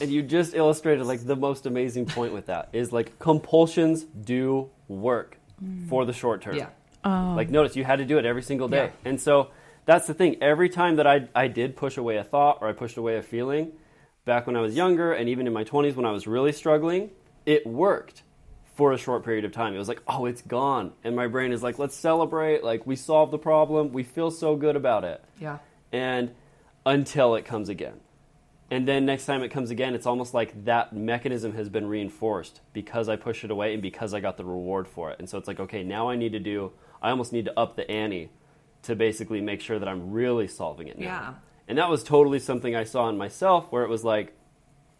and 0.00 0.10
you 0.10 0.22
just 0.22 0.54
illustrated 0.54 1.04
like 1.04 1.24
the 1.24 1.36
most 1.36 1.66
amazing 1.66 2.06
point 2.06 2.32
with 2.32 2.46
that 2.46 2.70
is 2.72 2.92
like 2.92 3.18
compulsions 3.18 4.04
do 4.04 4.70
work 4.88 5.36
mm. 5.62 5.88
for 5.88 6.06
the 6.06 6.12
short 6.12 6.40
term. 6.40 6.56
Yeah. 6.56 6.68
Oh. 7.04 7.34
Like 7.36 7.50
notice 7.50 7.76
you 7.76 7.84
had 7.84 7.96
to 7.96 8.06
do 8.06 8.18
it 8.18 8.24
every 8.24 8.42
single 8.42 8.68
day. 8.68 8.86
Yeah. 8.86 9.10
And 9.10 9.20
so 9.20 9.50
that's 9.88 10.06
the 10.06 10.12
thing. 10.12 10.36
Every 10.42 10.68
time 10.68 10.96
that 10.96 11.06
I 11.06 11.28
I 11.34 11.48
did 11.48 11.74
push 11.74 11.96
away 11.96 12.18
a 12.18 12.22
thought 12.22 12.58
or 12.60 12.68
I 12.68 12.72
pushed 12.74 12.98
away 12.98 13.16
a 13.16 13.22
feeling 13.22 13.72
back 14.26 14.46
when 14.46 14.54
I 14.54 14.60
was 14.60 14.76
younger 14.76 15.14
and 15.14 15.30
even 15.30 15.46
in 15.46 15.52
my 15.54 15.64
20s 15.64 15.96
when 15.96 16.04
I 16.04 16.12
was 16.12 16.26
really 16.26 16.52
struggling, 16.52 17.08
it 17.46 17.66
worked 17.66 18.22
for 18.76 18.92
a 18.92 18.98
short 18.98 19.24
period 19.24 19.46
of 19.46 19.52
time. 19.52 19.74
It 19.74 19.78
was 19.78 19.88
like, 19.88 20.02
"Oh, 20.06 20.26
it's 20.26 20.42
gone." 20.42 20.92
And 21.04 21.16
my 21.16 21.26
brain 21.26 21.52
is 21.52 21.62
like, 21.62 21.78
"Let's 21.78 21.96
celebrate. 21.96 22.62
Like 22.62 22.86
we 22.86 22.96
solved 22.96 23.32
the 23.32 23.38
problem. 23.38 23.94
We 23.94 24.02
feel 24.02 24.30
so 24.30 24.56
good 24.56 24.76
about 24.76 25.04
it." 25.04 25.24
Yeah, 25.40 25.58
and 25.90 26.32
until 26.84 27.34
it 27.34 27.46
comes 27.46 27.70
again. 27.70 28.00
And 28.70 28.86
then 28.86 29.06
next 29.06 29.24
time 29.24 29.42
it 29.42 29.48
comes 29.48 29.70
again, 29.70 29.94
it's 29.94 30.06
almost 30.06 30.34
like 30.34 30.66
that 30.66 30.92
mechanism 30.92 31.54
has 31.54 31.70
been 31.70 31.86
reinforced 31.86 32.60
because 32.74 33.08
I 33.08 33.16
pushed 33.16 33.42
it 33.42 33.50
away 33.50 33.72
and 33.72 33.80
because 33.80 34.12
I 34.12 34.20
got 34.20 34.36
the 34.36 34.44
reward 34.44 34.86
for 34.86 35.10
it. 35.10 35.18
And 35.18 35.26
so 35.26 35.38
it's 35.38 35.48
like, 35.48 35.58
okay, 35.58 35.82
now 35.82 36.10
I 36.10 36.16
need 36.16 36.32
to 36.32 36.38
do, 36.38 36.72
I 37.00 37.08
almost 37.08 37.32
need 37.32 37.46
to 37.46 37.58
up 37.58 37.76
the 37.76 37.90
ante 37.90 38.28
to 38.82 38.94
basically 38.94 39.40
make 39.40 39.60
sure 39.60 39.78
that 39.78 39.88
I'm 39.88 40.12
really 40.12 40.48
solving 40.48 40.88
it 40.88 40.98
now. 40.98 41.04
Yeah. 41.04 41.34
And 41.66 41.78
that 41.78 41.90
was 41.90 42.02
totally 42.02 42.38
something 42.38 42.74
I 42.74 42.84
saw 42.84 43.08
in 43.08 43.18
myself 43.18 43.70
where 43.70 43.82
it 43.82 43.88
was 43.88 44.04
like 44.04 44.34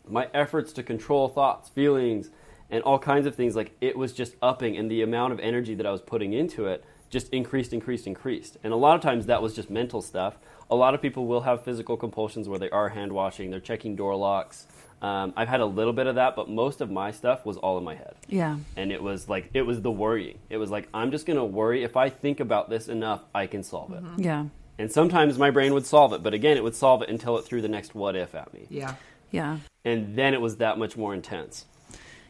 my 0.07 0.29
efforts 0.35 0.73
to 0.75 0.83
control 0.83 1.29
thoughts, 1.29 1.69
feelings, 1.69 2.31
and 2.71 2.83
all 2.83 2.99
kinds 2.99 3.27
of 3.27 3.35
things, 3.35 3.57
like 3.57 3.75
it 3.81 3.97
was 3.97 4.12
just 4.12 4.35
upping, 4.43 4.77
and 4.77 4.91
the 4.91 5.03
amount 5.03 5.33
of 5.33 5.41
energy 5.41 5.75
that 5.75 5.87
I 5.87 5.91
was 5.91 6.03
putting 6.03 6.33
into 6.35 6.67
it 6.67 6.85
just 7.09 7.31
increased, 7.31 7.73
increased, 7.73 8.07
increased. 8.07 8.59
And 8.62 8.73
a 8.73 8.77
lot 8.77 8.95
of 8.95 9.01
times 9.01 9.27
that 9.27 9.41
was 9.41 9.55
just 9.55 9.71
mental 9.71 10.03
stuff. 10.03 10.38
A 10.71 10.77
lot 10.77 10.95
of 10.95 11.01
people 11.01 11.27
will 11.27 11.41
have 11.43 11.64
physical 11.64 11.97
compulsions 11.97 12.47
where 12.49 12.59
they 12.59 12.69
are 12.69 12.91
hand 12.91 13.12
washing, 13.12 13.51
they're 13.51 13.61
checking 13.61 13.97
door 13.97 14.14
locks. 14.14 14.67
Um, 15.00 15.32
I've 15.37 15.48
had 15.48 15.61
a 15.61 15.66
little 15.66 15.92
bit 15.92 16.06
of 16.06 16.16
that, 16.16 16.34
but 16.34 16.48
most 16.48 16.80
of 16.80 16.90
my 16.90 17.12
stuff 17.12 17.46
was 17.46 17.56
all 17.56 17.78
in 17.78 17.84
my 17.84 17.94
head. 17.94 18.14
Yeah. 18.26 18.56
And 18.76 18.90
it 18.90 19.02
was 19.02 19.28
like, 19.28 19.50
it 19.54 19.62
was 19.62 19.80
the 19.80 19.90
worrying. 19.90 20.38
It 20.50 20.56
was 20.56 20.70
like, 20.70 20.88
I'm 20.92 21.11
just 21.11 21.24
going 21.24 21.37
to 21.38 21.44
worry. 21.44 21.84
If 21.84 21.96
I 21.96 22.11
think 22.11 22.40
about 22.40 22.68
this 22.68 22.88
enough, 22.88 23.22
I 23.34 23.46
can 23.46 23.62
solve 23.62 23.92
it. 23.92 24.02
Yeah. 24.16 24.46
And 24.78 24.90
sometimes 24.90 25.38
my 25.38 25.50
brain 25.50 25.74
would 25.74 25.87
solve 25.87 26.12
it, 26.12 26.22
but 26.22 26.34
again, 26.34 26.56
it 26.56 26.64
would 26.64 26.74
solve 26.74 27.02
it 27.02 27.08
until 27.08 27.37
it 27.38 27.44
threw 27.44 27.61
the 27.61 27.68
next 27.68 27.94
what 27.94 28.16
if 28.16 28.34
at 28.34 28.52
me. 28.54 28.66
yeah, 28.70 28.94
Yeah. 29.30 29.58
And 29.84 30.16
then 30.16 30.34
it 30.34 30.40
was 30.40 30.56
that 30.56 30.78
much 30.78 30.96
more 30.96 31.14
intense. 31.14 31.64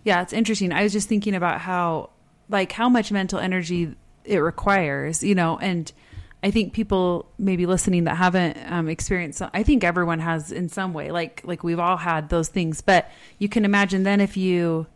Yeah, 0.05 0.23
it's 0.23 0.33
interesting. 0.33 0.73
I 0.73 0.83
was 0.83 0.93
just 0.93 1.09
thinking 1.09 1.35
about 1.35 1.61
how, 1.61 2.11
like, 2.49 2.73
how 2.73 2.89
much 2.89 3.11
mental 3.13 3.39
energy 3.39 3.95
it 4.25 4.39
requires, 4.39 5.23
you 5.23 5.35
know, 5.35 5.59
and 5.59 5.91
I 6.43 6.51
think 6.53 6.73
people 6.73 7.31
maybe 7.39 7.67
listening 7.67 8.05
that 8.05 8.17
haven't 8.17 8.57
um, 8.71 8.89
experienced. 8.89 9.43
I 9.53 9.63
think 9.65 9.83
everyone 9.83 10.21
has 10.21 10.53
in 10.53 10.69
some 10.69 10.93
way, 10.93 11.11
like, 11.11 11.43
like 11.45 11.65
we've 11.65 11.81
all 11.81 11.97
had 11.97 12.29
those 12.29 12.49
things. 12.49 12.81
But 12.81 13.11
you 13.39 13.49
can 13.49 13.65
imagine 13.65 14.05
then 14.05 14.21
if 14.21 14.37
you 14.37 14.87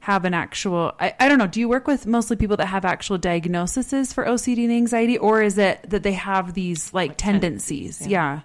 have 0.00 0.24
an 0.24 0.34
actual, 0.34 0.92
I, 1.00 1.14
I 1.18 1.28
don't 1.28 1.38
know. 1.38 1.46
Do 1.46 1.58
you 1.60 1.68
work 1.68 1.86
with 1.86 2.06
mostly 2.06 2.36
people 2.36 2.56
that 2.58 2.66
have 2.66 2.84
actual 2.84 3.16
diagnoses 3.18 4.12
for 4.12 4.24
OCD 4.26 4.64
and 4.64 4.72
anxiety, 4.72 5.16
or 5.16 5.42
is 5.42 5.56
it 5.58 5.88
that 5.88 6.02
they 6.02 6.12
have 6.12 6.52
these 6.54 6.92
like, 6.92 7.16
tendencies? 7.16 8.06
Yeah. 8.06 8.40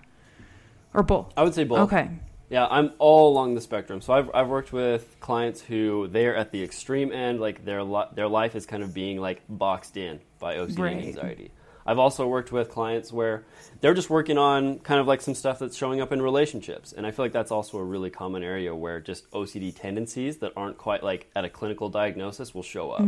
or 0.93 1.03
both. 1.03 1.33
I 1.35 1.43
would 1.43 1.53
say 1.55 1.65
both. 1.65 1.91
Okay. 1.91 2.09
Yeah, 2.49 2.67
I'm 2.69 2.93
all 2.99 3.33
along 3.33 3.55
the 3.55 3.61
spectrum. 3.61 4.01
So 4.01 4.13
I've, 4.13 4.29
I've 4.33 4.47
worked 4.47 4.71
with 4.71 5.17
clients 5.19 5.61
who 5.61 6.07
they're 6.07 6.35
at 6.35 6.51
the 6.51 6.63
extreme 6.63 7.11
end, 7.11 7.41
like 7.41 7.65
their 7.65 7.83
li- 7.83 8.05
their 8.13 8.27
life 8.27 8.55
is 8.55 8.65
kind 8.65 8.83
of 8.83 8.93
being 8.93 9.19
like 9.19 9.41
boxed 9.49 9.97
in 9.97 10.19
by 10.39 10.55
OCD 10.55 10.79
Right. 10.79 10.95
and 10.97 11.05
anxiety. 11.07 11.51
I've 11.85 11.99
also 11.99 12.27
worked 12.27 12.51
with 12.51 12.69
clients 12.69 13.13
where 13.13 13.45
they're 13.79 13.93
just 13.93 14.09
working 14.09 14.37
on 14.37 14.79
kind 14.79 14.99
of 14.99 15.05
like 15.05 15.21
some 15.21 15.35
stuff 15.35 15.59
that's 15.59 15.77
showing 15.77 16.01
up 16.01 16.11
in 16.11 16.21
relationships, 16.21 16.93
and 16.93 17.05
I 17.05 17.11
feel 17.11 17.25
like 17.25 17.31
that's 17.33 17.51
also 17.51 17.77
a 17.77 17.83
really 17.83 18.09
common 18.09 18.41
area 18.43 18.73
where 18.73 18.99
just 18.99 19.29
OCD 19.31 19.75
tendencies 19.75 20.37
that 20.37 20.53
aren't 20.57 20.77
quite 20.77 21.03
like 21.03 21.29
at 21.35 21.45
a 21.45 21.49
clinical 21.49 21.89
diagnosis 21.89 22.55
will 22.55 22.63
show 22.63 22.91
up. 22.91 23.01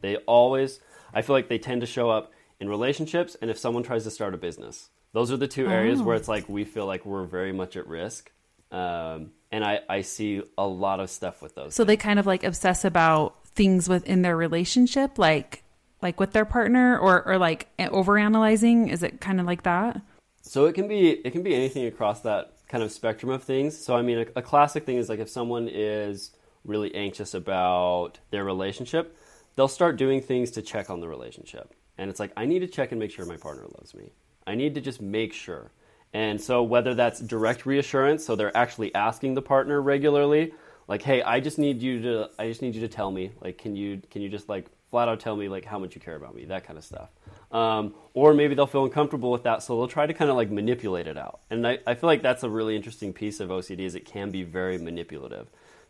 They 0.00 0.16
always, 0.18 0.80
I 1.12 1.22
feel 1.22 1.34
like 1.34 1.48
they 1.48 1.58
tend 1.58 1.80
to 1.80 1.86
show 1.86 2.08
up 2.10 2.32
in 2.60 2.68
relationships, 2.68 3.36
and 3.40 3.50
if 3.50 3.58
someone 3.58 3.82
tries 3.82 4.04
to 4.04 4.10
start 4.10 4.32
a 4.32 4.36
business, 4.36 4.90
those 5.12 5.32
are 5.32 5.36
the 5.36 5.48
two 5.48 5.66
areas 5.68 6.00
where 6.00 6.14
it's 6.16 6.28
like 6.28 6.48
we 6.48 6.64
feel 6.64 6.86
like 6.86 7.04
we're 7.04 7.24
very 7.24 7.52
much 7.52 7.76
at 7.76 7.86
risk. 7.88 8.30
Um, 8.70 9.32
and 9.50 9.64
I, 9.64 9.80
I 9.88 10.00
see 10.02 10.42
a 10.58 10.66
lot 10.66 10.98
of 11.00 11.10
stuff 11.10 11.42
with 11.42 11.54
those. 11.54 11.74
So 11.74 11.84
they 11.84 11.96
kind 11.96 12.18
of 12.18 12.26
like 12.26 12.42
obsess 12.44 12.84
about 12.84 13.44
things 13.46 13.88
within 13.88 14.22
their 14.22 14.36
relationship, 14.36 15.18
like 15.18 15.63
like 16.04 16.20
with 16.20 16.32
their 16.32 16.44
partner, 16.44 16.96
or 16.96 17.26
or 17.26 17.38
like 17.38 17.68
overanalyzing. 17.78 18.92
Is 18.92 19.02
it 19.02 19.20
kind 19.20 19.40
of 19.40 19.46
like 19.46 19.64
that? 19.64 20.00
So 20.42 20.66
it 20.66 20.74
can 20.74 20.86
be 20.86 21.08
it 21.08 21.32
can 21.32 21.42
be 21.42 21.54
anything 21.54 21.86
across 21.86 22.20
that 22.20 22.52
kind 22.68 22.84
of 22.84 22.92
spectrum 22.92 23.32
of 23.32 23.42
things. 23.42 23.76
So 23.76 23.96
I 23.96 24.02
mean, 24.02 24.18
a, 24.18 24.26
a 24.38 24.42
classic 24.42 24.84
thing 24.84 24.98
is 24.98 25.08
like 25.08 25.18
if 25.18 25.28
someone 25.28 25.66
is 25.66 26.30
really 26.64 26.94
anxious 26.94 27.34
about 27.34 28.20
their 28.30 28.44
relationship, 28.44 29.16
they'll 29.56 29.66
start 29.66 29.96
doing 29.96 30.20
things 30.20 30.50
to 30.52 30.62
check 30.62 30.90
on 30.90 31.00
the 31.00 31.08
relationship, 31.08 31.74
and 31.98 32.10
it's 32.10 32.20
like 32.20 32.32
I 32.36 32.44
need 32.44 32.60
to 32.60 32.68
check 32.68 32.92
and 32.92 33.00
make 33.00 33.10
sure 33.10 33.24
my 33.24 33.38
partner 33.38 33.64
loves 33.78 33.94
me. 33.94 34.12
I 34.46 34.54
need 34.54 34.74
to 34.74 34.80
just 34.80 35.00
make 35.00 35.32
sure. 35.32 35.72
And 36.12 36.40
so 36.40 36.62
whether 36.62 36.94
that's 36.94 37.18
direct 37.20 37.66
reassurance, 37.66 38.24
so 38.24 38.36
they're 38.36 38.56
actually 38.56 38.94
asking 38.94 39.34
the 39.34 39.42
partner 39.42 39.80
regularly, 39.80 40.52
like, 40.86 41.02
"Hey, 41.02 41.22
I 41.22 41.40
just 41.40 41.58
need 41.58 41.82
you 41.82 42.02
to 42.02 42.30
I 42.38 42.48
just 42.48 42.60
need 42.60 42.74
you 42.74 42.82
to 42.82 42.88
tell 42.88 43.10
me, 43.10 43.32
like, 43.40 43.56
can 43.56 43.74
you 43.74 44.02
can 44.10 44.20
you 44.20 44.28
just 44.28 44.48
like 44.48 44.66
flat 44.94 45.08
out 45.08 45.18
tell 45.18 45.34
me 45.34 45.48
like 45.48 45.64
how 45.64 45.78
much 45.82 45.96
you 45.96 46.00
care 46.00 46.14
about 46.14 46.34
me, 46.36 46.44
that 46.44 46.64
kind 46.66 46.78
of 46.78 46.84
stuff." 46.84 47.10
Um, 47.50 47.94
or 48.14 48.32
maybe 48.34 48.54
they'll 48.54 48.74
feel 48.76 48.84
uncomfortable 48.84 49.30
with 49.32 49.42
that, 49.42 49.62
so 49.62 49.76
they'll 49.76 49.88
try 49.88 50.06
to 50.06 50.14
kind 50.14 50.30
of 50.30 50.36
like 50.36 50.50
manipulate 50.50 51.06
it 51.06 51.18
out. 51.18 51.40
And 51.50 51.66
I, 51.66 51.78
I 51.86 51.94
feel 51.94 52.08
like 52.08 52.22
that's 52.22 52.44
a 52.44 52.50
really 52.50 52.76
interesting 52.76 53.12
piece 53.12 53.40
of 53.40 53.48
OCD 53.48 53.80
is 53.80 53.94
it 53.94 54.04
can 54.04 54.30
be 54.30 54.42
very 54.44 54.78
manipulative, 54.78 55.46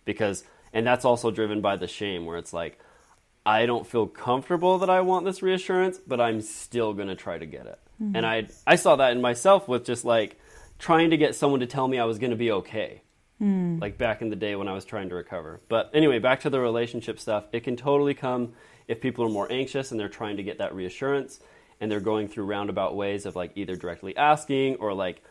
because 0.07 0.45
and 0.73 0.87
that's 0.87 1.05
also 1.05 1.31
driven 1.31 1.61
by 1.61 1.77
the 1.77 1.87
shame 1.87 2.25
where 2.25 2.38
it's 2.38 2.53
like, 2.53 2.79
I 3.45 3.67
don't 3.67 3.87
feel 3.87 4.07
comfortable 4.07 4.79
that 4.79 4.90
I 4.90 5.01
want 5.03 5.25
this 5.27 5.43
reassurance, 5.43 5.99
but 5.99 6.19
I'm 6.21 6.40
still 6.40 6.95
going 6.95 7.09
to 7.09 7.14
try 7.14 7.37
to 7.38 7.47
get 7.47 7.67
it. 7.67 7.79
And 8.17 8.25
I 8.27 8.49
I 8.67 8.77
saw 8.77 8.97
that 8.97 9.12
in 9.12 9.21
myself 9.21 9.69
with 9.69 9.85
just 9.85 10.05
like 10.05 10.40
trying 10.79 11.11
to 11.11 11.17
get 11.17 11.35
someone 11.35 11.61
to 11.61 11.67
tell 11.67 11.87
me 11.88 11.99
I 11.99 12.05
was 12.05 12.19
going 12.19 12.33
to 12.33 12.37
be 12.47 12.51
okay. 12.61 13.03
Like 13.81 13.99
back 13.99 14.23
in 14.23 14.31
the 14.31 14.37
day 14.37 14.55
when 14.57 14.69
I 14.69 14.75
was 14.75 14.85
trying 14.85 15.09
to 15.11 15.14
recover. 15.14 15.61
But 15.69 15.90
anyway, 15.93 16.19
back 16.19 16.40
to 16.40 16.51
the 16.51 16.61
relationship 16.61 17.19
stuff. 17.19 17.45
It 17.53 17.61
can 17.64 17.77
totally 17.77 18.14
come 18.14 18.53
if 18.88 19.01
people 19.01 19.25
are 19.25 19.31
more 19.31 19.51
anxious 19.51 19.90
and 19.90 19.99
they're 19.99 20.09
trying 20.09 20.37
to 20.37 20.42
get 20.42 20.59
that 20.59 20.75
reassurance 20.75 21.40
and 21.81 21.90
they're 21.90 22.01
going 22.01 22.29
through 22.29 22.44
roundabout 22.44 22.94
ways 22.94 23.27
of 23.27 23.37
like 23.37 23.53
either 23.55 23.77
directly 23.77 24.16
asking 24.16 24.77
or 24.77 24.94
like 24.94 25.23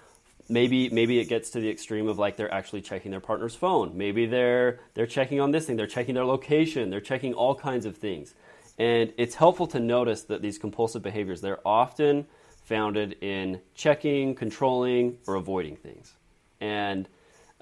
maybe 0.50 0.90
maybe 0.90 1.20
it 1.20 1.26
gets 1.26 1.52
to 1.52 1.60
the 1.60 1.70
extreme 1.70 2.08
of 2.08 2.20
like 2.20 2.38
they're 2.38 2.54
actually 2.54 2.82
checking 2.82 3.12
their 3.12 3.20
partner's 3.20 3.56
phone. 3.56 3.98
Maybe 3.98 4.26
they're 4.26 4.80
they're 4.94 5.08
checking 5.08 5.40
on 5.40 5.52
this 5.52 5.66
thing. 5.66 5.78
They're 5.78 5.88
checking 5.88 6.16
their 6.16 6.26
location. 6.26 6.90
They're 6.90 7.02
checking 7.02 7.34
all 7.34 7.56
kinds 7.56 7.86
of 7.86 7.98
things. 7.98 8.34
And 8.78 9.14
it's 9.18 9.36
helpful 9.36 9.68
to 9.68 9.80
notice 9.80 10.24
that 10.24 10.42
these 10.42 10.58
compulsive 10.58 11.02
behaviors 11.02 11.42
they're 11.42 11.66
often 11.66 12.26
founded 12.64 13.18
in 13.22 13.62
checking 13.76 14.36
controlling 14.36 15.18
or 15.28 15.36
avoiding 15.36 15.76
things. 15.76 16.14
And 16.60 17.08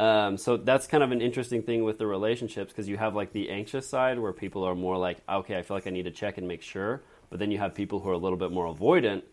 um, 0.02 0.38
so 0.38 0.58
that's 0.58 0.88
kind 0.88 1.04
of 1.04 1.12
an 1.12 1.22
interesting 1.22 1.62
thing 1.62 1.84
with 1.84 1.98
the 1.98 2.08
relationships 2.08 2.72
because 2.72 2.88
you 2.88 2.98
have 2.98 3.16
like 3.16 3.32
the 3.34 3.50
anxious 3.50 3.88
side 3.88 4.20
where 4.20 4.34
people 4.34 4.64
are 4.64 4.76
more 4.76 4.98
like 4.98 5.18
okay 5.30 5.58
i 5.58 5.62
feel 5.62 5.78
like 5.78 5.88
i 5.88 5.90
need 5.90 6.04
to 6.04 6.12
check 6.12 6.38
and 6.38 6.48
make 6.48 6.62
sure 6.62 7.02
but 7.30 7.40
then 7.40 7.52
you 7.52 7.58
have 7.58 7.74
people 7.74 8.00
who 8.00 8.10
are 8.10 8.14
a 8.14 8.18
little 8.18 8.38
bit 8.38 8.52
more 8.52 8.74
avoidant 8.74 9.24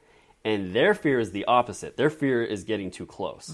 and 0.44 0.72
their 0.72 0.94
fear 0.94 1.18
is 1.18 1.33
the 1.33 1.44
opposite. 1.46 1.96
Their 1.96 2.11
fear 2.11 2.42
is 2.42 2.64
getting 2.64 2.90
too 2.90 3.07
close. 3.07 3.50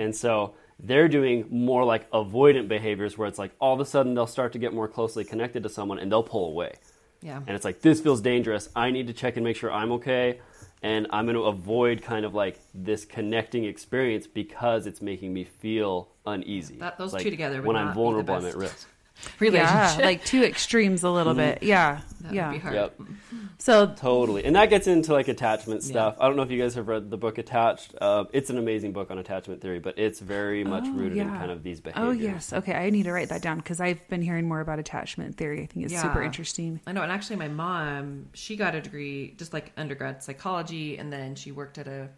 And 0.00 0.14
so 0.14 0.54
they're 0.78 1.08
doing 1.08 1.46
more 1.50 1.84
like 1.84 2.10
avoidant 2.10 2.68
behaviors 2.68 3.16
where 3.16 3.28
it's 3.28 3.38
like 3.38 3.52
all 3.60 3.74
of 3.74 3.80
a 3.80 3.84
sudden 3.84 4.14
they'll 4.14 4.26
start 4.26 4.52
to 4.52 4.58
get 4.58 4.74
more 4.74 4.88
closely 4.88 5.24
connected 5.24 5.62
to 5.62 5.68
someone 5.68 5.98
and 5.98 6.10
they'll 6.10 6.22
pull 6.22 6.46
away. 6.46 6.74
Yeah. 7.22 7.36
And 7.36 7.50
it's 7.50 7.64
like, 7.64 7.80
this 7.80 8.00
feels 8.00 8.20
dangerous. 8.20 8.68
I 8.74 8.90
need 8.90 9.06
to 9.06 9.12
check 9.12 9.36
and 9.36 9.44
make 9.44 9.56
sure 9.56 9.70
I'm 9.70 9.92
okay. 9.92 10.40
And 10.82 11.06
I'm 11.10 11.26
going 11.26 11.36
to 11.36 11.42
avoid 11.42 12.02
kind 12.02 12.24
of 12.24 12.34
like 12.34 12.58
this 12.74 13.04
connecting 13.04 13.64
experience 13.64 14.26
because 14.26 14.86
it's 14.86 15.02
making 15.02 15.32
me 15.34 15.44
feel 15.44 16.08
uneasy. 16.26 16.76
That- 16.76 16.96
those 16.98 17.12
Like, 17.12 17.22
two 17.22 17.30
together 17.30 17.56
would 17.60 17.66
when 17.66 17.76
I'm 17.76 17.92
vulnerable, 17.94 18.34
I'm 18.34 18.46
at 18.46 18.56
risk. 18.56 18.88
Yeah, 19.24 19.32
Relationship. 19.40 20.04
like 20.04 20.24
two 20.24 20.42
extremes 20.42 21.02
a 21.02 21.10
little 21.10 21.34
bit. 21.34 21.62
Yeah, 21.62 22.00
That 22.22 22.34
yeah. 22.34 22.48
would 22.48 22.54
be 22.54 22.58
hard. 22.60 22.74
Yep. 22.74 23.00
So 23.58 23.88
Totally. 23.94 24.46
And 24.46 24.56
that 24.56 24.70
gets 24.70 24.86
into 24.86 25.12
like 25.12 25.28
attachment 25.28 25.82
stuff. 25.82 26.16
I 26.18 26.26
don't 26.26 26.36
know 26.36 26.42
if 26.42 26.50
you 26.50 26.58
guys 26.58 26.74
have 26.76 26.88
read 26.88 27.10
the 27.10 27.18
book 27.18 27.36
Attached. 27.36 27.94
Uh, 28.00 28.24
it's 28.32 28.48
an 28.48 28.56
amazing 28.56 28.92
book 28.92 29.10
on 29.10 29.18
attachment 29.18 29.60
theory, 29.60 29.80
but 29.80 29.98
it's 29.98 30.18
very 30.18 30.64
much 30.64 30.84
Oh, 30.86 30.92
rooted 30.92 31.18
in 31.18 31.28
kind 31.28 31.50
of 31.50 31.62
these 31.62 31.78
behaviors. 31.78 32.08
Oh 32.08 32.10
yes, 32.12 32.52
okay. 32.54 32.72
I 32.72 32.88
need 32.88 33.02
to 33.02 33.12
write 33.12 33.28
that 33.28 33.42
down 33.42 33.58
because 33.58 33.78
I've 33.78 34.06
been 34.08 34.22
hearing 34.22 34.48
more 34.48 34.60
about 34.60 34.78
attachment 34.78 35.36
theory. 35.36 35.62
I 35.62 35.66
think 35.66 35.84
it's 35.84 36.00
super 36.00 36.22
interesting. 36.22 36.80
I 36.86 36.92
know, 36.92 37.02
and 37.02 37.12
actually, 37.12 37.36
my 37.36 37.48
mom, 37.48 38.30
she 38.32 38.56
got 38.56 38.74
a 38.74 38.80
degree 38.80 39.34
just 39.36 39.52
like 39.52 39.72
undergrad 39.76 40.22
psychology, 40.22 40.96
and 40.96 41.12
then 41.12 41.34
she 41.34 41.52
worked 41.52 41.76
at 41.76 41.86
a 41.86 42.08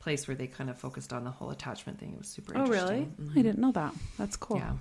place 0.00 0.28
where 0.28 0.34
they 0.34 0.48
kind 0.48 0.68
of 0.68 0.76
focused 0.76 1.14
on 1.14 1.24
the 1.24 1.30
whole 1.30 1.48
attachment 1.48 1.98
thing. 1.98 2.12
It 2.12 2.18
was 2.18 2.28
super 2.28 2.52
Oh 2.58 2.60
interesting. 2.66 3.14
really? 3.18 3.30
I 3.40 3.42
didn't 3.42 3.58
know 3.58 3.72
that. 3.72 3.94
That's 4.18 4.36
cool. 4.36 4.58
Yeah, 4.58 4.72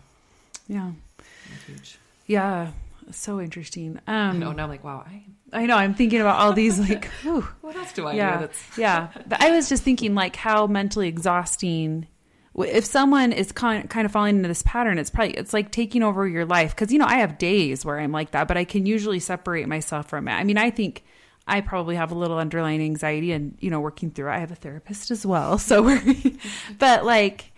Yeah, 0.67 0.91
that's 1.17 1.29
huge. 1.67 1.97
yeah. 2.27 2.71
So 3.11 3.41
interesting. 3.41 3.99
Um, 4.07 4.39
know. 4.39 4.51
Now 4.51 4.63
I'm 4.63 4.69
like, 4.69 4.83
wow, 4.83 5.03
I, 5.05 5.23
I 5.51 5.65
know. 5.65 5.75
I'm 5.75 5.95
thinking 5.95 6.21
about 6.21 6.39
all 6.39 6.53
these 6.53 6.77
like. 6.79 7.05
whew. 7.23 7.41
what 7.61 7.75
else 7.75 7.91
do 7.91 8.05
I 8.05 8.13
yeah, 8.13 8.47
yeah. 8.77 9.07
But 9.27 9.41
I 9.41 9.51
was 9.51 9.67
just 9.67 9.83
thinking 9.83 10.13
like 10.15 10.35
how 10.35 10.67
mentally 10.67 11.07
exhausting. 11.07 12.07
If 12.55 12.85
someone 12.85 13.31
is 13.31 13.51
kind 13.51 13.89
kind 13.89 14.05
of 14.05 14.11
falling 14.11 14.37
into 14.37 14.47
this 14.47 14.63
pattern, 14.63 14.99
it's 14.99 15.09
probably 15.09 15.33
it's 15.33 15.53
like 15.53 15.71
taking 15.71 16.03
over 16.03 16.27
your 16.27 16.45
life. 16.45 16.75
Because 16.75 16.91
you 16.91 16.99
know 16.99 17.05
I 17.05 17.15
have 17.15 17.37
days 17.37 17.83
where 17.83 17.99
I'm 17.99 18.11
like 18.11 18.31
that, 18.31 18.47
but 18.47 18.57
I 18.57 18.63
can 18.63 18.85
usually 18.85 19.19
separate 19.19 19.67
myself 19.67 20.07
from 20.07 20.27
it. 20.27 20.33
I 20.33 20.43
mean, 20.43 20.57
I 20.57 20.69
think 20.69 21.03
I 21.49 21.61
probably 21.61 21.95
have 21.95 22.11
a 22.11 22.15
little 22.15 22.37
underlying 22.37 22.81
anxiety, 22.81 23.31
and 23.31 23.57
you 23.59 23.71
know, 23.71 23.79
working 23.79 24.11
through. 24.11 24.29
it. 24.29 24.33
I 24.33 24.39
have 24.39 24.51
a 24.51 24.55
therapist 24.55 25.09
as 25.09 25.25
well, 25.25 25.57
so 25.57 25.81
we're. 25.81 26.01
but 26.77 27.05
like, 27.05 27.48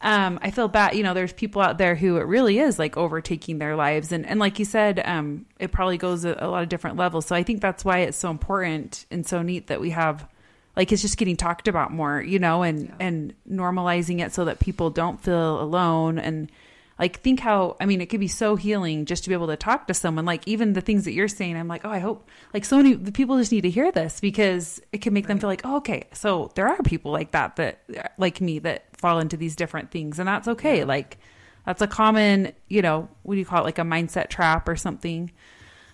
um, 0.00 0.38
I 0.42 0.50
feel 0.50 0.68
bad. 0.68 0.94
You 0.94 1.02
know, 1.02 1.14
there's 1.14 1.32
people 1.32 1.62
out 1.62 1.78
there 1.78 1.94
who 1.94 2.16
it 2.18 2.26
really 2.26 2.58
is 2.58 2.78
like 2.78 2.96
overtaking 2.96 3.58
their 3.58 3.76
lives, 3.76 4.12
and 4.12 4.26
and 4.26 4.38
like 4.38 4.58
you 4.58 4.64
said, 4.64 5.00
um, 5.04 5.46
it 5.58 5.72
probably 5.72 5.96
goes 5.98 6.24
a, 6.24 6.36
a 6.38 6.48
lot 6.48 6.62
of 6.62 6.68
different 6.68 6.96
levels. 6.96 7.26
So 7.26 7.34
I 7.34 7.42
think 7.42 7.60
that's 7.60 7.84
why 7.84 8.00
it's 8.00 8.18
so 8.18 8.30
important 8.30 9.06
and 9.10 9.26
so 9.26 9.42
neat 9.42 9.68
that 9.68 9.80
we 9.80 9.90
have, 9.90 10.28
like, 10.76 10.92
it's 10.92 11.02
just 11.02 11.16
getting 11.16 11.36
talked 11.36 11.66
about 11.66 11.92
more, 11.92 12.20
you 12.20 12.38
know, 12.38 12.62
and 12.62 12.84
Yeah. 12.86 12.94
and 13.00 13.34
normalizing 13.50 14.24
it 14.24 14.32
so 14.32 14.44
that 14.44 14.60
people 14.60 14.90
don't 14.90 15.20
feel 15.20 15.60
alone 15.60 16.18
and. 16.18 16.50
Like 16.98 17.20
think 17.20 17.40
how 17.40 17.76
I 17.80 17.86
mean 17.86 18.00
it 18.00 18.06
could 18.06 18.20
be 18.20 18.28
so 18.28 18.56
healing 18.56 19.04
just 19.04 19.24
to 19.24 19.28
be 19.28 19.34
able 19.34 19.48
to 19.48 19.56
talk 19.56 19.86
to 19.88 19.94
someone. 19.94 20.24
Like 20.24 20.46
even 20.48 20.72
the 20.72 20.80
things 20.80 21.04
that 21.04 21.12
you're 21.12 21.28
saying 21.28 21.56
I'm 21.56 21.68
like 21.68 21.84
oh 21.84 21.90
I 21.90 21.98
hope 21.98 22.28
like 22.54 22.64
so 22.64 22.78
many 22.78 22.94
the 22.94 23.12
people 23.12 23.36
just 23.38 23.52
need 23.52 23.62
to 23.62 23.70
hear 23.70 23.92
this 23.92 24.20
because 24.20 24.80
it 24.92 25.02
can 25.02 25.12
make 25.12 25.26
them 25.26 25.38
feel 25.38 25.50
like 25.50 25.62
oh 25.64 25.76
okay 25.76 26.04
so 26.12 26.50
there 26.54 26.68
are 26.68 26.82
people 26.82 27.12
like 27.12 27.32
that 27.32 27.56
that 27.56 28.14
like 28.18 28.40
me 28.40 28.58
that 28.60 28.96
fall 28.96 29.18
into 29.18 29.36
these 29.36 29.56
different 29.56 29.90
things 29.90 30.18
and 30.18 30.26
that's 30.26 30.48
okay. 30.48 30.84
Like 30.84 31.18
that's 31.66 31.82
a 31.82 31.86
common 31.86 32.52
you 32.68 32.82
know 32.82 33.08
what 33.22 33.34
do 33.34 33.38
you 33.38 33.46
call 33.46 33.60
it? 33.60 33.64
Like 33.64 33.78
a 33.78 33.82
mindset 33.82 34.28
trap 34.28 34.68
or 34.68 34.76
something. 34.76 35.30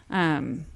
Um 0.08 0.66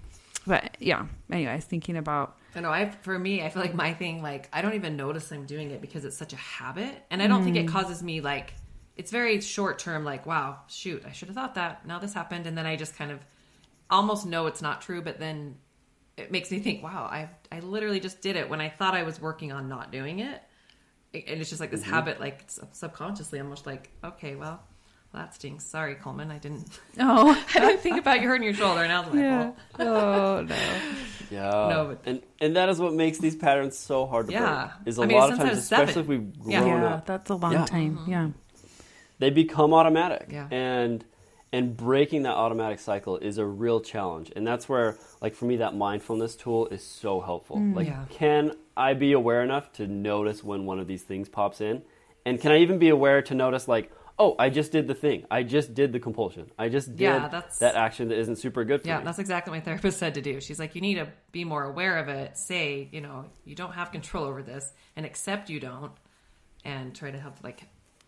but 0.44 0.76
yeah 0.80 1.06
anyway 1.30 1.52
I 1.52 1.56
was 1.56 1.64
thinking 1.64 1.96
about 1.96 2.36
I 2.56 2.60
know. 2.60 2.70
I 2.70 2.88
for 3.02 3.18
me, 3.18 3.42
I 3.42 3.50
feel 3.50 3.60
like 3.60 3.74
my 3.74 3.92
thing, 3.92 4.22
like 4.22 4.48
I 4.50 4.62
don't 4.62 4.72
even 4.72 4.96
notice 4.96 5.30
I'm 5.30 5.44
doing 5.44 5.72
it 5.72 5.82
because 5.82 6.06
it's 6.06 6.16
such 6.16 6.32
a 6.32 6.36
habit, 6.36 7.04
and 7.10 7.22
I 7.22 7.26
don't 7.26 7.44
think 7.44 7.58
it 7.58 7.68
causes 7.68 8.02
me 8.02 8.22
like 8.22 8.54
it's 8.96 9.11
very 9.11 9.40
short 9.40 9.78
term. 9.78 10.04
Like, 10.04 10.26
wow, 10.26 10.59
shoot, 10.68 11.04
I 11.06 11.12
should 11.12 11.28
have 11.28 11.35
thought 11.35 11.54
that. 11.54 11.87
Now 11.87 11.98
this 11.98 12.14
happened, 12.14 12.46
and 12.46 12.56
then 12.56 12.66
I 12.66 12.76
just 12.76 12.96
kind 12.96 13.11
of 13.11 13.20
almost 13.90 14.26
know 14.26 14.46
it's 14.46 14.62
not 14.62 14.80
true, 14.80 15.02
but 15.02 15.18
then 15.18 15.56
it 16.16 16.32
makes 16.32 16.50
me 16.50 16.59
think, 16.61 16.82
wow, 16.82 17.04
I 17.04 17.28
I 17.52 17.61
literally 17.61 18.00
just 18.00 18.20
did 18.20 18.37
it 18.37 18.48
when 18.48 18.61
I 18.61 18.68
thought 18.68 18.94
I 18.94 19.02
was 19.02 19.20
working 19.20 19.52
on 19.52 19.68
not 19.68 19.92
doing 19.92 20.20
it, 20.20 20.42
and 21.14 21.40
it's 21.40 21.48
just 21.50 21.61
like 21.61 21.70
this 21.70 21.82
mm-hmm. 21.82 21.92
habit, 21.92 22.20
like 22.20 22.44
subconsciously, 22.72 23.40
almost 23.40 23.66
like, 23.66 23.90
okay, 24.02 24.35
well. 24.35 24.62
That 25.12 25.35
stinks. 25.35 25.64
Sorry, 25.64 25.94
Coleman. 25.94 26.30
I 26.30 26.37
didn't. 26.37 26.68
oh 26.98 27.30
I 27.54 27.61
didn't 27.61 27.80
think 27.80 27.98
about 27.98 28.20
you 28.20 28.28
hurting 28.28 28.44
your 28.44 28.52
shoulder. 28.52 28.87
Now 28.87 29.02
it's 29.02 29.14
my 29.14 29.20
yeah 29.22 29.42
fault. 29.44 29.88
oh 29.88 30.42
no 30.42 30.54
Yeah. 31.30 31.50
No, 31.50 31.87
but- 31.88 32.02
and 32.04 32.22
and 32.38 32.56
that 32.56 32.68
is 32.68 32.78
what 32.78 32.92
makes 32.92 33.16
these 33.16 33.35
patterns 33.35 33.78
so 33.78 34.04
hard 34.04 34.26
to 34.26 34.32
Yeah. 34.32 34.72
break. 34.76 34.88
Is 34.88 34.98
a 34.98 35.02
I 35.02 35.06
mean, 35.06 35.16
lot 35.16 35.32
of 35.32 35.38
times, 35.38 35.50
was 35.50 35.66
seven. 35.68 35.88
especially 35.88 36.02
if 36.02 36.09
we've 36.09 36.32
Yeah. 36.46 36.61
grown 36.61 36.82
yeah 36.82 36.94
up, 36.96 37.06
that's 37.06 37.30
a 37.30 37.35
long 37.35 37.52
Yeah. 37.52 37.64
time 37.64 37.96
mm-hmm. 37.96 38.11
yeah 38.11 38.28
they 39.18 39.31
become 39.31 39.72
automatic. 39.74 40.29
Yeah. 40.31 40.48
And 40.50 41.05
and 41.52 41.76
breaking 41.76 42.22
that 42.24 42.35
automatic 42.35 42.79
cycle 42.81 43.16
is 43.18 43.38
a 43.38 43.46
real 43.46 43.81
challenge. 43.81 44.33
And 44.35 44.46
that's 44.46 44.68
where 44.68 44.96
like 45.22 45.35
for 45.35 45.44
me 45.46 45.57
that 45.57 45.74
mindfulness 45.76 46.37
tool 46.37 46.66
is 46.68 46.83
so 46.85 47.20
helpful. 47.20 47.57
Mm, 47.59 47.74
like 47.74 47.87
Yeah. 47.87 48.05
can 48.11 48.52
I 48.76 48.94
be 48.94 49.12
aware 49.12 49.42
enough 49.42 49.72
to 49.74 49.87
notice 49.87 50.42
when 50.44 50.66
one 50.66 50.79
of 50.79 50.87
these 50.87 51.02
things 51.02 51.29
pops 51.29 51.61
in? 51.61 51.83
And 52.24 52.40
can 52.40 52.50
I 52.52 52.59
even 52.59 52.79
be 52.79 52.88
aware 52.88 53.22
to 53.22 53.35
notice 53.35 53.68
like 53.68 53.90
Oh, 54.18 54.35
I 54.38 54.48
just 54.48 54.72
did 54.72 54.88
the 54.88 54.94
thing. 54.94 55.26
I 55.31 55.42
just 55.42 55.74
did 55.74 55.92
the 55.92 56.00
compulsion. 56.00 56.50
I 56.59 56.70
just 56.70 56.88
did 56.92 57.00
Yeah, 57.00 57.29
that's- 57.29 57.59
that 57.59 57.74
action 57.74 58.09
that 58.09 58.18
isn't 58.18 58.37
super 58.37 58.64
good 58.64 58.81
for 58.81 58.88
Yeah, 58.88 59.00
me. 59.00 59.05
that's 59.05 59.18
exactly 59.18 59.50
what 59.50 59.59
my 59.59 59.64
therapist 59.66 59.98
said 59.98 60.14
to 60.14 60.22
do. 60.22 60.40
She's 60.40 60.59
like, 60.59 60.74
you 60.74 60.81
need 60.81 60.94
to 60.94 61.09
be 61.33 61.44
more 61.44 61.64
aware 61.64 61.98
of 61.98 62.09
it. 62.09 62.38
Say, 62.38 62.88
you 62.92 63.02
know, 63.02 63.26
you 63.44 63.55
don't 63.55 63.72
have 63.72 63.92
control 63.92 64.24
over 64.24 64.42
this, 64.42 64.72
and 64.96 65.05
accept 65.05 65.50
you 65.50 65.61
don't, 65.61 65.92
and 66.64 66.94
try 66.94 67.11
to 67.11 67.18
help 67.20 67.35
like 67.44 67.64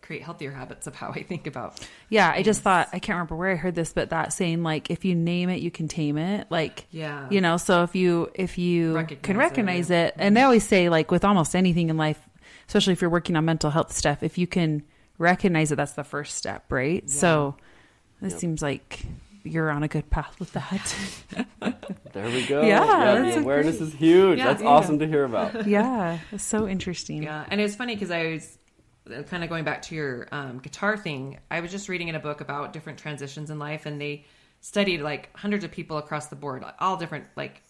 create 0.09 0.23
healthier 0.23 0.49
habits 0.51 0.87
of 0.87 0.95
how 0.95 1.11
I 1.11 1.21
think 1.21 1.45
about. 1.45 1.79
Yeah, 2.09 2.31
I 2.35 2.41
just 2.41 2.63
thought 2.63 2.89
I 2.91 2.97
can't 2.97 3.15
remember 3.17 3.35
where 3.35 3.51
I 3.51 3.55
heard 3.55 3.75
this, 3.75 3.93
but 3.93 4.09
that 4.09 4.33
saying 4.33 4.63
like 4.63 4.89
if 4.89 5.05
you 5.05 5.13
name 5.13 5.49
it, 5.49 5.61
you 5.61 5.69
can 5.69 5.87
tame 5.87 6.17
it. 6.17 6.47
Like 6.49 6.87
Yeah. 6.89 7.27
you 7.29 7.41
know. 7.41 7.57
So 7.57 7.83
if 7.83 7.93
you 7.93 8.31
if 8.33 8.57
you 8.57 8.95
Recognize 8.95 9.21
can 9.21 9.37
recognize 9.37 9.89
yeah. 9.91 10.05
it, 10.07 10.15
and 10.17 10.35
they 10.35 10.41
always 10.41 10.63
say 10.67 10.89
like 10.89 11.11
with 11.11 11.23
almost 11.23 11.55
anything 11.55 11.89
in 11.89 11.97
life, 11.97 12.19
especially 12.67 12.93
if 12.93 13.01
you're 13.01 13.11
working 13.11 13.35
on 13.35 13.45
mental 13.45 13.69
health 13.69 13.93
stuff, 13.93 14.23
if 14.23 14.39
you 14.39 14.47
can 14.47 14.81
recognize 15.19 15.71
it, 15.71 15.75
that's 15.75 15.91
the 15.93 16.03
first 16.03 16.33
step, 16.35 16.71
right? 16.71 17.07
So 17.07 17.55
this 18.19 18.31
Yep. 18.33 18.39
seems 18.41 18.61
like 18.63 19.01
you're 19.43 19.69
on 19.69 19.83
a 19.83 19.87
good 19.87 20.09
path 20.09 20.39
with 20.39 20.53
that. 20.53 20.95
There 22.13 22.25
we 22.25 22.45
go. 22.47 22.61
Yeah, 22.63 23.21
that's 23.21 23.35
the 23.35 23.41
awareness 23.41 23.77
great- 23.77 23.87
is 23.87 23.93
huge. 23.93 24.37
Yeah. 24.39 24.45
that's 24.47 24.61
Yeah. 24.63 24.67
awesome 24.69 24.97
to 24.99 25.07
hear 25.07 25.23
about. 25.25 25.67
yeah, 25.67 26.17
it's 26.31 26.43
so 26.43 26.67
interesting. 26.67 27.21
Yeah, 27.23 27.45
and 27.49 27.61
it's 27.61 27.75
funny 27.75 27.93
because 27.95 28.09
I 28.11 28.27
was 28.33 28.57
kind 29.27 29.43
of 29.43 29.49
going 29.49 29.63
back 29.63 29.81
to 29.83 29.95
your 29.95 30.27
um, 30.31 30.59
guitar 30.59 30.97
thing. 30.97 31.39
I 31.49 31.59
was 31.61 31.71
just 31.71 31.89
reading 31.89 32.07
in 32.07 32.15
a 32.15 32.19
book 32.19 32.41
about 32.41 32.73
different 32.73 32.99
transitions 32.99 33.49
in 33.49 33.59
life, 33.59 33.85
and 33.85 33.99
they 33.99 34.25
studied 34.61 35.01
like 35.01 35.29
hundreds 35.35 35.63
of 35.63 35.71
people 35.71 35.97
across 35.97 36.27
the 36.27 36.35
board, 36.35 36.63
all 36.79 36.97
different, 36.97 37.25
like 37.35 37.61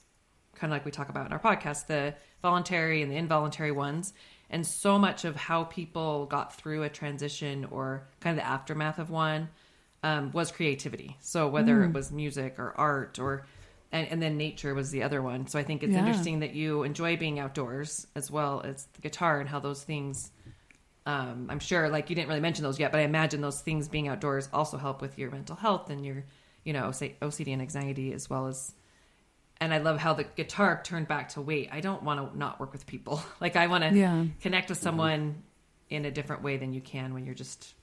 kind 0.56 0.72
of 0.72 0.76
like 0.76 0.86
we 0.86 0.92
talk 0.92 1.10
about 1.10 1.26
in 1.26 1.34
our 1.34 1.40
podcast, 1.40 1.88
the 1.88 2.14
voluntary 2.42 3.02
and 3.02 3.12
the 3.12 3.16
involuntary 3.16 3.72
ones. 3.72 4.14
And 4.50 4.66
so 4.66 4.98
much 4.98 5.26
of 5.26 5.36
how 5.36 5.66
people 5.66 6.26
got 6.26 6.56
through 6.56 6.84
a 6.84 6.90
transition 6.90 7.66
or 7.70 8.08
kind 8.20 8.38
of 8.38 8.44
the 8.44 8.50
aftermath 8.50 8.98
of 8.98 9.10
one 9.12 9.50
um, 10.02 10.32
was 10.32 10.52
creativity. 10.52 11.18
So 11.22 11.48
whether 11.48 11.84
it 11.84 11.94
was 11.94 12.12
music 12.12 12.58
or 12.58 12.74
art 12.76 13.20
or 13.20 13.46
and, 13.92 14.08
and 14.08 14.22
then 14.22 14.38
nature 14.38 14.74
was 14.74 14.92
the 14.92 15.04
other 15.04 15.22
one. 15.22 15.48
So 15.48 15.60
I 15.60 15.64
think 15.64 15.84
it's 15.84 15.94
Yeah. 15.94 16.00
interesting 16.00 16.40
that 16.40 16.54
you 16.54 16.84
enjoy 16.84 17.18
being 17.18 17.40
outdoors 17.40 18.08
as 18.16 18.30
well 18.32 18.62
as 18.64 18.86
the 18.94 19.02
guitar 19.02 19.40
and 19.40 19.50
how 19.50 19.60
those 19.60 19.84
things. 19.84 20.32
Um, 21.06 21.48
I'm 21.50 21.60
sure, 21.60 21.90
like 21.90 22.10
you 22.10 22.16
didn't 22.16 22.28
really 22.30 22.42
mention 22.42 22.64
those 22.64 22.80
yet, 22.80 22.92
but 22.92 23.00
I 23.00 23.04
imagine 23.04 23.42
those 23.42 23.62
things 23.62 23.88
being 23.88 24.08
outdoors 24.08 24.50
also 24.54 24.78
help 24.78 25.02
with 25.02 25.18
your 25.18 25.32
mental 25.32 25.56
health 25.56 25.90
and 25.90 26.06
your, 26.06 26.26
you 26.64 26.74
know, 26.74 26.92
say 26.92 27.16
OCD 27.22 27.54
and 27.54 27.62
anxiety 27.62 28.14
as 28.14 28.30
well 28.30 28.48
as. 28.48 28.74
And 29.62 29.74
I 29.74 29.80
love 29.80 29.98
how 30.00 30.14
the 30.14 30.24
guitar 30.24 30.82
turned 30.84 31.08
back 31.08 31.30
to 31.30 31.42
wait. 31.42 31.70
I 31.72 31.82
don't 31.82 32.04
want 32.04 32.32
to 32.32 32.38
not 32.38 32.60
work 32.60 32.72
with 32.72 32.86
people. 32.86 33.22
Like 33.42 33.56
I 33.56 33.68
want 33.68 33.84
to 33.84 33.94
Yeah. 33.96 34.26
connect 34.42 34.70
with 34.70 34.78
someone 34.78 35.44
in 35.90 36.06
a 36.06 36.12
different 36.12 36.44
way 36.44 36.58
than 36.58 36.74
you 36.74 36.82
can 36.82 37.14
when 37.14 37.26
you're 37.26 37.36
just 37.36 37.74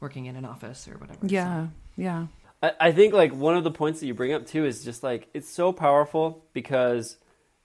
working 0.00 0.26
in 0.26 0.36
an 0.36 0.44
office 0.44 0.86
or 0.88 0.98
whatever. 0.98 1.26
Yeah, 1.26 1.68
yeah, 1.96 2.26
I, 2.62 2.72
I 2.80 2.92
think 2.92 3.12
like 3.14 3.34
one 3.34 3.56
of 3.56 3.64
the 3.64 3.70
points 3.70 4.00
that 4.00 4.06
you 4.06 4.14
bring 4.14 4.32
up 4.32 4.46
too 4.46 4.64
is 4.64 4.84
just 4.84 5.02
like 5.02 5.28
it's 5.34 5.48
so 5.48 5.72
powerful 5.72 6.44
because 6.52 7.16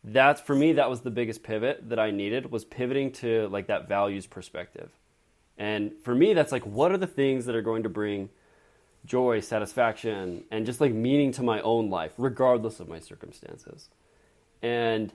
that's 0.04 0.42
for 0.42 0.56
me 0.56 0.74
that 0.74 0.90
was 0.90 1.02
the 1.02 1.12
biggest 1.12 1.44
pivot 1.44 1.90
that 1.90 2.00
I 2.00 2.12
needed 2.12 2.52
was 2.52 2.66
pivoting 2.66 3.12
to 3.14 3.48
like 3.50 3.68
that 3.68 3.88
values 3.88 4.26
perspective. 4.26 4.90
And 5.58 5.94
for 6.04 6.16
me 6.16 6.34
that's 6.34 6.52
like 6.52 6.66
what 6.66 6.92
are 6.92 6.98
the 6.98 7.08
things 7.08 7.46
that 7.46 7.56
are 7.56 7.62
going 7.62 7.84
to 7.84 7.90
bring 7.90 8.30
joy, 9.06 9.40
satisfaction 9.40 10.44
and 10.52 10.66
just 10.66 10.80
like 10.80 10.94
meaning 10.94 11.32
to 11.34 11.44
my 11.44 11.62
own 11.62 11.90
life 11.90 12.14
regardless 12.18 12.80
of 12.80 12.88
my 12.88 13.00
circumstances. 13.00 13.90
And 14.62 15.12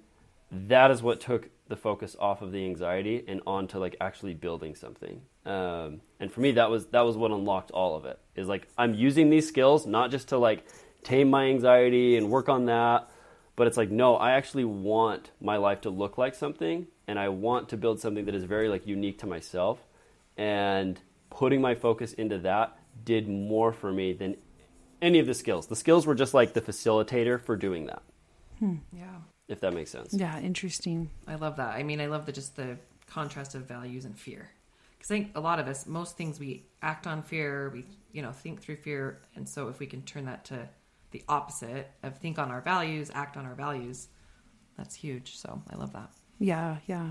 that 0.51 0.91
is 0.91 1.03
what 1.03 1.21
took 1.21 1.49
the 1.69 1.77
focus 1.77 2.17
off 2.19 2.43
of 2.43 2.53
the 2.53 2.65
anxiety 2.65 3.25
and 3.27 3.41
onto 3.47 3.79
like 3.79 3.97
actually 4.01 4.35
building 4.35 4.75
something. 4.75 5.21
Um, 5.45 6.01
and 6.21 6.33
for 6.33 6.41
me, 6.41 6.53
that 6.53 6.71
was 6.71 6.87
that 6.87 7.03
was 7.03 7.17
what 7.17 7.31
unlocked 7.31 7.71
all 7.71 7.97
of 7.97 8.05
it. 8.05 8.19
Is 8.35 8.49
like 8.49 8.69
I'm 8.79 8.95
using 8.95 9.31
these 9.31 9.47
skills 9.47 9.87
not 9.87 10.11
just 10.11 10.29
to 10.29 10.39
like 10.39 10.67
tame 11.03 11.31
my 11.31 11.47
anxiety 11.47 12.17
and 12.17 12.31
work 12.31 12.49
on 12.49 12.67
that, 12.67 13.09
but 13.57 13.67
it's 13.67 13.77
like 13.77 13.91
no, 13.91 14.17
I 14.17 14.33
actually 14.33 14.65
want 14.65 15.31
my 15.41 15.57
life 15.57 15.81
to 15.83 15.91
look 15.91 16.19
like 16.19 16.35
something, 16.35 16.87
and 17.07 17.19
I 17.19 17.29
want 17.29 17.69
to 17.71 17.77
build 17.77 18.01
something 18.01 18.25
that 18.27 18.35
is 18.35 18.45
very 18.45 18.69
like 18.69 18.87
unique 18.87 19.19
to 19.21 19.27
myself. 19.27 19.81
And 20.37 21.01
putting 21.31 21.61
my 21.61 21.75
focus 21.75 22.13
into 22.13 22.39
that 22.39 22.79
did 23.05 23.29
more 23.29 23.73
for 23.73 23.93
me 23.93 24.13
than 24.13 24.37
any 25.03 25.19
of 25.19 25.27
the 25.27 25.35
skills. 25.35 25.67
The 25.67 25.77
skills 25.77 26.07
were 26.07 26.15
just 26.15 26.35
like 26.35 26.55
the 26.55 26.61
facilitator 26.61 27.41
for 27.41 27.57
doing 27.57 27.87
that. 27.87 28.03
Hmm. 28.59 28.77
Yeah. 28.93 29.17
If 29.49 29.61
that 29.61 29.75
makes 29.75 29.91
sense. 29.91 30.13
yeah. 30.13 30.41
Interesting. 30.41 31.11
I 31.27 31.37
love 31.37 31.57
that. 31.57 31.75
I 31.75 31.83
mean, 31.83 32.01
I 32.01 32.07
love 32.07 32.27
the 32.27 32.33
just 32.33 32.57
the 32.57 32.79
contrast 33.07 33.55
of 33.55 33.63
values 33.63 34.05
and 34.05 34.19
fear. 34.19 34.51
Because 34.99 35.11
I 35.11 35.15
think 35.15 35.37
a 35.37 35.41
lot 35.41 35.59
of 35.59 35.69
us, 35.69 35.87
most 35.87 36.17
things 36.17 36.41
we 36.41 36.65
act 36.83 37.07
on 37.07 37.23
fear, 37.23 37.71
we 37.73 37.85
you 38.13 38.23
know 38.23 38.33
think 38.33 38.61
through 38.61 38.77
fear, 38.77 39.21
and 39.37 39.49
so 39.49 39.69
if 39.69 39.79
we 39.79 39.87
can 39.87 40.03
turn 40.03 40.25
that 40.25 40.45
to 40.47 40.69
the 41.11 41.23
opposite 41.29 41.91
of 42.03 42.19
think 42.19 42.39
on 42.39 42.51
our 42.51 42.61
values, 42.61 43.11
act 43.15 43.37
on 43.37 43.47
our 43.47 43.55
values, 43.55 44.09
that's 44.77 44.95
huge. 44.95 45.37
So 45.37 45.63
I 45.71 45.77
love 45.77 45.93
that. 45.93 46.11
Yeah, 46.39 46.79
yeah. 46.87 47.11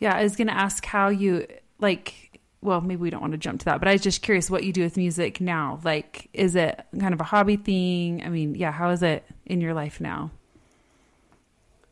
Yeah, 0.00 0.14
I 0.14 0.22
was 0.22 0.36
going 0.36 0.48
to 0.48 0.56
ask 0.56 0.84
how 0.84 1.08
you 1.08 1.46
like 1.82 2.40
well, 2.62 2.80
maybe 2.80 3.00
we 3.02 3.10
don't 3.10 3.20
want 3.20 3.32
to 3.32 3.38
jump 3.38 3.58
to 3.58 3.64
that, 3.64 3.80
but 3.80 3.88
I 3.88 3.92
was 3.92 4.02
just 4.02 4.22
curious 4.22 4.48
what 4.48 4.62
you 4.62 4.72
do 4.72 4.82
with 4.82 4.96
music 4.96 5.40
now. 5.40 5.80
Like 5.84 6.28
is 6.32 6.54
it 6.56 6.84
kind 6.98 7.12
of 7.12 7.20
a 7.20 7.24
hobby 7.24 7.56
thing? 7.56 8.22
I 8.24 8.28
mean, 8.28 8.54
yeah, 8.54 8.72
how 8.72 8.90
is 8.90 9.02
it 9.02 9.24
in 9.44 9.60
your 9.60 9.74
life 9.74 10.00
now? 10.00 10.30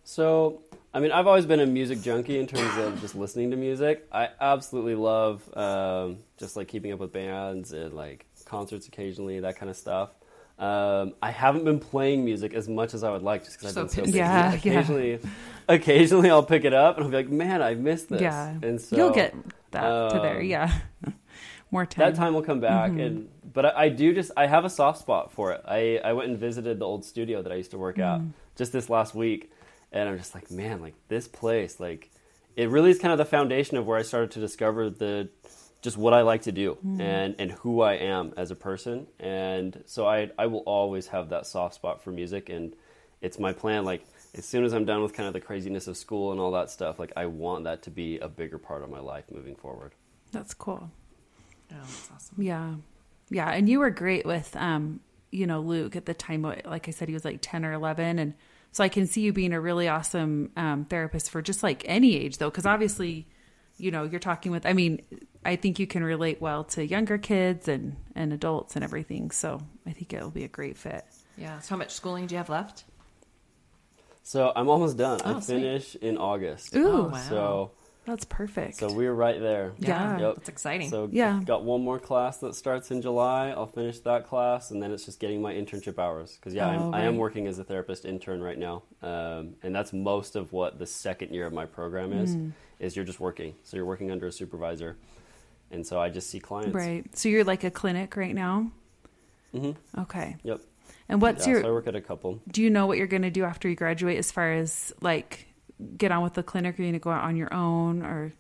So, 0.05 0.63
I 0.93 0.99
mean, 0.99 1.13
I've 1.13 1.27
always 1.27 1.47
been 1.47 1.61
a 1.61 1.67
music 1.67 2.03
junkie 2.03 2.39
in 2.39 2.47
terms 2.47 2.77
of 2.79 3.01
just 3.01 3.15
listening 3.15 3.51
to 3.53 3.57
music. 3.57 4.09
I 4.11 4.31
absolutely 4.41 4.97
love 4.97 5.43
um, 5.57 6.19
just 6.37 6.57
like 6.57 6.67
keeping 6.67 6.93
up 6.93 6.99
with 6.99 7.13
bands 7.13 7.73
and 7.73 7.93
like 7.93 8.27
concerts 8.45 8.89
occasionally, 8.89 9.39
that 9.41 9.57
kind 9.57 9.71
of 9.71 9.77
stuff. 9.77 10.11
Um, 10.61 11.15
I 11.23 11.31
haven't 11.31 11.65
been 11.65 11.81
playing 11.81 12.25
music 12.25 12.53
as 12.55 12.69
much 12.69 12.93
as 12.95 13.03
I 13.03 13.11
would 13.11 13.23
like, 13.23 13.45
just 13.45 13.59
because 13.59 13.73
So 13.75 13.81
I've 13.83 13.87
been 13.87 13.95
so 13.95 14.01
busy. 14.03 14.13
busy. 14.13 14.19
Yeah, 14.19 14.51
yeah. 14.51 14.55
occasionally, 14.55 15.19
occasionally 15.69 16.31
I'll 16.31 16.43
pick 16.43 16.65
it 16.65 16.75
up 16.75 16.97
and 16.97 17.05
I'll 17.05 17.11
be 17.11 17.17
like, 17.17 17.31
"Man, 17.31 17.63
I 17.63 17.75
missed 17.75 18.11
this." 18.11 18.21
yeah. 18.21 18.55
and 18.63 18.81
so 18.81 18.97
You'll 18.97 19.11
get 19.11 19.35
that 19.71 20.11
to 20.11 20.19
there. 20.21 20.39
um, 20.41 20.45
Yeah. 20.45 20.73
More 21.73 21.87
time. 21.87 22.11
that 22.13 22.19
time 22.19 22.35
will 22.35 22.43
come 22.43 22.59
back 22.59 22.91
and 22.91 23.29
but 23.55 23.65
I, 23.65 23.85
I 23.85 23.89
do 23.91 24.13
just 24.13 24.33
i 24.37 24.49
have 24.49 24.65
a 24.65 24.69
soft 24.71 24.99
spot 24.99 25.31
for 25.31 25.53
it 25.53 25.63
I, 25.65 26.01
I 26.05 26.15
went 26.15 26.29
and 26.31 26.37
visited 26.37 26.81
the 26.81 26.85
old 26.85 27.05
studio 27.05 27.43
that 27.43 27.53
i 27.53 27.55
used 27.55 27.71
to 27.71 27.79
work 27.79 27.97
at 28.01 28.21
just 28.57 28.73
this 28.73 28.91
last 28.91 29.15
week 29.15 29.53
and 29.93 30.09
i'm 30.09 30.19
just 30.19 30.35
like 30.35 30.51
man 30.51 30.81
like 30.81 30.95
this 31.07 31.29
place 31.29 31.79
like 31.79 32.11
it 32.57 32.71
really 32.71 32.91
is 32.91 32.99
kind 32.99 33.13
of 33.13 33.19
the 33.19 33.25
foundation 33.25 33.77
of 33.77 33.87
where 33.87 33.97
i 33.97 34.03
started 34.03 34.33
to 34.33 34.41
discover 34.41 34.91
the 34.91 35.29
just 35.83 35.97
what 35.97 36.13
i 36.13 36.23
like 36.23 36.43
to 36.43 36.53
do 36.53 36.77
and 36.99 37.35
and 37.39 37.51
who 37.53 37.81
i 37.81 37.95
am 37.95 38.33
as 38.37 38.51
a 38.51 38.57
person 38.57 39.07
and 39.19 39.83
so 39.87 40.07
i 40.07 40.31
i 40.39 40.47
will 40.47 40.61
always 40.61 41.07
have 41.09 41.31
that 41.31 41.47
soft 41.47 41.75
spot 41.75 42.03
for 42.03 42.11
music 42.13 42.49
and 42.49 42.75
it's 43.21 43.39
my 43.39 43.53
plan 43.53 43.85
like 43.85 44.05
as 44.35 44.45
soon 44.45 44.65
as 44.65 44.73
i'm 44.73 44.85
done 44.85 45.03
with 45.03 45.13
kind 45.13 45.27
of 45.27 45.33
the 45.33 45.41
craziness 45.41 45.87
of 45.87 45.97
school 45.97 46.33
and 46.33 46.41
all 46.41 46.51
that 46.53 46.71
stuff 46.71 46.99
like 46.99 47.13
i 47.17 47.27
want 47.27 47.65
that 47.65 47.83
to 47.83 47.91
be 47.91 48.19
a 48.19 48.29
bigger 48.29 48.59
part 48.59 48.83
of 48.83 48.91
my 48.91 49.01
life 49.01 49.25
moving 49.31 49.57
forward 49.57 49.93
That's 50.33 50.55
cool. 50.55 50.91
Yeah, 51.71 51.79
that's 51.81 52.11
awesome. 52.15 52.43
Yeah. 52.43 52.75
Yeah. 53.31 53.51
And 53.51 53.69
you 53.69 53.79
were 53.81 53.91
great 53.91 54.25
with, 54.27 54.55
um, 54.57 55.01
you 55.31 55.47
know, 55.47 55.61
Luke 55.61 55.97
at 55.97 56.05
the 56.07 56.15
time, 56.15 56.43
like 56.43 56.89
I 56.89 56.91
said, 56.91 57.09
he 57.09 57.15
was 57.15 57.25
like 57.25 57.39
10 57.41 57.65
or 57.65 57.73
11. 57.73 58.19
And 58.19 58.35
so 58.73 58.85
I 58.85 58.89
can 58.89 59.07
see 59.07 59.21
you 59.23 59.33
being 59.33 59.53
a 59.53 59.61
really 59.61 59.89
awesome 59.89 60.51
um, 60.57 60.85
therapist 60.85 61.31
for 61.31 61.43
just 61.43 61.63
like 61.63 61.83
any 61.87 62.17
age, 62.17 62.39
though, 62.39 62.51
because 62.51 62.67
obviously, 62.67 63.27
you 63.77 63.91
know, 63.91 64.05
you're 64.05 64.21
talking 64.21 64.53
with, 64.53 64.67
I 64.67 64.73
mean, 64.73 65.03
I 65.45 65.57
think 65.57 65.79
you 65.79 65.87
can 65.87 66.05
relate 66.05 66.41
well 66.41 66.65
to 66.65 66.87
younger 66.87 67.17
kids 67.19 67.67
and, 67.69 67.97
and 68.15 68.33
adults 68.33 68.75
and 68.77 68.85
everything. 68.85 69.31
So 69.31 69.61
I 69.87 69.93
think 69.93 70.13
it'll 70.13 70.31
be 70.31 70.45
a 70.45 70.49
great 70.49 70.77
fit. 70.77 71.05
Yeah. 71.37 71.61
So 71.61 71.71
how 71.71 71.77
much 71.79 71.93
schooling 71.93 72.27
do 72.27 72.35
you 72.35 72.39
have 72.39 72.51
left? 72.51 72.85
So 74.23 74.53
I'm 74.55 74.69
almost 74.69 74.97
done. 74.97 75.21
Oh, 75.25 75.37
I 75.37 75.41
sweet. 75.41 75.55
finish 75.57 75.97
in 75.97 76.19
August. 76.19 76.77
Ooh, 76.77 76.89
Oh, 76.89 77.09
wow. 77.09 77.19
So 77.29 77.71
that's 78.05 78.25
perfect. 78.27 78.77
so 78.77 78.93
we're 78.93 79.15
right 79.15 79.41
there. 79.41 79.73
Yeah. 79.79 80.19
Yep. 80.19 80.35
That's 80.37 80.49
exciting. 80.49 80.91
So 80.91 81.09
Yeah. 81.11 81.41
got 81.45 81.65
one 81.65 81.83
more 81.83 81.99
class 81.99 82.37
that 82.39 82.55
starts 82.55 82.91
in 82.91 83.01
July. 83.03 83.49
I'll 83.51 83.67
finish 83.67 83.99
that 84.01 84.27
class, 84.27 84.71
and 84.71 84.83
then 84.83 84.93
it's 84.93 85.05
just 85.07 85.21
getting 85.21 85.41
my 85.41 85.55
internship 85.55 85.99
hours. 85.99 86.37
Because 86.37 86.55
yeah, 86.55 86.69
Oh, 86.69 86.89
I'm, 86.89 86.95
I 86.95 87.01
am 87.03 87.17
working 87.17 87.47
as 87.47 87.59
a 87.59 87.65
therapist 87.65 88.05
intern 88.05 88.43
right 88.43 88.59
now, 88.59 88.83
um, 89.03 89.55
and 89.63 89.75
that's 89.75 89.93
most 89.93 90.37
of 90.37 90.53
what 90.53 90.79
the 90.79 90.87
second 90.87 91.33
year 91.33 91.47
of 91.47 91.53
my 91.53 91.67
program 91.67 92.13
is. 92.13 92.37
Mm. 92.37 92.53
Is 92.79 92.97
you're 92.97 93.05
just 93.05 93.21
working. 93.21 93.55
So 93.63 93.77
you're 93.77 93.85
working 93.85 94.11
under 94.11 94.27
a 94.27 94.33
supervisor, 94.33 94.97
and 95.71 95.87
so 95.87 96.01
I 96.01 96.11
just 96.11 96.31
see 96.31 96.41
clients. 96.41 96.75
right. 96.75 97.05
So 97.17 97.29
you're 97.29 97.45
like 97.45 97.65
a 97.65 97.71
clinic 97.71 98.17
right 98.17 98.35
now? 98.35 98.71
hmm 99.53 99.73
Okay. 99.99 100.37
Yep. 100.43 100.61
And 101.09 101.21
what's 101.21 101.47
yeah, 101.47 101.55
your, 101.55 101.63
So 101.63 101.69
I 101.69 101.73
work 101.73 101.87
at 101.89 101.97
a 101.97 102.01
couple. 102.01 102.41
do 102.51 102.63
you 102.63 102.71
know 102.71 102.87
what 102.87 102.99
you're 102.99 103.07
going 103.09 103.23
to 103.23 103.31
do 103.31 103.45
after 103.45 103.69
you 103.69 103.75
graduate 103.75 104.19
as 104.19 104.31
far 104.31 104.53
as 104.53 104.93
like 105.01 105.47
get 105.97 106.13
on 106.13 106.23
with 106.23 106.35
the 106.35 106.43
clinic? 106.43 106.79
Are 106.79 106.83
you 106.83 106.89
going 106.89 106.93
to 106.95 106.99
go 107.03 107.11
out 107.11 107.25
on 107.25 107.37
your 107.37 107.53
own 107.53 108.03
or? 108.03 108.33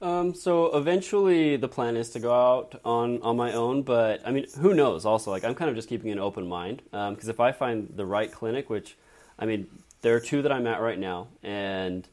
Um, 0.00 0.34
so 0.34 0.76
eventually, 0.76 1.56
the 1.56 1.68
plan 1.68 1.96
is 1.96 2.10
to 2.10 2.20
go 2.20 2.32
out 2.32 2.78
on 2.84 3.22
on 3.22 3.36
my 3.36 3.52
own, 3.52 3.82
but 3.82 4.20
I 4.26 4.30
mean, 4.30 4.46
who 4.60 4.74
knows? 4.74 5.06
Also, 5.06 5.30
like 5.30 5.42
I'm 5.44 5.54
kind 5.54 5.70
of 5.70 5.76
just 5.76 5.88
keeping 5.88 6.10
an 6.10 6.18
open 6.18 6.46
mind 6.46 6.82
because 6.90 7.28
if 7.28 7.40
I 7.40 7.52
find 7.52 7.90
the 7.96 8.04
right 8.04 8.30
clinic, 8.30 8.68
which 8.68 8.96
I 9.38 9.46
mean, 9.46 9.66
there 10.02 10.14
are 10.14 10.20
two 10.20 10.42
that 10.42 10.52
I'm 10.52 10.66
at 10.66 10.80
right 10.82 10.98
now, 10.98 11.28
and 11.42 12.06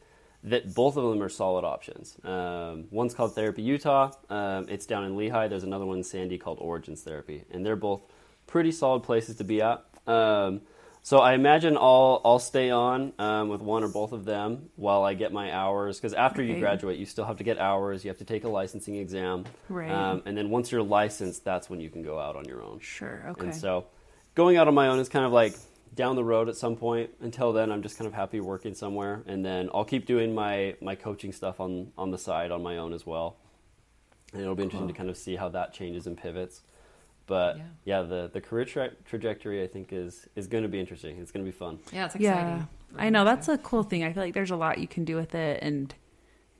that 0.43 0.73
both 0.75 0.97
of 0.97 1.03
them 1.09 1.21
are 1.23 1.29
solid 1.29 1.63
options. 1.63 2.17
Um, 2.23 2.85
one's 2.91 3.13
called 3.13 3.33
Therapy 3.33 3.61
Utah. 3.61 4.11
Um, 4.29 4.67
it's 4.69 4.85
down 4.85 5.05
in 5.05 5.15
Lehi. 5.15 5.49
There's 5.49 5.63
another 5.63 5.85
one 5.85 5.97
in 5.97 6.03
Sandy 6.03 6.37
called 6.37 6.57
Origins 6.59 7.01
Therapy, 7.01 7.43
and 7.51 7.65
they're 7.65 7.75
both 7.77 8.01
pretty 8.45 8.71
solid 8.71 9.03
places 9.03 9.37
to 9.37 9.43
be 9.43 9.61
at. 9.61 9.83
Um, 10.05 10.61
so 11.01 11.19
I 11.19 11.33
imagine 11.33 11.75
I'll 11.77 12.21
I'll 12.23 12.39
stay 12.39 12.69
on 12.69 13.11
um, 13.19 13.49
with 13.49 13.61
one 13.61 13.83
or 13.83 13.89
both 13.89 14.11
of 14.13 14.23
them 14.25 14.69
while 14.77 15.03
I 15.03 15.13
get 15.13 15.33
my 15.33 15.51
hours 15.53 15.97
because 15.97 16.13
after 16.13 16.41
you 16.41 16.59
graduate, 16.59 16.97
you 16.97 17.05
still 17.05 17.25
have 17.25 17.37
to 17.37 17.43
get 17.43 17.57
hours. 17.57 18.03
You 18.05 18.09
have 18.09 18.17
to 18.19 18.25
take 18.25 18.43
a 18.45 18.49
licensing 18.49 18.95
exam, 18.95 19.43
Right. 19.69 19.89
um, 19.91 20.21
and 20.25 20.37
then 20.37 20.49
once 20.49 20.71
you're 20.71 20.81
licensed, 20.83 21.43
that's 21.43 21.69
when 21.69 21.79
you 21.81 21.89
can 21.89 22.03
go 22.03 22.19
out 22.19 22.35
on 22.37 22.45
your 22.45 22.61
own. 22.61 22.79
Sure. 22.79 23.25
Okay. 23.31 23.45
And 23.47 23.55
so, 23.55 23.85
going 24.35 24.55
out 24.57 24.67
on 24.69 24.73
my 24.73 24.87
own 24.87 24.99
is 24.99 25.09
kind 25.09 25.25
of 25.25 25.31
like 25.33 25.55
down 25.93 26.15
the 26.15 26.23
road 26.23 26.49
at 26.49 26.55
some 26.55 26.75
point. 26.75 27.11
Until 27.21 27.53
then, 27.53 27.71
I'm 27.71 27.81
just 27.81 27.97
kind 27.97 28.07
of 28.07 28.13
happy 28.13 28.39
working 28.39 28.73
somewhere, 28.73 29.23
and 29.27 29.45
then 29.45 29.69
I'll 29.73 29.85
keep 29.85 30.05
doing 30.05 30.33
my 30.33 30.75
my 30.81 30.95
coaching 30.95 31.31
stuff 31.31 31.59
on 31.59 31.91
on 31.97 32.11
the 32.11 32.17
side 32.17 32.51
on 32.51 32.63
my 32.63 32.77
own 32.77 32.93
as 32.93 33.05
well. 33.05 33.37
And 34.33 34.41
it'll 34.41 34.55
be 34.55 34.63
interesting 34.63 34.87
to 34.87 34.93
kind 34.95 35.09
of 35.09 35.17
see 35.17 35.35
how 35.35 35.49
that 35.49 35.73
changes 35.73 36.07
and 36.07 36.17
pivots. 36.17 36.61
But 37.27 37.57
Yeah. 37.57 37.63
yeah, 37.85 38.01
the 38.01 38.29
the 38.33 38.41
career 38.41 38.65
tra- 38.65 38.91
trajectory 39.05 39.63
I 39.63 39.67
think 39.67 39.93
is 39.93 40.27
is 40.35 40.47
going 40.47 40.63
to 40.63 40.69
be 40.69 40.79
interesting. 40.79 41.17
It's 41.19 41.31
going 41.31 41.45
to 41.45 41.51
be 41.51 41.55
fun. 41.57 41.79
yeah, 41.91 42.05
it's 42.05 42.15
exciting. 42.15 42.47
yeah. 42.47 42.65
I 42.97 43.09
know 43.09 43.25
that's 43.25 43.47
a 43.47 43.57
cool 43.57 43.83
thing. 43.83 44.03
I 44.03 44.11
feel 44.13 44.23
like 44.23 44.33
there's 44.33 44.51
a 44.51 44.55
lot 44.55 44.77
you 44.79 44.87
can 44.87 45.05
do 45.05 45.15
with 45.15 45.33
it, 45.35 45.63
and 45.63 45.93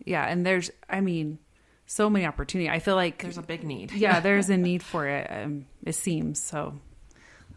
yeah, 0.05 0.25
and 0.25 0.45
there's, 0.45 0.71
I 0.89 0.99
mean, 1.01 1.37
so 1.85 2.09
many 2.09 2.25
opportunity. 2.25 2.69
I 2.69 2.79
feel 2.79 2.95
like 2.95 3.21
There's 3.21 3.37
a 3.37 3.41
big 3.43 3.63
need. 3.63 3.91
yeah, 3.91 4.19
there's 4.19 4.49
a 4.49 4.57
need 4.69 4.81
for 4.83 5.07
it. 5.07 5.27
Um, 5.31 5.65
it 5.85 5.93
seems 5.95 6.41
so. 6.41 6.79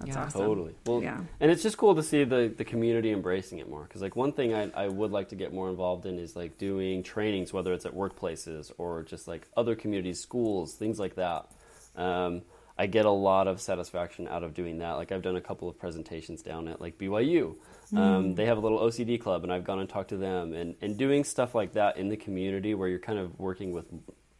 That's 0.00 0.10
Yeah. 0.14 0.24
awesome. 0.24 0.40
Totally. 0.40 0.74
Well, 0.84 1.02
Yeah. 1.02 1.20
and 1.40 1.50
it's 1.50 1.62
just 1.62 1.78
cool 1.78 1.94
to 1.94 2.02
see 2.02 2.24
the, 2.24 2.52
the 2.54 2.64
community 2.64 3.10
embracing 3.12 3.58
it 3.58 3.68
more. 3.68 3.84
Because 3.84 4.02
like 4.02 4.14
one 4.16 4.32
thing 4.32 4.54
I, 4.54 4.70
I 4.74 4.88
would 4.88 5.10
like 5.10 5.30
to 5.30 5.36
get 5.36 5.52
more 5.54 5.70
involved 5.70 6.04
in 6.06 6.18
is 6.18 6.36
like 6.36 6.58
doing 6.58 7.02
trainings, 7.02 7.52
whether 7.52 7.72
it's 7.72 7.86
at 7.86 7.94
workplaces 7.94 8.70
or 8.78 9.02
just 9.02 9.26
like 9.26 9.48
other 9.56 9.74
communities, 9.74 10.20
schools, 10.20 10.74
things 10.74 10.98
like 10.98 11.14
that. 11.16 11.50
Um, 11.96 12.42
I 12.78 12.86
get 12.86 13.06
a 13.06 13.10
lot 13.10 13.48
of 13.48 13.58
satisfaction 13.62 14.28
out 14.28 14.42
of 14.42 14.52
doing 14.52 14.78
that. 14.80 14.92
Like 14.92 15.10
I've 15.10 15.22
done 15.22 15.36
a 15.36 15.40
couple 15.40 15.66
of 15.68 15.78
presentations 15.78 16.42
down 16.42 16.68
at 16.68 16.78
like 16.78 16.98
BYU. 16.98 17.54
Um, 17.96 18.34
they 18.34 18.44
have 18.46 18.58
a 18.58 18.60
little 18.60 18.80
OCD 18.80 19.18
club, 19.18 19.44
and 19.44 19.52
I've 19.52 19.64
gone 19.64 19.78
and 19.78 19.88
talked 19.88 20.10
to 20.10 20.16
them, 20.18 20.52
and 20.52 20.74
and 20.82 20.98
doing 20.98 21.24
stuff 21.24 21.54
like 21.54 21.72
that 21.74 21.96
in 21.96 22.08
the 22.10 22.16
community 22.18 22.74
where 22.74 22.88
you're 22.88 22.98
kind 22.98 23.18
of 23.18 23.38
working 23.38 23.72
with 23.72 23.86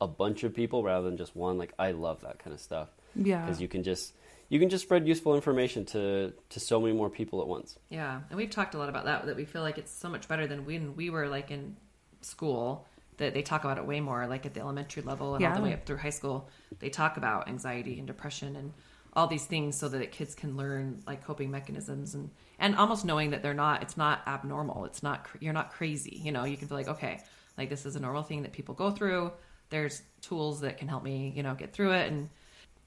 a 0.01 0.07
bunch 0.09 0.43
of 0.45 0.53
people 0.53 0.83
rather 0.83 1.07
than 1.07 1.17
just 1.17 1.35
one. 1.35 1.57
Like 1.57 1.73
I 1.79 1.93
love 1.93 2.21
that 2.23 2.39
kind 2.41 2.53
of 2.53 2.61
stuff 2.61 2.89
Yeah. 3.15 3.41
because 3.43 3.63
you 3.63 3.69
can 3.69 3.83
just 3.85 4.13
you 4.49 4.61
can 4.61 4.69
just 4.69 4.85
spread 4.85 5.07
useful 5.07 5.35
information 5.35 5.85
to 5.87 6.33
to 6.51 6.61
so 6.61 6.81
many 6.81 6.95
more 6.95 7.11
people 7.11 7.41
at 7.41 7.49
once. 7.49 7.79
Yeah, 7.89 8.21
and 8.31 8.37
we've 8.37 8.51
talked 8.51 8.75
a 8.75 8.79
lot 8.79 8.89
about 8.89 9.05
that. 9.05 9.27
That 9.27 9.37
we 9.37 9.45
feel 9.45 9.63
like 9.63 9.79
it's 9.79 9.93
so 9.93 10.09
much 10.09 10.29
better 10.29 10.47
than 10.47 10.65
when 10.65 10.95
we 10.97 11.11
were 11.11 11.29
like 11.29 11.51
in 11.51 11.77
school 12.21 12.87
that 13.19 13.33
they 13.33 13.43
talk 13.43 13.65
about 13.65 13.79
it 13.79 13.87
way 13.87 14.01
more, 14.01 14.27
like 14.27 14.45
at 14.45 14.55
the 14.55 14.61
elementary 14.61 15.03
level 15.03 15.35
and 15.35 15.45
all 15.45 15.57
the 15.57 15.63
way 15.63 15.73
up 15.73 15.87
through 15.87 15.97
high 15.97 16.11
school. 16.11 16.49
They 16.79 16.91
talk 16.91 17.17
about 17.17 17.49
anxiety 17.49 17.99
and 17.99 18.07
depression 18.07 18.57
and 18.57 18.73
all 19.17 19.27
these 19.27 19.47
things 19.47 19.77
so 19.77 19.89
that 19.89 20.13
kids 20.13 20.35
can 20.35 20.57
learn 20.57 21.03
like 21.07 21.25
coping 21.25 21.51
mechanisms 21.51 22.15
and 22.15 22.31
and 22.59 22.77
almost 22.77 23.05
knowing 23.05 23.31
that 23.31 23.43
they're 23.43 23.55
not 23.55 23.83
it's 23.83 23.97
not 23.97 24.21
abnormal 24.27 24.85
it's 24.85 25.03
not 25.03 25.27
you're 25.41 25.55
not 25.55 25.73
crazy 25.73 26.21
you 26.23 26.31
know 26.31 26.45
you 26.45 26.57
can 26.57 26.69
feel 26.69 26.77
like 26.77 26.87
okay 26.87 27.23
like 27.57 27.71
this 27.71 27.87
is 27.87 27.97
a 27.97 28.01
normal 28.01 28.23
thing 28.23 28.43
that 28.43 28.53
people 28.53 28.75
go 28.75 28.91
through 28.91 29.33
there's 29.71 30.03
tools 30.21 30.61
that 30.61 30.77
can 30.77 30.87
help 30.87 31.03
me 31.03 31.33
you 31.35 31.43
know 31.43 31.55
get 31.55 31.73
through 31.73 31.93
it 31.93 32.13
and 32.13 32.29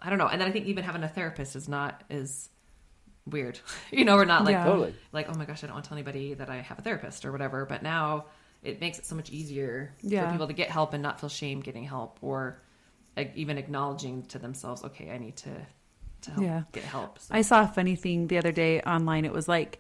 i 0.02 0.10
don't 0.10 0.20
know 0.20 0.28
and 0.28 0.40
then 0.42 0.48
i 0.48 0.52
think 0.52 0.66
even 0.66 0.84
having 0.84 1.04
a 1.04 1.08
therapist 1.08 1.56
is 1.56 1.68
not 1.70 2.04
as 2.10 2.50
weird 3.26 3.60
you 3.92 4.06
know 4.06 4.16
we're 4.16 4.26
not 4.26 4.44
like 4.46 4.54
Yeah. 4.54 4.64
Totally. 4.66 4.94
like 5.12 5.28
oh 5.30 5.38
my 5.38 5.46
gosh 5.46 5.64
i 5.64 5.68
don't 5.68 5.74
want 5.76 5.86
to 5.86 5.90
tell 5.90 5.98
anybody 5.98 6.34
that 6.36 6.50
i 6.50 6.58
have 6.58 6.80
a 6.80 6.82
therapist 6.82 7.26
or 7.26 7.32
whatever 7.32 7.66
but 7.66 7.84
now 7.84 8.26
it 8.64 8.82
makes 8.82 9.00
it 9.00 9.06
so 9.06 9.16
much 9.16 9.30
easier 9.30 9.94
Yeah. 10.02 10.26
for 10.26 10.32
people 10.34 10.48
to 10.48 10.54
get 10.54 10.70
help 10.70 10.94
and 10.94 11.02
not 11.04 11.20
feel 11.20 11.30
shame 11.30 11.62
getting 11.62 11.84
help 11.86 12.20
or 12.22 12.62
like, 13.18 13.34
even 13.36 13.58
acknowledging 13.58 14.24
to 14.28 14.40
themselves 14.40 14.84
okay 14.84 15.12
i 15.12 15.18
need 15.18 15.36
to 15.38 15.50
to 16.22 16.32
help 16.32 16.44
Yeah. 16.44 16.64
get 16.74 16.84
help 16.84 17.20
so. 17.20 17.34
I 17.34 17.42
saw 17.44 17.64
a 17.64 17.68
funny 17.68 17.96
thing 17.96 18.28
the 18.28 18.38
other 18.40 18.52
day 18.52 18.82
online. 18.82 19.24
It 19.24 19.32
was 19.32 19.48
like, 19.48 19.80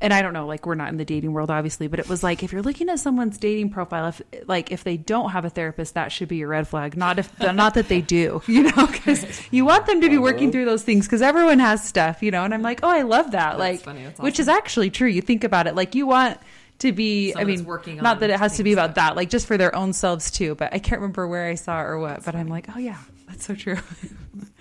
and 0.00 0.14
I 0.14 0.22
don't 0.22 0.32
know, 0.32 0.46
like 0.46 0.64
we're 0.64 0.76
not 0.76 0.90
in 0.90 0.96
the 0.96 1.04
dating 1.04 1.32
world, 1.32 1.50
obviously, 1.50 1.88
but 1.88 1.98
it 1.98 2.08
was 2.08 2.22
like 2.22 2.42
if 2.42 2.52
you're 2.52 2.62
looking 2.62 2.88
at 2.88 3.00
someone's 3.00 3.36
dating 3.36 3.70
profile, 3.70 4.08
if 4.08 4.22
like 4.46 4.70
if 4.70 4.84
they 4.84 4.96
don't 4.96 5.30
have 5.30 5.44
a 5.44 5.50
therapist, 5.50 5.94
that 5.94 6.12
should 6.12 6.28
be 6.28 6.42
a 6.42 6.46
red 6.46 6.68
flag. 6.68 6.96
Not 6.96 7.18
if 7.18 7.40
not 7.40 7.74
that 7.74 7.88
they 7.88 8.00
do, 8.00 8.40
you 8.46 8.62
know, 8.64 8.86
because 8.86 9.26
you 9.50 9.64
want 9.64 9.86
them 9.86 10.00
to 10.00 10.08
be 10.08 10.18
working 10.18 10.52
through 10.52 10.66
those 10.66 10.84
things 10.84 11.06
because 11.06 11.22
everyone 11.22 11.58
has 11.58 11.82
stuff, 11.82 12.22
you 12.22 12.30
know. 12.30 12.44
And 12.44 12.54
I'm 12.54 12.62
like, 12.62 12.80
oh, 12.82 12.88
I 12.88 13.02
love 13.02 13.32
that, 13.32 13.58
like, 13.58 13.80
funny. 13.80 14.04
That's 14.04 14.20
which 14.20 14.38
is 14.38 14.48
actually 14.48 14.90
true. 14.90 15.08
You 15.08 15.20
think 15.20 15.42
about 15.42 15.66
it, 15.66 15.74
like 15.74 15.94
you 15.96 16.06
want 16.06 16.38
to 16.80 16.92
be. 16.92 17.32
Someone 17.32 17.52
I 17.52 17.56
mean, 17.56 17.64
working 17.64 17.96
not 17.96 18.20
that 18.20 18.30
it 18.30 18.38
has 18.38 18.56
to 18.58 18.62
be 18.62 18.70
things 18.70 18.76
about 18.76 18.94
that, 18.94 19.16
like 19.16 19.30
just 19.30 19.46
for 19.48 19.56
their 19.56 19.74
own 19.74 19.92
selves 19.92 20.30
too. 20.30 20.54
But 20.54 20.72
I 20.72 20.78
can't 20.78 21.00
remember 21.00 21.26
where 21.26 21.46
I 21.48 21.56
saw 21.56 21.80
it 21.80 21.84
or 21.84 21.98
what. 21.98 22.24
but 22.24 22.36
I'm 22.36 22.48
like, 22.48 22.68
oh 22.74 22.78
yeah, 22.78 22.98
that's 23.26 23.46
so 23.46 23.54
true. 23.54 23.78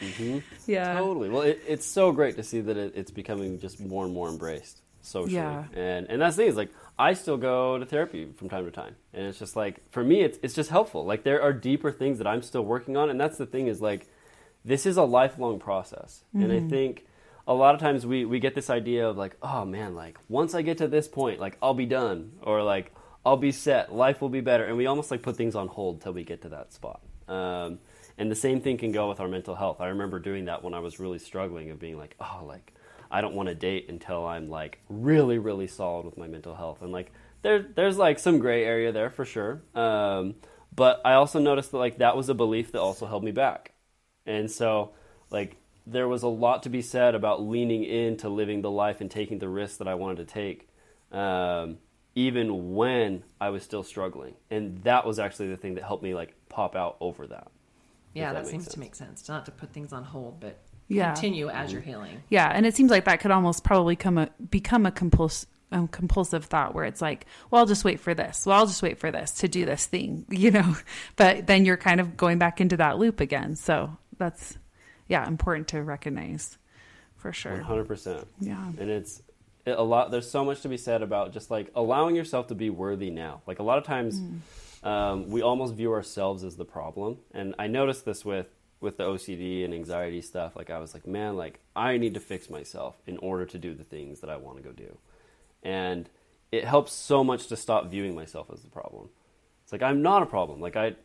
Mm-hmm. 0.02 0.40
Yeah. 0.68 0.96
Totally. 0.96 1.30
Well, 1.30 1.44
it, 1.44 1.62
it's 1.66 1.86
so 1.86 2.12
great 2.12 2.36
to 2.36 2.44
see 2.44 2.60
that 2.60 2.76
it, 2.76 2.92
it's 2.94 3.10
becoming 3.10 3.58
just 3.58 3.80
more 3.80 4.04
and 4.04 4.14
more 4.14 4.28
embraced 4.28 4.82
socially. 5.08 5.36
Yeah. 5.36 5.66
And 5.74 6.08
and 6.10 6.22
that's 6.22 6.36
the 6.36 6.44
thing 6.44 6.50
is 6.50 6.58
like 6.58 6.72
I 7.00 7.14
still 7.14 7.38
go 7.38 7.78
to 7.78 7.86
therapy 7.86 8.28
from 8.36 8.50
time 8.50 8.66
to 8.66 8.72
time, 8.72 8.96
and 9.14 9.26
it's 9.26 9.40
just 9.40 9.56
like 9.56 9.90
for 9.92 10.04
me, 10.04 10.22
it's 10.22 10.38
it's 10.42 10.54
just 10.54 10.70
helpful. 10.70 11.06
Like 11.06 11.24
there 11.24 11.42
are 11.42 11.54
deeper 11.54 11.92
things 11.92 12.18
that 12.18 12.28
I'm 12.28 12.42
still 12.42 12.64
working 12.64 12.98
on, 12.98 13.10
and 13.10 13.20
that's 13.20 13.38
the 13.38 13.46
thing 13.46 13.68
is 13.68 13.82
like 13.82 14.08
this 14.66 14.86
is 14.86 14.98
a 14.98 15.04
lifelong 15.04 15.60
process, 15.60 16.24
and 16.34 16.52
I 16.52 16.62
think. 16.68 17.06
A 17.50 17.54
lot 17.54 17.74
of 17.74 17.80
times 17.80 18.06
we, 18.06 18.26
we 18.26 18.42
get 18.42 18.56
this 18.56 18.70
idea 18.70 19.08
of 19.08 19.16
like, 19.16 19.38
oh 19.42 19.64
man, 19.64 19.96
like 19.96 20.18
once 20.28 20.54
I 20.54 20.64
get 20.64 20.80
to 20.80 20.88
this 20.90 21.08
point, 21.08 21.40
like 21.40 21.58
I'll 21.62 21.74
be 21.74 21.86
done, 21.86 22.34
or 22.42 22.62
like 22.62 22.92
I'll 23.26 23.38
be 23.38 23.54
set, 23.54 23.96
life 23.96 24.20
will 24.22 24.28
be 24.28 24.42
better, 24.42 24.66
and 24.66 24.76
we 24.76 24.86
almost 24.86 25.12
like 25.12 25.22
put 25.22 25.38
things 25.38 25.56
on 25.56 25.70
hold 25.70 26.02
till 26.02 26.12
we 26.12 26.26
get 26.26 26.42
to 26.42 26.50
that 26.50 26.74
spot. 26.74 27.00
Um, 27.30 27.80
and 28.18 28.32
the 28.32 28.36
same 28.36 28.62
thing 28.62 28.78
can 28.78 28.92
go 28.92 29.08
with 29.10 29.20
our 29.20 29.28
mental 29.28 29.56
health. 29.56 29.80
I 29.80 29.88
remember 29.88 30.20
doing 30.20 30.46
that 30.46 30.64
when 30.64 30.74
I 30.74 30.80
was 30.80 31.00
really 31.00 31.20
struggling 31.20 31.70
of 31.70 31.80
being 31.80 31.98
like, 31.98 32.16
oh, 32.20 32.44
like 32.46 32.74
I 33.10 33.22
don't 33.22 33.36
want 33.36 33.50
to 33.50 33.56
date 33.56 33.88
until 33.90 34.26
I'm 34.26 34.50
like 34.50 34.80
really, 34.90 35.38
really 35.38 35.68
solid 35.68 36.06
with 36.06 36.18
my 36.18 36.28
mental 36.28 36.56
health. 36.56 36.82
And 36.82 36.92
like 36.92 37.12
there, 37.42 37.62
there's 37.62 37.98
like 37.98 38.20
some 38.20 38.40
gray 38.40 38.64
area 38.64 38.92
there 38.92 39.10
for 39.10 39.26
sure. 39.26 39.62
Um, 39.76 40.36
but 40.76 41.02
I 41.06 41.14
also 41.14 41.40
noticed 41.40 41.72
that 41.72 41.78
like 41.78 41.98
that 42.00 42.18
was 42.18 42.30
a 42.30 42.34
belief 42.34 42.72
that 42.72 42.82
also 42.82 43.06
held 43.06 43.24
me 43.24 43.32
back. 43.32 43.74
And 44.26 44.50
so 44.52 44.92
like 45.30 45.58
there 45.86 46.08
was 46.08 46.24
a 46.24 46.28
lot 46.28 46.64
to 46.64 46.70
be 46.70 46.82
said 46.82 47.16
about 47.16 47.42
leaning 47.42 47.84
into 47.84 48.30
living 48.30 48.62
the 48.62 48.72
life 48.72 49.02
and 49.02 49.10
taking 49.10 49.40
the 49.40 49.50
risks 49.50 49.78
that 49.78 49.88
I 49.88 49.96
wanted 49.96 50.28
to 50.28 50.34
take. 50.34 50.70
Um, 51.12 51.78
even 52.18 52.74
when 52.74 53.24
I 53.40 53.50
was 53.50 53.62
still 53.62 53.84
struggling. 53.84 54.34
And 54.50 54.80
that 54.80 55.06
was 55.06 55.20
actually 55.20 55.50
the 55.50 55.58
thing 55.58 55.76
that 55.76 55.84
helped 55.84 56.02
me 56.02 56.16
like 56.16 56.34
pop 56.50 56.76
out 56.76 56.98
over 57.00 57.28
that. 57.28 57.50
yeah 58.16 58.30
if 58.32 58.36
that, 58.36 58.48
seems 58.48 58.64
sense. 58.64 58.74
to 58.74 58.80
make 58.80 58.96
sense 58.96 59.30
not 59.30 59.46
to 59.46 59.52
put 59.52 59.72
things 59.72 59.94
on 59.94 60.04
hold 60.04 60.40
but 60.40 60.58
Yeah. 60.88 61.14
continue 61.14 61.50
as 61.50 61.72
you're 61.72 61.82
healing 61.82 62.22
Yeah, 62.30 62.50
and 62.52 62.66
it 62.66 62.76
seems 62.76 62.92
like 62.92 63.06
that 63.06 63.20
could 63.20 63.32
almost 63.32 63.64
probably 63.64 63.96
come 63.96 64.18
a 64.18 64.30
become 64.50 64.86
a 64.86 64.92
compuls- 64.92 65.48
um, 65.72 65.88
compulsive 65.88 66.46
thought 66.46 66.74
where 66.74 66.86
it's 66.86 67.02
like, 67.02 67.26
well, 67.52 67.60
I'll 67.60 67.68
just 67.68 67.84
wait 67.84 68.00
for 68.00 68.14
this. 68.14 68.46
Well, 68.46 68.58
I'll 68.58 68.68
just 68.68 68.82
wait 68.82 69.00
for 69.00 69.12
this 69.12 69.32
to 69.32 69.48
do 69.48 69.66
this 69.66 69.86
thing, 69.86 70.26
you 70.30 70.52
know. 70.52 70.76
But 71.16 71.48
then 71.48 71.66
you're 71.66 71.78
kind 71.78 72.00
of 72.00 72.16
going 72.16 72.38
back 72.38 72.62
into 72.62 72.78
that 72.78 72.98
loop 72.98 73.20
again. 73.20 73.56
So 73.56 73.98
that's 74.18 74.58
yeah, 75.08 75.28
important 75.28 75.68
to 75.70 75.82
recognize 75.82 76.58
for 77.18 77.34
sure. 77.34 77.64
100%. 77.68 78.26
Yeah. 78.40 78.72
And 78.80 78.90
it's 78.90 79.22
it, 79.66 79.78
a 79.78 79.82
lot 79.82 80.12
there's 80.12 80.30
so 80.30 80.46
much 80.46 80.62
to 80.62 80.70
be 80.70 80.78
said 80.78 81.02
about 81.02 81.34
just 81.34 81.52
like 81.52 81.72
allowing 81.76 82.16
yourself 82.16 82.48
to 82.48 82.56
be 82.56 82.70
worthy 82.70 83.10
now. 83.10 83.42
Like 83.46 83.60
a 83.60 83.64
lot 83.64 83.78
of 83.78 83.84
times 83.84 84.22
um, 84.84 85.30
we 85.30 85.42
almost 85.42 85.76
view 85.76 85.92
ourselves 85.92 86.44
as 86.44 86.56
the 86.56 86.66
problem. 86.66 87.18
And 87.34 87.56
I 87.60 87.68
noticed 87.68 88.06
this 88.06 88.24
with 88.24 88.48
with 88.80 88.98
the 88.98 89.04
OCD 89.04 89.66
and 89.66 89.74
anxiety 89.74 90.22
stuff. 90.22 90.56
Like 90.56 90.70
I 90.70 90.80
was 90.80 90.94
like, 90.94 91.08
man, 91.08 91.36
like 91.36 91.60
I 91.76 91.98
need 91.98 92.14
to 92.14 92.20
fix 92.20 92.50
myself 92.50 92.96
in 93.06 93.18
order 93.18 93.46
to 93.46 93.58
do 93.58 93.74
the 93.74 93.84
things 93.84 94.20
that 94.22 94.30
I 94.30 94.38
want 94.38 94.58
to 94.58 94.64
go 94.64 94.72
do. 94.72 94.98
And 95.64 96.10
it 96.52 96.64
helps 96.64 96.94
so 96.94 97.24
much 97.24 97.48
to 97.48 97.56
stop 97.56 97.90
viewing 97.90 98.16
myself 98.16 98.48
as 98.54 98.62
the 98.62 98.70
problem. 98.70 99.10
It's 99.64 99.72
like 99.72 99.82
I'm 99.82 100.02
not 100.02 100.24
a 100.24 100.28
problem. 100.28 100.62
Like 100.62 100.76
I 100.76 100.96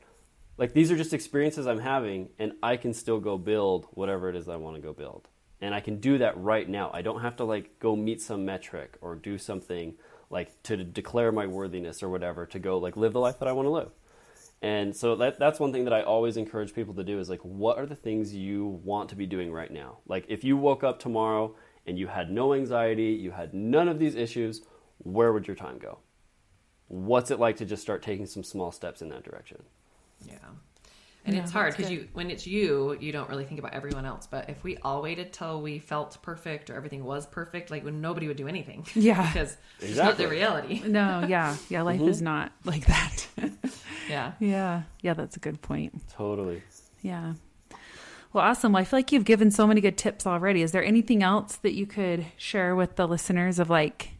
like 0.58 0.72
these 0.74 0.90
are 0.90 0.96
just 0.96 1.14
experiences 1.14 1.66
I'm 1.66 1.80
having 1.80 2.28
and 2.38 2.52
I 2.62 2.76
can 2.76 2.94
still 2.94 3.18
go 3.18 3.38
build 3.38 3.86
whatever 3.92 4.28
it 4.28 4.36
is 4.36 4.48
I 4.48 4.56
want 4.56 4.76
to 4.76 4.82
go 4.82 4.92
build. 4.92 5.28
And 5.60 5.74
I 5.74 5.80
can 5.80 5.98
do 5.98 6.18
that 6.18 6.36
right 6.36 6.68
now. 6.68 6.90
I 6.92 7.02
don't 7.02 7.20
have 7.20 7.36
to 7.36 7.44
like 7.44 7.78
go 7.78 7.96
meet 7.96 8.20
some 8.20 8.44
metric 8.44 8.98
or 9.00 9.14
do 9.14 9.38
something 9.38 9.94
like 10.28 10.62
to 10.64 10.76
declare 10.76 11.32
my 11.32 11.46
worthiness 11.46 12.02
or 12.02 12.08
whatever 12.08 12.46
to 12.46 12.58
go 12.58 12.78
like 12.78 12.96
live 12.96 13.12
the 13.12 13.20
life 13.20 13.38
that 13.38 13.48
I 13.48 13.52
want 13.52 13.66
to 13.66 13.70
live. 13.70 13.90
And 14.62 14.94
so 14.94 15.16
that 15.16 15.40
that's 15.40 15.58
one 15.58 15.72
thing 15.72 15.84
that 15.84 15.92
I 15.92 16.02
always 16.02 16.36
encourage 16.36 16.72
people 16.72 16.94
to 16.94 17.02
do 17.02 17.18
is 17.18 17.28
like 17.28 17.40
what 17.40 17.78
are 17.78 17.86
the 17.86 17.96
things 17.96 18.32
you 18.32 18.80
want 18.84 19.08
to 19.10 19.16
be 19.16 19.26
doing 19.26 19.52
right 19.52 19.70
now? 19.70 19.98
Like 20.06 20.24
if 20.28 20.44
you 20.44 20.56
woke 20.56 20.84
up 20.84 21.00
tomorrow 21.00 21.56
and 21.84 21.98
you 21.98 22.06
had 22.06 22.30
no 22.30 22.54
anxiety, 22.54 23.10
you 23.10 23.32
had 23.32 23.52
none 23.52 23.88
of 23.88 23.98
these 23.98 24.14
issues, 24.14 24.62
where 24.98 25.32
would 25.32 25.48
your 25.48 25.56
time 25.56 25.78
go? 25.78 25.98
What's 26.86 27.32
it 27.32 27.40
like 27.40 27.56
to 27.56 27.64
just 27.64 27.82
start 27.82 28.02
taking 28.02 28.26
some 28.26 28.44
small 28.44 28.70
steps 28.70 29.02
in 29.02 29.08
that 29.08 29.24
direction? 29.24 29.64
Yeah. 30.24 30.36
And 31.24 31.34
Yeah, 31.34 31.42
it's 31.42 31.50
hard 31.50 31.76
because 31.76 31.90
you 31.90 32.08
when 32.12 32.30
it's 32.30 32.46
you, 32.46 32.96
you 33.00 33.10
don't 33.10 33.28
really 33.28 33.44
think 33.44 33.58
about 33.58 33.72
everyone 33.74 34.04
else. 34.04 34.28
But 34.28 34.48
if 34.48 34.62
we 34.62 34.76
all 34.78 35.02
waited 35.02 35.32
till 35.32 35.60
we 35.60 35.80
felt 35.80 36.22
perfect 36.22 36.70
or 36.70 36.74
everything 36.74 37.02
was 37.04 37.26
perfect, 37.26 37.72
like 37.72 37.84
when 37.84 38.00
nobody 38.00 38.28
would 38.28 38.36
do 38.36 38.46
anything. 38.46 38.86
Yeah. 38.94 39.26
because 39.32 39.56
it's 39.80 39.96
not 39.96 40.16
the 40.16 40.28
reality. 40.28 40.82
No, 40.86 41.24
yeah. 41.28 41.56
Yeah, 41.68 41.82
life 41.82 42.00
mm-hmm. 42.00 42.10
is 42.10 42.22
not 42.22 42.52
like 42.64 42.86
that. 42.86 43.26
Yeah. 44.08 44.32
yeah. 44.40 44.82
Yeah, 45.00 45.14
that's 45.14 45.36
a 45.36 45.40
good 45.40 45.62
point. 45.62 46.02
Totally. 46.10 46.62
Yeah. 47.02 47.34
Well, 48.32 48.44
awesome. 48.44 48.72
Well, 48.72 48.80
I 48.80 48.84
feel 48.84 48.98
like 48.98 49.12
you've 49.12 49.24
given 49.24 49.50
so 49.50 49.66
many 49.66 49.80
good 49.80 49.98
tips 49.98 50.26
already. 50.26 50.62
Is 50.62 50.72
there 50.72 50.84
anything 50.84 51.22
else 51.22 51.56
that 51.56 51.74
you 51.74 51.86
could 51.86 52.24
share 52.36 52.74
with 52.74 52.96
the 52.96 53.06
listeners 53.06 53.58
of 53.58 53.68
like 53.68 54.12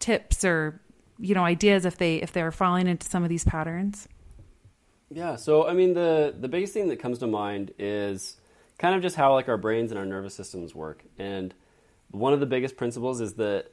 tips 0.00 0.44
or 0.44 0.80
you 1.18 1.34
know 1.34 1.44
ideas 1.44 1.84
if 1.84 1.98
they 1.98 2.16
if 2.16 2.32
they're 2.32 2.50
falling 2.50 2.88
into 2.88 3.08
some 3.08 3.22
of 3.22 3.28
these 3.28 3.44
patterns? 3.44 4.08
Yeah, 5.10 5.36
so 5.36 5.66
I 5.68 5.72
mean 5.74 5.94
the 5.94 6.34
the 6.38 6.48
biggest 6.48 6.72
thing 6.72 6.88
that 6.88 6.98
comes 6.98 7.18
to 7.18 7.26
mind 7.26 7.72
is 7.78 8.36
kind 8.78 8.94
of 8.94 9.02
just 9.02 9.16
how 9.16 9.34
like 9.34 9.48
our 9.48 9.58
brains 9.58 9.92
and 9.92 9.98
our 9.98 10.06
nervous 10.06 10.34
systems 10.34 10.74
work. 10.74 11.04
And 11.18 11.54
one 12.10 12.32
of 12.32 12.40
the 12.40 12.46
biggest 12.46 12.76
principles 12.76 13.20
is 13.20 13.34
that 13.34 13.72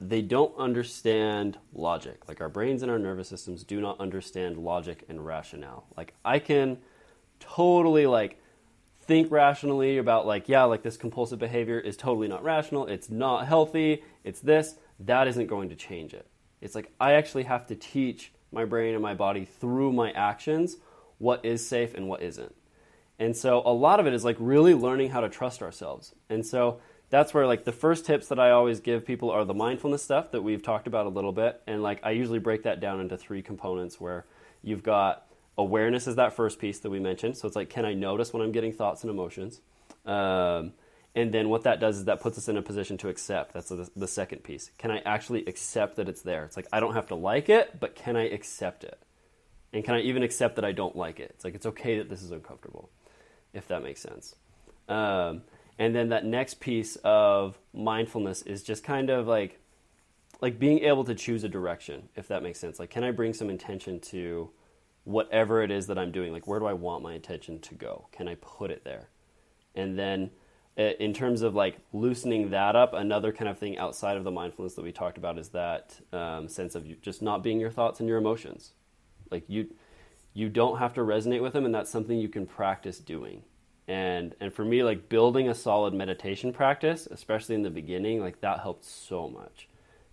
they 0.00 0.22
don't 0.22 0.56
understand 0.56 1.58
logic. 1.72 2.28
Like 2.28 2.40
our 2.40 2.48
brains 2.48 2.82
and 2.82 2.90
our 2.90 2.98
nervous 2.98 3.28
systems 3.28 3.64
do 3.64 3.80
not 3.80 3.98
understand 4.00 4.56
logic 4.56 5.04
and 5.08 5.24
rationale. 5.24 5.86
Like 5.96 6.14
I 6.24 6.38
can 6.38 6.78
totally 7.40 8.06
like 8.06 8.40
think 9.00 9.30
rationally 9.32 9.98
about 9.98 10.26
like 10.26 10.48
yeah, 10.48 10.64
like 10.64 10.82
this 10.82 10.96
compulsive 10.96 11.38
behavior 11.38 11.80
is 11.80 11.96
totally 11.96 12.28
not 12.28 12.44
rational. 12.44 12.86
It's 12.86 13.10
not 13.10 13.46
healthy. 13.46 14.04
It's 14.22 14.40
this. 14.40 14.76
That 15.00 15.26
isn't 15.28 15.46
going 15.46 15.68
to 15.70 15.76
change 15.76 16.14
it. 16.14 16.26
It's 16.60 16.74
like 16.74 16.92
I 17.00 17.14
actually 17.14 17.44
have 17.44 17.66
to 17.68 17.74
teach 17.74 18.32
my 18.52 18.64
brain 18.64 18.94
and 18.94 19.02
my 19.02 19.14
body 19.14 19.44
through 19.44 19.92
my 19.92 20.10
actions 20.12 20.76
what 21.18 21.44
is 21.44 21.66
safe 21.66 21.94
and 21.94 22.08
what 22.08 22.22
isn't. 22.22 22.54
And 23.18 23.36
so 23.36 23.62
a 23.64 23.72
lot 23.72 23.98
of 23.98 24.06
it 24.06 24.14
is 24.14 24.24
like 24.24 24.36
really 24.38 24.74
learning 24.74 25.10
how 25.10 25.20
to 25.20 25.28
trust 25.28 25.60
ourselves. 25.60 26.14
And 26.30 26.46
so 26.46 26.80
that's 27.10 27.32
where 27.32 27.46
like 27.46 27.64
the 27.64 27.72
first 27.72 28.04
tips 28.04 28.28
that 28.28 28.38
I 28.38 28.50
always 28.50 28.80
give 28.80 29.06
people 29.06 29.30
are 29.30 29.44
the 29.44 29.54
mindfulness 29.54 30.02
stuff 30.02 30.30
that 30.32 30.42
we've 30.42 30.62
talked 30.62 30.86
about 30.86 31.06
a 31.06 31.08
little 31.08 31.32
bit. 31.32 31.62
And 31.66 31.82
like 31.82 32.00
I 32.02 32.10
usually 32.10 32.38
break 32.38 32.64
that 32.64 32.80
down 32.80 33.00
into 33.00 33.16
three 33.16 33.42
components 33.42 34.00
where 34.00 34.26
you've 34.62 34.82
got 34.82 35.26
awareness 35.56 36.06
is 36.06 36.16
that 36.16 36.34
first 36.34 36.58
piece 36.58 36.78
that 36.80 36.90
we 36.90 37.00
mentioned. 37.00 37.36
So 37.36 37.46
it's 37.46 37.56
like, 37.56 37.70
can 37.70 37.84
I 37.84 37.94
notice 37.94 38.32
when 38.32 38.42
I'm 38.42 38.52
getting 38.52 38.72
thoughts 38.72 39.02
and 39.02 39.10
emotions? 39.10 39.60
Um, 40.04 40.72
and 41.14 41.32
then 41.32 41.48
what 41.48 41.64
that 41.64 41.80
does 41.80 41.96
is 41.96 42.04
that 42.04 42.20
puts 42.20 42.38
us 42.38 42.48
in 42.48 42.56
a 42.56 42.62
position 42.62 42.98
to 42.98 43.08
accept. 43.08 43.54
That's 43.54 43.70
the, 43.70 43.90
the 43.96 44.06
second 44.06 44.44
piece. 44.44 44.70
Can 44.78 44.90
I 44.90 44.98
actually 44.98 45.44
accept 45.46 45.96
that 45.96 46.08
it's 46.08 46.22
there? 46.22 46.44
It's 46.44 46.56
like 46.56 46.68
I 46.72 46.78
don't 46.78 46.94
have 46.94 47.08
to 47.08 47.14
like 47.14 47.48
it, 47.48 47.80
but 47.80 47.96
can 47.96 48.16
I 48.16 48.28
accept 48.28 48.84
it? 48.84 48.98
And 49.72 49.84
can 49.84 49.94
I 49.94 50.00
even 50.00 50.22
accept 50.22 50.56
that 50.56 50.64
I 50.64 50.72
don't 50.72 50.94
like 50.94 51.20
it? 51.20 51.30
It's 51.34 51.44
like 51.44 51.54
it's 51.54 51.66
okay 51.66 51.98
that 51.98 52.08
this 52.08 52.22
is 52.22 52.30
uncomfortable, 52.30 52.90
if 53.52 53.66
that 53.68 53.82
makes 53.82 54.00
sense. 54.00 54.36
Um, 54.88 55.42
and 55.78 55.94
then 55.94 56.08
that 56.08 56.24
next 56.24 56.60
piece 56.60 56.96
of 57.04 57.58
mindfulness 57.72 58.42
is 58.42 58.62
just 58.62 58.84
kind 58.84 59.10
of 59.10 59.26
like 59.26 59.60
like 60.40 60.58
being 60.58 60.80
able 60.80 61.04
to 61.04 61.14
choose 61.14 61.42
a 61.42 61.48
direction, 61.48 62.08
if 62.14 62.28
that 62.28 62.44
makes 62.44 62.60
sense. 62.60 62.78
Like, 62.78 62.90
can 62.90 63.02
I 63.02 63.10
bring 63.10 63.32
some 63.32 63.50
intention 63.50 63.98
to 64.00 64.50
whatever 65.08 65.62
it 65.62 65.70
is 65.70 65.86
that 65.86 65.98
I'm 65.98 66.12
doing. 66.12 66.32
Like, 66.32 66.46
where 66.46 66.60
do 66.60 66.66
I 66.66 66.74
want 66.74 67.02
my 67.02 67.14
attention 67.14 67.60
to 67.60 67.74
go? 67.74 68.08
Can 68.12 68.28
I 68.28 68.34
put 68.34 68.70
it 68.70 68.84
there? 68.84 69.08
And 69.74 69.98
then, 69.98 70.30
in 70.76 71.14
terms 71.14 71.40
of 71.40 71.54
like 71.54 71.78
loosening 71.92 72.50
that 72.50 72.76
up, 72.76 72.92
another 72.92 73.32
kind 73.32 73.48
of 73.48 73.58
thing 73.58 73.78
outside 73.78 74.16
of 74.18 74.24
the 74.24 74.30
mindfulness 74.30 74.74
that 74.74 74.82
we 74.82 74.92
talked 74.92 75.16
about 75.18 75.38
is 75.38 75.48
that 75.48 75.98
um, 76.12 76.46
sense 76.46 76.74
of 76.74 77.00
just 77.00 77.22
not 77.22 77.42
being 77.42 77.58
your 77.58 77.70
thoughts 77.70 78.00
and 78.00 78.08
your 78.08 78.18
emotions. 78.18 78.72
Like 79.30 79.44
you, 79.48 79.68
you 80.34 80.50
don't 80.50 80.78
have 80.78 80.92
to 80.94 81.00
resonate 81.00 81.42
with 81.42 81.54
them, 81.54 81.64
and 81.64 81.74
that's 81.74 81.90
something 81.90 82.18
you 82.18 82.28
can 82.28 82.46
practice 82.46 82.98
doing. 82.98 83.42
And 83.88 84.34
and 84.38 84.52
for 84.52 84.64
me, 84.64 84.84
like 84.84 85.08
building 85.08 85.48
a 85.48 85.54
solid 85.54 85.94
meditation 85.94 86.52
practice, 86.52 87.08
especially 87.10 87.54
in 87.54 87.62
the 87.62 87.70
beginning, 87.70 88.20
like 88.20 88.40
that 88.42 88.60
helped 88.60 88.84
so 88.84 89.28
much, 89.28 89.66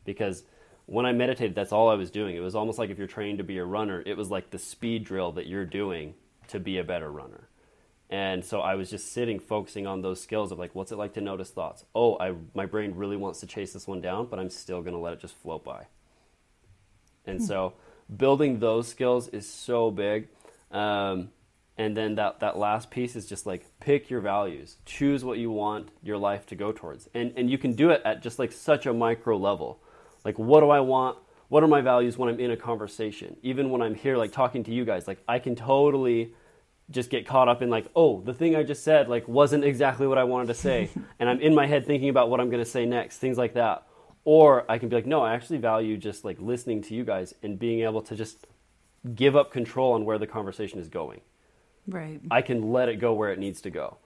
because 0.05 0.43
when 0.85 1.05
I 1.05 1.11
meditated, 1.11 1.55
that's 1.55 1.73
all 1.73 1.89
I 1.89 1.95
was 1.95 2.09
doing. 2.09 2.35
It 2.35 2.39
was 2.39 2.55
almost 2.55 2.79
like 2.79 2.89
if 2.89 2.97
you're 2.97 3.07
trained 3.07 3.39
to 3.39 3.43
be 3.43 3.57
a 3.57 3.65
runner, 3.65 4.01
it 4.05 4.15
was 4.15 4.31
like 4.31 4.51
the 4.51 4.59
speed 4.59 5.03
drill 5.03 5.33
that 5.33 5.45
you're 5.45 5.65
doing 5.65 6.13
to 6.47 6.59
be 6.59 6.77
a 6.77 6.83
better 6.83 7.11
runner. 7.11 7.49
And 8.09 8.45
so 8.45 8.61
I 8.61 8.75
was 8.75 8.91
just 8.91 9.11
sitting, 9.11 9.39
focusing 9.39 9.87
on 9.87 10.03
those 10.03 10.21
skills 10.21 10.51
of 10.51 10.59
like, 10.59 10.75
what's 10.75 10.91
it 10.91 10.97
like 10.97 11.13
to 11.15 11.21
notice 11.21 11.49
thoughts? 11.49 11.85
Oh, 11.95 12.17
I, 12.19 12.35
my 12.53 12.67
brain 12.67 12.93
really 12.95 13.17
wants 13.17 13.39
to 13.39 13.47
chase 13.47 13.73
this 13.73 13.87
one 13.87 13.99
down, 13.99 14.27
but 14.27 14.37
I'm 14.37 14.51
still 14.51 14.81
going 14.81 14.93
to 14.93 14.99
let 14.99 15.13
it 15.13 15.19
just 15.19 15.35
float 15.35 15.63
by. 15.63 15.87
And 17.25 17.43
so 17.43 17.73
building 18.15 18.59
those 18.59 18.87
skills 18.87 19.27
is 19.29 19.49
so 19.49 19.89
big. 19.89 20.27
Um, 20.71 21.29
and 21.77 21.95
then 21.95 22.15
that, 22.15 22.39
that 22.39 22.57
last 22.57 22.89
piece 22.89 23.15
is 23.15 23.25
just 23.25 23.45
like 23.45 23.65
pick 23.79 24.09
your 24.09 24.21
values, 24.21 24.77
choose 24.85 25.25
what 25.25 25.37
you 25.37 25.51
want 25.51 25.89
your 26.01 26.17
life 26.17 26.45
to 26.47 26.55
go 26.55 26.71
towards. 26.71 27.09
And, 27.13 27.33
and 27.35 27.49
you 27.49 27.57
can 27.57 27.73
do 27.73 27.89
it 27.89 28.01
at 28.05 28.23
just 28.23 28.39
like 28.39 28.51
such 28.51 28.85
a 28.85 28.93
micro 28.93 29.37
level. 29.37 29.81
Like, 30.23 30.39
what 30.39 30.61
do 30.61 30.69
I 30.69 30.79
want? 30.79 31.17
What 31.49 31.63
are 31.63 31.67
my 31.67 31.81
values 31.81 32.17
when 32.17 32.29
I'm 32.29 32.39
in 32.39 32.51
a 32.51 32.57
conversation? 32.57 33.35
Even 33.43 33.69
when 33.69 33.81
I'm 33.81 33.93
here, 33.93 34.17
like 34.17 34.31
talking 34.31 34.63
to 34.63 34.71
you 34.71 34.85
guys, 34.85 35.07
like 35.07 35.21
I 35.27 35.39
can 35.39 35.55
totally 35.55 36.33
just 36.91 37.09
get 37.09 37.27
caught 37.27 37.49
up 37.49 37.61
in 37.61 37.69
like, 37.69 37.87
oh, 37.95 38.21
the 38.21 38.33
thing 38.33 38.55
I 38.55 38.63
just 38.63 38.83
said 38.83 39.09
like 39.09 39.27
wasn't 39.27 39.65
exactly 39.65 40.07
what 40.07 40.17
I 40.17 40.23
wanted 40.23 40.47
to 40.47 40.53
say, 40.53 40.89
and 41.19 41.29
I'm 41.29 41.41
in 41.41 41.53
my 41.53 41.67
head 41.67 41.85
thinking 41.85 42.09
about 42.09 42.29
what 42.29 42.39
I'm 42.39 42.49
going 42.49 42.63
to 42.63 42.69
say 42.69 42.85
next, 42.85 43.17
things 43.17 43.37
like 43.37 43.53
that. 43.55 43.85
Or 44.23 44.69
I 44.71 44.79
can 44.79 44.89
be 44.89 44.95
like, 44.95 45.05
no, 45.05 45.21
I 45.21 45.35
actually 45.35 45.59
value 45.59 45.97
just 45.97 46.25
like 46.25 46.37
listening 46.39 46.81
to 46.83 46.95
you 46.95 47.03
guys 47.03 47.35
and 47.43 47.59
being 47.59 47.81
able 47.81 48.01
to 48.03 48.15
just 48.15 48.47
give 49.13 49.35
up 49.35 49.51
control 49.51 49.93
on 49.93 50.03
where 50.03 50.17
the 50.17 50.25
conversation 50.25 50.79
is 50.79 50.87
going. 50.87 51.21
Right. 51.87 52.19
I 52.31 52.41
can 52.41 52.71
let 52.71 52.89
it 52.89 52.95
go 52.95 53.13
where 53.13 53.31
it 53.31 53.39
needs 53.39 53.61
to 53.61 53.69
go. 53.69 53.97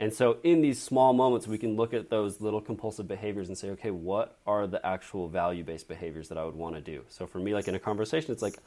And 0.00 0.14
so, 0.14 0.38
in 0.42 0.62
these 0.62 0.80
small 0.82 1.12
moments, 1.12 1.46
we 1.46 1.58
can 1.58 1.76
look 1.76 1.92
at 1.92 2.08
those 2.08 2.40
little 2.40 2.60
compulsive 2.60 3.06
behaviors 3.06 3.48
and 3.48 3.58
say, 3.58 3.68
okay, 3.70 3.90
what 3.90 4.38
are 4.46 4.66
the 4.66 4.84
actual 4.84 5.28
value 5.28 5.62
based 5.62 5.88
behaviors 5.88 6.30
that 6.30 6.38
I 6.38 6.44
would 6.44 6.54
want 6.54 6.74
to 6.74 6.80
do? 6.80 7.04
So, 7.10 7.26
for 7.26 7.38
me, 7.38 7.52
like 7.52 7.68
in 7.68 7.74
a 7.74 7.78
conversation, 7.78 8.32
it's 8.32 8.40
like 8.40 8.58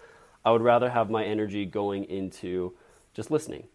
I 0.45 0.51
would 0.51 0.61
rather 0.61 0.91
have 0.91 1.09
my 1.09 1.25
energy 1.25 1.65
going 1.65 2.05
into 2.05 2.73
just 3.15 3.31
listening 3.31 3.67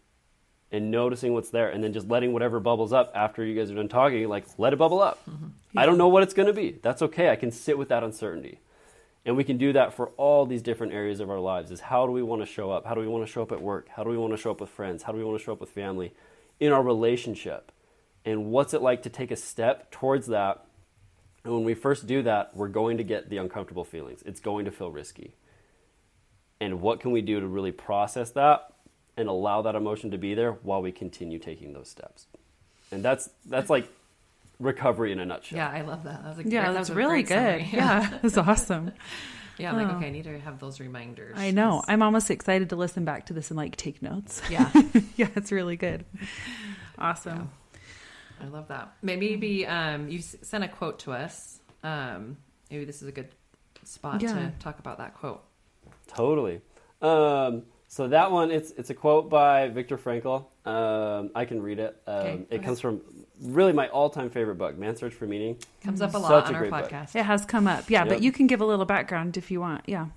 and 0.71 0.89
noticing 0.91 1.33
what's 1.33 1.49
there 1.49 1.69
and 1.69 1.83
then 1.83 1.93
just 1.93 2.07
letting 2.07 2.31
whatever 2.31 2.59
bubbles 2.59 2.93
up 2.93 3.11
after 3.15 3.43
you 3.43 3.55
guys 3.55 3.71
are 3.71 3.75
done 3.75 3.89
talking, 3.89 4.27
like 4.29 4.45
let 4.57 4.71
it 4.71 4.77
bubble 4.77 5.01
up. 5.01 5.19
Mm-hmm. 5.29 5.47
I 5.77 5.85
don't 5.85 5.97
know 5.97 6.07
what 6.07 6.23
it's 6.23 6.33
going 6.33 6.47
to 6.47 6.53
be. 6.53 6.79
That's 6.81 7.01
okay. 7.01 7.29
I 7.29 7.35
can 7.35 7.51
sit 7.51 7.77
with 7.77 7.89
that 7.89 8.03
uncertainty. 8.03 8.59
And 9.25 9.35
we 9.35 9.43
can 9.43 9.57
do 9.57 9.73
that 9.73 9.93
for 9.93 10.07
all 10.17 10.45
these 10.45 10.61
different 10.61 10.93
areas 10.93 11.19
of 11.19 11.29
our 11.29 11.39
lives 11.39 11.71
is 11.71 11.81
how 11.81 12.05
do 12.05 12.11
we 12.11 12.23
want 12.23 12.41
to 12.41 12.45
show 12.45 12.71
up? 12.71 12.85
How 12.85 12.95
do 12.95 13.01
we 13.01 13.07
want 13.07 13.25
to 13.25 13.31
show 13.31 13.41
up 13.41 13.51
at 13.51 13.61
work? 13.61 13.87
How 13.89 14.03
do 14.03 14.09
we 14.09 14.17
want 14.17 14.33
to 14.33 14.37
show 14.37 14.51
up 14.51 14.61
with 14.61 14.69
friends? 14.69 15.03
How 15.03 15.11
do 15.11 15.17
we 15.17 15.23
want 15.23 15.37
to 15.37 15.43
show 15.43 15.53
up 15.53 15.59
with 15.59 15.69
family? 15.69 16.13
in 16.59 16.71
our 16.71 16.83
relationship 16.83 17.71
and 18.25 18.45
what's 18.45 18.73
it 18.73 18.81
like 18.81 19.03
to 19.03 19.09
take 19.09 19.31
a 19.31 19.35
step 19.35 19.89
towards 19.91 20.27
that 20.27 20.65
and 21.43 21.53
when 21.53 21.63
we 21.63 21.73
first 21.73 22.05
do 22.05 22.21
that 22.21 22.55
we're 22.55 22.67
going 22.67 22.97
to 22.97 23.03
get 23.03 23.29
the 23.29 23.37
uncomfortable 23.37 23.85
feelings 23.85 24.21
it's 24.25 24.39
going 24.39 24.65
to 24.65 24.71
feel 24.71 24.91
risky 24.91 25.35
and 26.59 26.81
what 26.81 26.99
can 26.99 27.11
we 27.11 27.21
do 27.21 27.39
to 27.39 27.47
really 27.47 27.71
process 27.71 28.31
that 28.31 28.73
and 29.15 29.29
allow 29.29 29.61
that 29.61 29.75
emotion 29.75 30.11
to 30.11 30.17
be 30.17 30.33
there 30.33 30.51
while 30.63 30.81
we 30.81 30.91
continue 30.91 31.39
taking 31.39 31.73
those 31.73 31.89
steps 31.89 32.27
and 32.91 33.03
that's 33.03 33.29
that's 33.45 33.69
like 33.69 33.89
recovery 34.59 35.11
in 35.11 35.19
a 35.19 35.25
nutshell 35.25 35.57
Yeah, 35.57 35.69
I 35.69 35.81
love 35.81 36.03
that. 36.03 36.23
That 36.23 36.29
was 36.37 36.45
a 36.45 36.49
Yeah, 36.49 36.61
great, 36.63 36.67
that 36.67 36.73
that's 36.73 36.89
was 36.89 36.95
really 36.95 37.23
good. 37.23 37.29
summary. 37.29 37.69
Yeah, 37.71 38.19
it's 38.23 38.37
awesome. 38.37 38.91
yeah. 39.57 39.71
I'm 39.71 39.77
like, 39.77 39.87
Oh. 39.93 39.97
okay, 39.97 40.07
I 40.07 40.11
need 40.11 40.23
to 40.25 40.39
have 40.39 40.59
those 40.59 40.79
reminders. 40.79 41.37
I 41.37 41.51
know. 41.51 41.79
'cause- 41.79 41.85
I'm 41.87 42.01
almost 42.01 42.29
excited 42.29 42.69
to 42.69 42.75
listen 42.75 43.05
back 43.05 43.27
to 43.27 43.33
this 43.33 43.49
and 43.51 43.57
like 43.57 43.75
take 43.77 44.01
notes. 44.01 44.41
Yeah, 44.49 44.69
yeah, 45.15 45.29
it's 45.35 45.51
really 45.51 45.77
good. 45.77 46.05
Awesome. 46.97 47.49
I 48.41 48.47
love 48.47 48.67
that. 48.69 48.93
Maybe 49.01 49.65
um, 49.65 50.07
you 50.09 50.19
sent 50.21 50.63
a 50.63 50.67
quote 50.67 50.99
to 50.99 51.11
us. 51.13 51.59
Um, 51.83 52.37
maybe 52.71 52.85
this 52.85 53.01
is 53.01 53.07
a 53.07 53.11
good 53.11 53.29
spot 53.83 54.21
Yeah. 54.21 54.33
to 54.33 54.53
talk 54.59 54.79
about 54.79 54.97
that 54.99 55.13
quote. 55.15 55.43
Totally. 56.07 56.61
Um, 57.01 57.63
so 57.87 58.07
that 58.09 58.31
one, 58.31 58.51
it's 58.51 58.71
it's 58.71 58.89
a 58.89 58.93
quote 58.93 59.29
by 59.29 59.69
Viktor 59.69 59.97
Frankl. 59.97 60.45
Um, 60.65 61.31
I 61.35 61.45
can 61.45 61.61
read 61.61 61.79
it. 61.79 62.01
Um, 62.05 62.15
Okay, 62.15 62.45
it 62.49 62.57
go 62.59 62.63
comes 62.65 62.79
from 62.79 63.01
really 63.41 63.73
my 63.73 63.87
all-time 63.89 64.29
favorite 64.29 64.55
book, 64.55 64.77
Man's 64.77 64.99
Search 64.99 65.13
for 65.13 65.25
Meaning. 65.25 65.57
Comes 65.83 66.01
up 66.01 66.09
a 66.11 66.13
Such 66.13 66.21
lot 66.23 66.43
a 66.45 66.47
on 66.47 66.55
our 66.55 66.59
great 66.61 66.71
book. 66.71 66.89
podcast. 66.89 67.15
It 67.15 67.23
has 67.23 67.45
come 67.45 67.67
up. 67.67 67.89
Yeah, 67.89 68.05
but 68.05 68.21
you 68.21 68.31
can 68.31 68.47
give 68.47 68.61
a 68.61 68.65
little 68.65 68.85
background 68.85 69.37
if 69.37 69.49
you 69.51 69.59
want. 69.61 69.83
Yeah. 69.87 70.07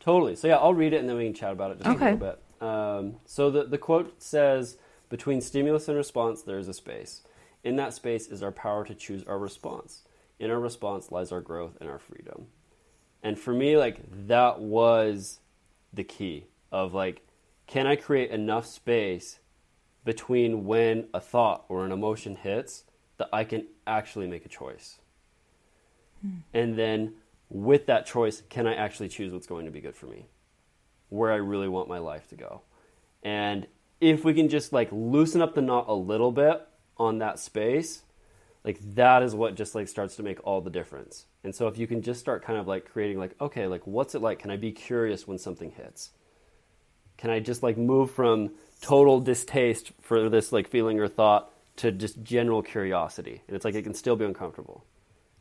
Totally. 0.00 0.34
So 0.36 0.48
yeah, 0.48 0.56
I'll 0.56 0.74
read 0.74 0.92
it 0.92 1.00
and 1.00 1.08
then 1.08 1.16
we 1.16 1.24
can 1.24 1.34
chat 1.34 1.52
about 1.52 1.72
it 1.72 1.78
just 1.78 1.88
Okay. 1.90 2.12
a 2.12 2.14
little 2.14 2.28
bit. 2.60 2.66
Um, 2.66 3.16
so 3.26 3.50
the 3.50 3.64
the 3.64 3.78
quote 3.78 4.22
says, 4.22 4.76
"Between 5.08 5.40
stimulus 5.40 5.88
and 5.88 5.96
response, 5.96 6.42
there 6.42 6.58
is 6.58 6.68
a 6.68 6.74
space. 6.74 7.22
In 7.64 7.76
that 7.76 7.92
space 7.94 8.26
is 8.28 8.42
our 8.42 8.52
power 8.52 8.84
to 8.84 8.94
choose 8.94 9.22
our 9.24 9.38
response. 9.38 10.02
In 10.38 10.50
our 10.50 10.58
response 10.60 11.10
lies 11.12 11.32
our 11.32 11.40
growth 11.40 11.76
and 11.80 11.88
our 11.90 11.98
freedom." 11.98 12.46
And 13.22 13.38
for 13.38 13.52
me, 13.52 13.76
like 13.76 14.00
that 14.28 14.60
was 14.60 15.40
the 15.92 16.04
key 16.04 16.46
of 16.72 16.94
like, 16.94 17.26
can 17.66 17.86
I 17.86 17.96
create 17.96 18.30
enough 18.30 18.64
space 18.66 19.40
between 20.04 20.64
when 20.64 21.08
a 21.12 21.20
thought 21.20 21.64
or 21.68 21.84
an 21.84 21.92
emotion 21.92 22.36
hits 22.36 22.84
that 23.18 23.28
I 23.32 23.44
can 23.44 23.66
actually 23.86 24.26
make 24.26 24.44
a 24.44 24.48
choice? 24.48 24.98
Hmm. 26.22 26.38
And 26.52 26.78
then 26.78 27.14
with 27.48 27.86
that 27.86 28.06
choice, 28.06 28.42
can 28.48 28.66
I 28.66 28.74
actually 28.74 29.08
choose 29.08 29.32
what's 29.32 29.46
going 29.46 29.66
to 29.66 29.72
be 29.72 29.80
good 29.80 29.96
for 29.96 30.06
me? 30.06 30.26
Where 31.08 31.32
I 31.32 31.36
really 31.36 31.68
want 31.68 31.88
my 31.88 31.98
life 31.98 32.28
to 32.28 32.36
go. 32.36 32.62
And 33.22 33.66
if 34.00 34.24
we 34.24 34.32
can 34.32 34.48
just 34.48 34.72
like 34.72 34.88
loosen 34.92 35.42
up 35.42 35.54
the 35.54 35.62
knot 35.62 35.86
a 35.88 35.94
little 35.94 36.32
bit 36.32 36.66
on 36.96 37.18
that 37.18 37.38
space, 37.38 38.02
like 38.64 38.78
that 38.94 39.22
is 39.22 39.34
what 39.34 39.54
just 39.54 39.74
like 39.74 39.88
starts 39.88 40.16
to 40.16 40.22
make 40.22 40.38
all 40.46 40.60
the 40.60 40.70
difference. 40.70 41.26
And 41.42 41.54
so 41.54 41.66
if 41.66 41.78
you 41.78 41.86
can 41.86 42.02
just 42.02 42.20
start 42.20 42.44
kind 42.44 42.58
of 42.58 42.68
like 42.68 42.90
creating 42.90 43.18
like, 43.18 43.34
okay, 43.40 43.66
like 43.66 43.86
what's 43.86 44.14
it 44.14 44.22
like? 44.22 44.38
Can 44.38 44.50
I 44.50 44.56
be 44.56 44.72
curious 44.72 45.26
when 45.26 45.38
something 45.38 45.72
hits? 45.72 46.10
Can 47.16 47.30
I 47.30 47.40
just 47.40 47.62
like 47.62 47.76
move 47.76 48.10
from 48.10 48.52
total 48.80 49.20
distaste 49.20 49.92
for 50.00 50.28
this 50.28 50.52
like 50.52 50.68
feeling 50.68 50.98
or 51.00 51.08
thought 51.08 51.52
to 51.76 51.92
just 51.92 52.22
general 52.22 52.62
curiosity? 52.62 53.42
And 53.46 53.56
it's 53.56 53.64
like 53.64 53.74
it 53.74 53.82
can 53.82 53.94
still 53.94 54.16
be 54.16 54.24
uncomfortable. 54.24 54.84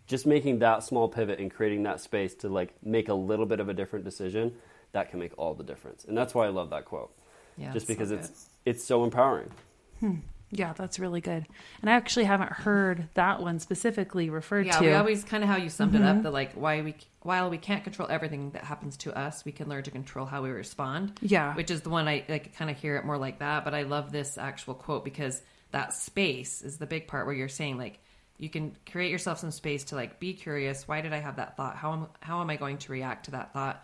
Just 0.08 0.26
making 0.26 0.60
that 0.60 0.84
small 0.84 1.08
pivot 1.08 1.40
and 1.40 1.52
creating 1.52 1.84
that 1.84 2.02
space 2.02 2.34
to 2.36 2.50
like 2.50 2.74
make 2.84 3.10
a 3.10 3.14
little 3.14 3.46
bit 3.46 3.60
of 3.60 3.70
a 3.70 3.74
different 3.74 4.06
decision 4.06 4.54
that 4.92 5.10
can 5.12 5.20
make 5.20 5.34
all 5.38 5.54
the 5.54 5.64
difference. 5.64 6.06
And 6.06 6.18
that's 6.18 6.34
why 6.34 6.46
i 6.46 6.50
love 6.50 6.70
that 6.72 6.86
quote. 6.86 7.12
Yeah, 7.58 7.74
just 7.74 7.88
because 7.88 8.10
good. 8.10 8.20
it's 8.20 8.50
it's 8.66 8.84
so 8.84 9.04
empowering 9.04 9.52
hmm. 10.00 10.16
Yeah, 10.52 10.74
that's 10.74 10.98
really 11.00 11.22
good. 11.22 11.46
And 11.82 11.90
I 11.90 11.94
actually 11.94 12.26
haven't 12.26 12.52
heard 12.52 13.08
that 13.14 13.42
one 13.42 13.60
specifically 13.60 14.30
referred 14.30 14.66
yeah. 14.66 14.80
to. 14.80 14.84
Yeah, 14.84 14.90
we 14.92 14.96
always 14.96 15.24
kind 15.24 15.44
of 15.44 15.50
how 15.50 15.58
you 15.58 15.70
summed 15.70 15.94
it 15.96 16.00
Mm-hmm. 16.02 16.18
up. 16.18 16.24
That 16.24 16.34
like 16.34 16.54
why 16.54 16.82
we 16.82 16.96
while 17.22 17.50
we 17.50 17.58
can't 17.58 17.84
control 17.84 18.10
everything 18.10 18.52
that 18.52 18.64
happens 18.64 18.98
to 18.98 19.18
us, 19.18 19.46
we 19.46 19.52
can 19.52 19.70
learn 19.70 19.84
to 19.84 19.92
control 19.92 20.26
how 20.26 20.42
we 20.42 20.50
respond. 20.50 21.20
Yeah. 21.22 21.54
which 21.56 21.70
is 21.70 21.82
the 21.82 21.90
one 21.90 22.08
I 22.08 22.26
like. 22.28 22.56
Kind 22.56 22.72
of 22.72 22.78
hear 22.78 22.96
it 22.98 23.06
more 23.06 23.18
like 23.18 23.40
that. 23.40 23.64
But 23.64 23.74
I 23.76 23.84
love 23.84 24.12
this 24.12 24.38
actual 24.38 24.74
quote 24.74 25.04
because 25.06 25.42
that 25.72 25.94
space 25.94 26.62
is 26.64 26.78
the 26.78 26.88
big 26.88 27.08
part 27.08 27.28
where 27.28 27.36
you're 27.36 27.48
saying 27.48 27.78
like 27.78 28.00
you 28.38 28.50
can 28.50 28.76
create 28.92 29.12
yourself 29.12 29.38
some 29.38 29.52
space 29.52 29.84
to 29.86 29.96
like 29.96 30.20
be 30.20 30.34
curious. 30.34 30.88
Why 30.88 31.02
did 31.02 31.14
I 31.14 31.20
have 31.20 31.36
that 31.36 31.58
thought? 31.58 31.76
How 31.76 31.94
am 31.94 32.08
how 32.22 32.42
am 32.42 32.50
I 32.50 32.56
going 32.56 32.78
to 32.80 32.92
react 32.92 33.26
to 33.26 33.32
that 33.32 33.54
thought? 33.54 33.84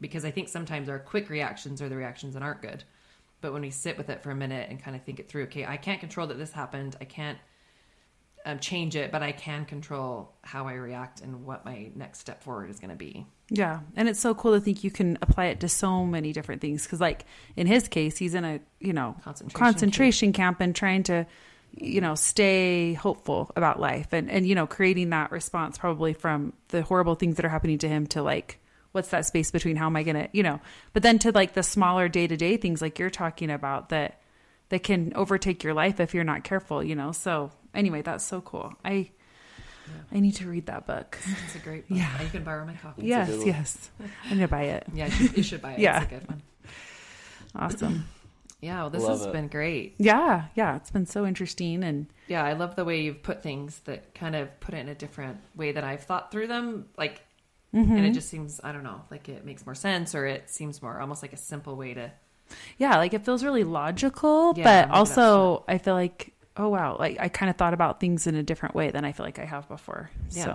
Because 0.00 0.24
I 0.24 0.32
think 0.32 0.48
sometimes 0.48 0.88
our 0.88 0.98
quick 0.98 1.30
reactions 1.30 1.80
are 1.80 1.88
the 1.88 1.96
reactions 1.96 2.34
that 2.34 2.42
aren't 2.42 2.60
good. 2.60 2.84
But 3.44 3.52
when 3.52 3.60
we 3.60 3.68
sit 3.68 3.98
with 3.98 4.08
it 4.08 4.22
for 4.22 4.30
a 4.30 4.34
minute 4.34 4.70
and 4.70 4.82
kind 4.82 4.96
of 4.96 5.02
think 5.02 5.20
it 5.20 5.28
through, 5.28 5.42
okay, 5.42 5.66
I 5.66 5.76
can't 5.76 6.00
control 6.00 6.26
that 6.28 6.38
this 6.38 6.50
happened. 6.50 6.96
I 6.98 7.04
can't 7.04 7.36
um, 8.46 8.58
change 8.58 8.96
it, 8.96 9.12
but 9.12 9.22
I 9.22 9.32
can 9.32 9.66
control 9.66 10.32
how 10.40 10.66
I 10.66 10.72
react 10.72 11.20
and 11.20 11.44
what 11.44 11.62
my 11.62 11.90
next 11.94 12.20
step 12.20 12.42
forward 12.42 12.70
is 12.70 12.80
going 12.80 12.88
to 12.88 12.96
be. 12.96 13.26
Yeah, 13.50 13.80
and 13.96 14.08
it's 14.08 14.18
so 14.18 14.34
cool 14.34 14.54
to 14.54 14.60
think 14.62 14.82
you 14.82 14.90
can 14.90 15.18
apply 15.20 15.48
it 15.48 15.60
to 15.60 15.68
so 15.68 16.06
many 16.06 16.32
different 16.32 16.62
things. 16.62 16.84
Because, 16.84 17.02
like 17.02 17.26
in 17.54 17.66
his 17.66 17.86
case, 17.86 18.16
he's 18.16 18.32
in 18.32 18.46
a 18.46 18.60
you 18.80 18.94
know 18.94 19.14
Concentration 19.22 19.58
concentration 19.58 20.32
camp 20.32 20.60
and 20.62 20.74
trying 20.74 21.02
to 21.02 21.26
you 21.76 22.00
know 22.00 22.14
stay 22.14 22.94
hopeful 22.94 23.50
about 23.56 23.78
life 23.78 24.14
and 24.14 24.30
and 24.30 24.46
you 24.46 24.54
know 24.54 24.66
creating 24.66 25.10
that 25.10 25.30
response 25.30 25.76
probably 25.76 26.14
from 26.14 26.54
the 26.68 26.80
horrible 26.80 27.14
things 27.14 27.36
that 27.36 27.44
are 27.44 27.50
happening 27.50 27.76
to 27.76 27.88
him 27.88 28.06
to 28.06 28.22
like 28.22 28.58
what's 28.94 29.08
that 29.10 29.26
space 29.26 29.50
between 29.50 29.76
how 29.76 29.86
am 29.86 29.96
I 29.96 30.02
gonna 30.02 30.28
you 30.32 30.42
know 30.42 30.60
but 30.92 31.02
then 31.02 31.18
to 31.20 31.32
like 31.32 31.52
the 31.54 31.62
smaller 31.62 32.08
day 32.08 32.26
to 32.26 32.36
day 32.36 32.56
things 32.56 32.80
like 32.80 32.98
you're 32.98 33.10
talking 33.10 33.50
about 33.50 33.90
that 33.90 34.20
that 34.70 34.82
can 34.82 35.12
overtake 35.14 35.62
your 35.62 35.74
life 35.74 36.00
if 36.00 36.14
you're 36.14 36.24
not 36.24 36.42
careful. 36.42 36.82
You 36.82 36.94
know. 36.94 37.12
So 37.12 37.50
anyway, 37.74 38.02
that's 38.02 38.24
so 38.24 38.40
cool. 38.40 38.72
I 38.84 39.10
I 40.10 40.20
need 40.20 40.36
to 40.36 40.48
read 40.48 40.66
that 40.66 40.86
book. 40.86 41.18
It's 41.44 41.54
a 41.54 41.58
great 41.58 41.88
book. 41.88 41.98
Yeah. 41.98 42.22
You 42.22 42.28
can 42.30 42.44
borrow 42.44 42.64
my 42.64 42.74
copy. 42.74 43.02
yes, 43.06 43.30
yes, 43.44 43.90
I'm 44.24 44.30
gonna 44.30 44.48
buy 44.48 44.62
it. 44.62 44.86
Yeah, 44.94 45.06
you 45.06 45.12
should, 45.12 45.36
you 45.36 45.42
should 45.42 45.62
buy 45.62 45.72
it. 45.74 45.80
Yeah. 45.80 46.02
It's 46.02 46.12
a 46.12 46.14
good 46.16 46.28
one. 46.28 46.42
Awesome. 47.54 48.08
Yeah, 48.60 48.80
well, 48.80 48.90
this 48.90 49.02
Love 49.02 49.18
has 49.18 49.26
it. 49.26 49.32
been 49.32 49.48
great. 49.48 49.94
Yeah, 49.98 50.46
yeah, 50.54 50.76
it's 50.76 50.90
been 50.90 51.04
so 51.04 51.26
interesting 51.26 51.84
and 51.84 52.06
Yeah, 52.28 52.42
I 52.42 52.54
love 52.54 52.76
the 52.76 52.84
way 52.86 53.02
you've 53.02 53.22
put 53.22 53.42
things 53.42 53.78
that 53.80 54.14
kind 54.14 54.34
of 54.34 54.58
put 54.60 54.74
it 54.74 54.78
in 54.78 54.88
a 54.88 54.94
different 54.94 55.38
way 55.54 55.72
that 55.72 55.84
I've 55.84 56.04
thought 56.04 56.32
through 56.32 56.46
them. 56.46 56.86
Like, 56.96 57.20
Mm-hmm. 57.74 57.96
and 57.96 58.06
it 58.06 58.12
just 58.12 58.28
seems, 58.28 58.60
I 58.62 58.70
don't 58.72 58.84
know, 58.84 59.02
like 59.10 59.28
it 59.28 59.44
makes 59.44 59.66
more 59.66 59.74
sense 59.74 60.14
or 60.14 60.26
it 60.26 60.48
seems 60.48 60.80
more 60.80 61.00
almost 61.00 61.22
like 61.22 61.32
a 61.32 61.36
simple 61.36 61.74
way 61.76 61.92
to. 61.94 62.12
yeah, 62.78 62.96
like 62.98 63.12
it 63.14 63.24
feels 63.24 63.42
really 63.42 63.64
logical, 63.64 64.54
Yeah, 64.56 64.86
but 64.86 64.94
also 64.94 65.64
I 65.66 65.78
feel 65.78 65.94
like 65.94 66.32
oh 66.56 66.68
wow, 66.68 66.96
like 66.98 67.16
I 67.18 67.28
kind 67.28 67.50
of 67.50 67.56
thought 67.56 67.74
about 67.74 67.98
things 68.00 68.26
in 68.28 68.36
a 68.36 68.42
different 68.42 68.74
way 68.76 68.90
than 68.90 69.04
I 69.04 69.12
feel 69.12 69.26
like 69.26 69.38
I 69.40 69.44
have 69.44 69.68
before. 69.68 70.10
Yeah. 70.30 70.44
So 70.44 70.50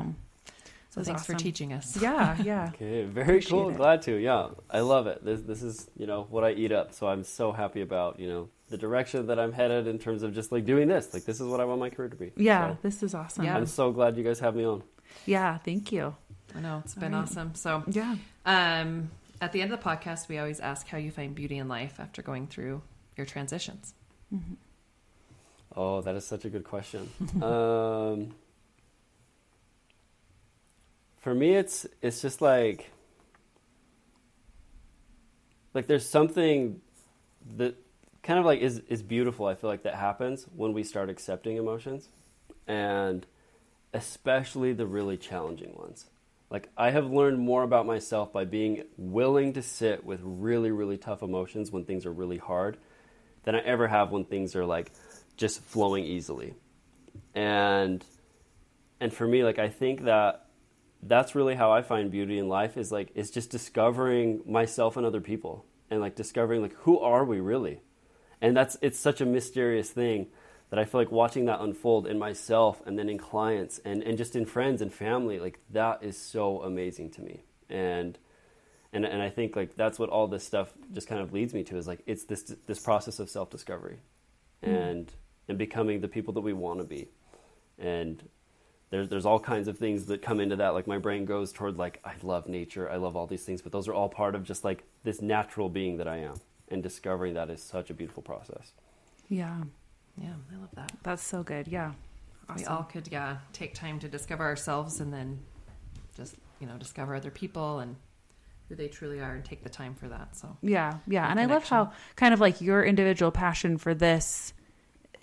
So 0.91 1.01
That's 1.01 1.07
thanks 1.09 1.26
for 1.26 1.34
teaching 1.36 1.74
us. 1.74 1.97
yeah, 2.01 2.36
yeah. 2.43 2.70
Okay, 2.74 3.03
very 3.03 3.41
cool. 3.41 3.70
It. 3.70 3.76
Glad 3.78 4.01
to. 4.03 4.13
Yeah, 4.15 4.47
I 4.72 4.80
love 4.80 5.05
it. 5.07 5.24
This 5.26 5.41
this 5.41 5.61
is 5.61 5.89
you 5.97 6.07
know 6.07 6.26
what 6.30 6.43
I 6.43 6.51
eat 6.51 6.72
up. 6.72 6.93
So 6.93 7.07
I'm 7.07 7.24
so 7.24 7.51
happy 7.51 7.82
about 7.82 8.20
you 8.20 8.28
know 8.30 8.49
the 8.70 8.78
direction 8.78 9.28
that 9.28 9.39
I'm 9.39 9.51
headed 9.51 9.88
in 9.88 9.99
terms 9.99 10.24
of 10.24 10.34
just 10.34 10.51
like 10.53 10.63
doing 10.65 10.88
this. 10.88 11.13
Like 11.13 11.26
this 11.26 11.41
is 11.41 11.47
what 11.47 11.59
I 11.59 11.65
want 11.65 11.80
my 11.82 11.89
career 11.89 12.09
to 12.09 12.15
be. 12.15 12.32
Yeah, 12.38 12.70
So, 12.70 12.78
this 12.82 13.03
is 13.03 13.13
awesome. 13.13 13.43
Yeah. 13.43 13.51
Yeah, 13.53 13.57
I'm 13.57 13.65
so 13.65 13.91
glad 13.91 14.15
you 14.17 14.24
guys 14.24 14.39
have 14.39 14.55
me 14.55 14.63
on. 14.63 14.84
Yeah, 15.26 15.57
thank 15.57 15.91
you. 15.91 16.15
I 16.56 16.60
know 16.62 16.82
it's 16.84 16.95
been 16.95 17.14
All 17.14 17.22
right. 17.22 17.30
awesome. 17.30 17.56
So, 17.56 17.84
Yeah. 17.88 18.16
um, 18.45 19.12
at 19.41 19.52
the 19.52 19.62
end 19.62 19.72
of 19.72 19.80
the 19.82 19.86
podcast, 19.89 20.28
we 20.28 20.38
always 20.38 20.60
ask 20.60 20.88
how 20.88 20.97
you 20.97 21.12
find 21.12 21.34
beauty 21.36 21.58
in 21.58 21.68
life 21.68 22.00
after 22.00 22.22
going 22.22 22.47
through 22.47 22.82
your 23.16 23.26
transitions. 23.26 23.93
Oh, 25.76 26.02
that 26.02 26.16
is 26.16 26.26
such 26.26 26.45
a 26.45 26.50
good 26.50 26.64
question. 26.64 27.10
um, 27.41 28.34
for 31.20 31.34
me, 31.34 31.56
it's 31.56 31.86
it's 32.02 32.22
just 32.22 32.41
like 32.41 32.91
like 35.74 35.88
there's 35.88 36.08
something 36.08 36.82
that 37.58 37.76
kind 38.24 38.39
of 38.39 38.45
like 38.45 38.60
is 38.60 38.80
is 38.89 39.02
beautiful. 39.02 39.45
I 39.45 39.56
feel 39.56 39.70
like 39.70 39.84
that 39.84 39.95
happens 39.95 40.45
when 40.56 40.74
we 40.74 40.84
start 40.84 41.10
accepting 41.10 41.58
emotions, 41.58 42.10
and 42.68 43.26
especially 43.93 44.74
the 44.74 44.86
really 44.88 45.18
challenging 45.18 45.76
ones. 45.76 46.06
Like 46.50 46.70
I 46.76 46.89
have 46.89 47.12
learned 47.12 47.39
more 47.39 47.64
about 47.64 47.86
myself 47.86 48.34
by 48.34 48.45
being 48.45 48.84
willing 48.97 49.54
to 49.54 49.62
sit 49.62 50.04
with 50.04 50.20
really 50.24 50.72
really 50.72 50.97
tough 50.97 51.22
emotions 51.22 51.72
when 51.72 51.86
things 51.86 52.06
are 52.06 52.12
really 52.12 52.38
hard 52.38 52.78
than 53.43 53.56
I 53.56 53.60
ever 53.60 53.88
have 53.88 54.12
when 54.12 54.26
things 54.26 54.56
are 54.56 54.66
like 54.66 54.91
just 55.38 55.62
flowing 55.62 56.06
easily. 56.06 56.56
And 57.36 58.04
and 59.00 59.14
for 59.14 59.28
me 59.28 59.43
like 59.43 59.60
I 59.60 59.70
think 59.70 60.04
that 60.06 60.47
that's 61.04 61.36
really 61.36 61.56
how 61.56 61.72
I 61.72 61.82
find 61.82 62.12
beauty 62.12 62.39
in 62.39 62.50
life 62.50 62.78
is 62.78 62.91
like 62.91 63.12
is 63.16 63.32
just 63.32 63.52
discovering 63.52 64.41
myself 64.45 64.97
and 64.97 65.06
other 65.06 65.22
people 65.22 65.66
and 65.89 66.02
like 66.02 66.16
discovering 66.16 66.62
like 66.62 66.74
who 66.74 67.00
are 67.00 67.24
we 67.24 67.39
really? 67.39 67.82
And 68.41 68.58
that's 68.58 68.76
it's 68.82 69.00
such 69.00 69.22
a 69.22 69.26
mysterious 69.26 69.91
thing 69.91 70.28
that 70.70 70.80
I 70.80 70.86
feel 70.86 71.01
like 71.01 71.11
watching 71.11 71.45
that 71.45 71.61
unfold 71.61 72.07
in 72.07 72.20
myself 72.20 72.82
and 72.86 72.97
then 72.97 73.09
in 73.09 73.17
clients 73.17 73.80
and, 73.80 74.03
and 74.03 74.17
just 74.17 74.36
in 74.36 74.45
friends 74.45 74.82
and 74.82 74.93
family, 74.93 75.39
like 75.39 75.59
that 75.72 76.03
is 76.03 76.17
so 76.17 76.61
amazing 76.61 77.09
to 77.11 77.22
me. 77.22 77.41
And 77.70 78.17
and 78.91 79.05
and 79.05 79.22
I 79.22 79.30
think 79.30 79.55
like 79.55 79.76
that's 79.76 79.99
what 79.99 80.09
all 80.09 80.28
this 80.28 80.43
stuff 80.43 80.74
just 80.93 81.07
kind 81.07 81.22
of 81.22 81.34
leads 81.34 81.53
me 81.53 81.63
to 81.65 81.78
is 81.78 81.88
like 81.88 82.01
it's 82.05 82.26
this 82.26 82.55
this 82.65 82.80
process 82.80 83.20
of 83.20 83.30
self 83.30 83.49
discovery, 83.49 83.99
hmm. 84.63 84.70
and 84.70 85.13
and 85.47 85.57
becoming 85.57 86.01
the 86.01 86.07
people 86.07 86.34
that 86.34 86.41
we 86.41 86.53
want 86.53 86.80
to 86.80 86.86
be, 86.86 87.09
and 87.78 88.28
there's 88.89 89.09
there's 89.09 89.26
all 89.26 89.39
kinds 89.39 89.67
of 89.67 89.78
things 89.78 90.07
that 90.07 90.22
come 90.22 90.39
into 90.39 90.55
that. 90.55 90.70
Like 90.70 90.88
my 90.88 90.97
brain 90.97 91.26
goes 91.26 91.51
toward 91.51 91.78
like 91.78 91.99
I 92.03 92.13
love 92.24 92.47
nature, 92.47 92.89
I 92.89 92.95
love 92.95 93.15
all 93.15 93.28
these 93.28 93.43
things, 93.43 93.61
but 93.61 93.72
those 93.72 93.88
are 93.88 93.93
all 93.93 94.09
part 94.09 94.34
of 94.34 94.43
just 94.43 94.63
like 94.63 94.84
this 95.03 95.22
natural 95.22 95.70
being 95.70 95.97
that 95.97 96.07
I 96.07 96.17
am, 96.17 96.36
and 96.70 96.82
discovering 96.82 97.36
that 97.36 97.49
is 97.51 97.61
such 97.61 97.91
a 97.91 97.93
beautiful 97.93 98.24
process. 98.24 98.74
Yeah. 99.28 99.61
Yeah, 100.22 100.34
I 100.53 100.59
love 100.59 100.70
that. 100.76 100.91
That's 101.03 101.24
so 101.24 101.43
good. 101.43 101.67
Yeah. 101.67 101.93
We 102.55 102.65
all 102.65 102.84
could, 102.84 103.07
yeah, 103.11 103.38
take 103.53 103.76
time 103.76 103.99
to 103.99 104.07
discover 104.07 104.43
ourselves 104.43 104.99
and 104.99 105.13
then 105.13 105.39
just, 106.15 106.36
you 106.59 106.67
know, 106.67 106.78
discover 106.78 107.13
other 107.15 107.30
people 107.30 107.80
and 107.80 107.95
who 108.67 108.76
they 108.76 108.88
truly 108.88 109.20
are 109.20 109.34
and 109.34 109.45
take 109.45 109.63
the 109.63 109.70
time 109.70 109.93
for 109.95 110.07
that. 110.07 110.36
So, 110.36 110.57
Yeah, 110.61 110.97
yeah. 111.07 111.26
the 111.26 111.32
And 111.32 111.39
I 111.39 111.45
love 111.45 111.63
how 111.63 111.91
kind 112.15 112.34
of 112.34 112.39
like 112.39 112.61
your 112.61 112.84
individual 112.84 113.32
passion 113.32 113.78
for 113.78 113.93
this, 113.93 114.53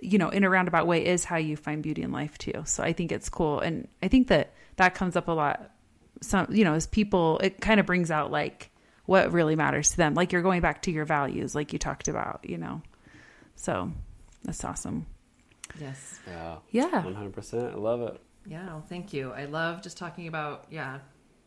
you 0.00 0.18
know, 0.18 0.28
in 0.28 0.44
a 0.44 0.50
roundabout 0.50 0.86
way 0.86 1.04
is 1.04 1.24
how 1.24 1.36
you 1.36 1.56
find 1.56 1.82
beauty 1.82 2.02
in 2.02 2.12
life 2.12 2.38
too. 2.38 2.62
So 2.64 2.82
I 2.82 2.92
think 2.92 3.12
it's 3.12 3.28
cool. 3.28 3.60
And 3.60 3.88
I 4.02 4.08
think 4.08 4.28
that 4.28 4.52
that 4.76 4.94
comes 4.94 5.16
up 5.16 5.28
a 5.28 5.32
lot. 5.32 5.70
Some, 6.22 6.46
you 6.50 6.64
know, 6.64 6.74
as 6.74 6.86
people, 6.86 7.38
it 7.38 7.60
kind 7.60 7.80
of 7.80 7.86
brings 7.86 8.10
out 8.10 8.30
like 8.30 8.70
what 9.04 9.32
really 9.32 9.56
matters 9.56 9.90
to 9.90 9.96
them. 9.96 10.14
Like 10.14 10.32
you're 10.32 10.42
going 10.42 10.60
back 10.60 10.82
to 10.82 10.90
your 10.90 11.04
values, 11.04 11.54
like 11.54 11.72
you 11.72 11.78
talked 11.78 12.08
about, 12.08 12.40
you 12.48 12.58
know. 12.58 12.82
So 13.54 13.92
that's 14.46 14.64
awesome. 14.64 15.04
yes. 15.78 16.18
Yeah, 16.26 16.56
Yeah. 16.70 17.04
one 17.04 17.14
hundred 17.14 17.34
percent. 17.34 17.72
I 17.74 17.76
love 17.76 18.00
it. 18.00 18.18
Yeah, 18.46 18.66
well, 18.66 18.84
thank 18.88 19.12
you. 19.12 19.32
I 19.32 19.44
love 19.46 19.82
just 19.82 19.96
talking 19.98 20.28
about, 20.28 20.66
yeah, 20.70 21.00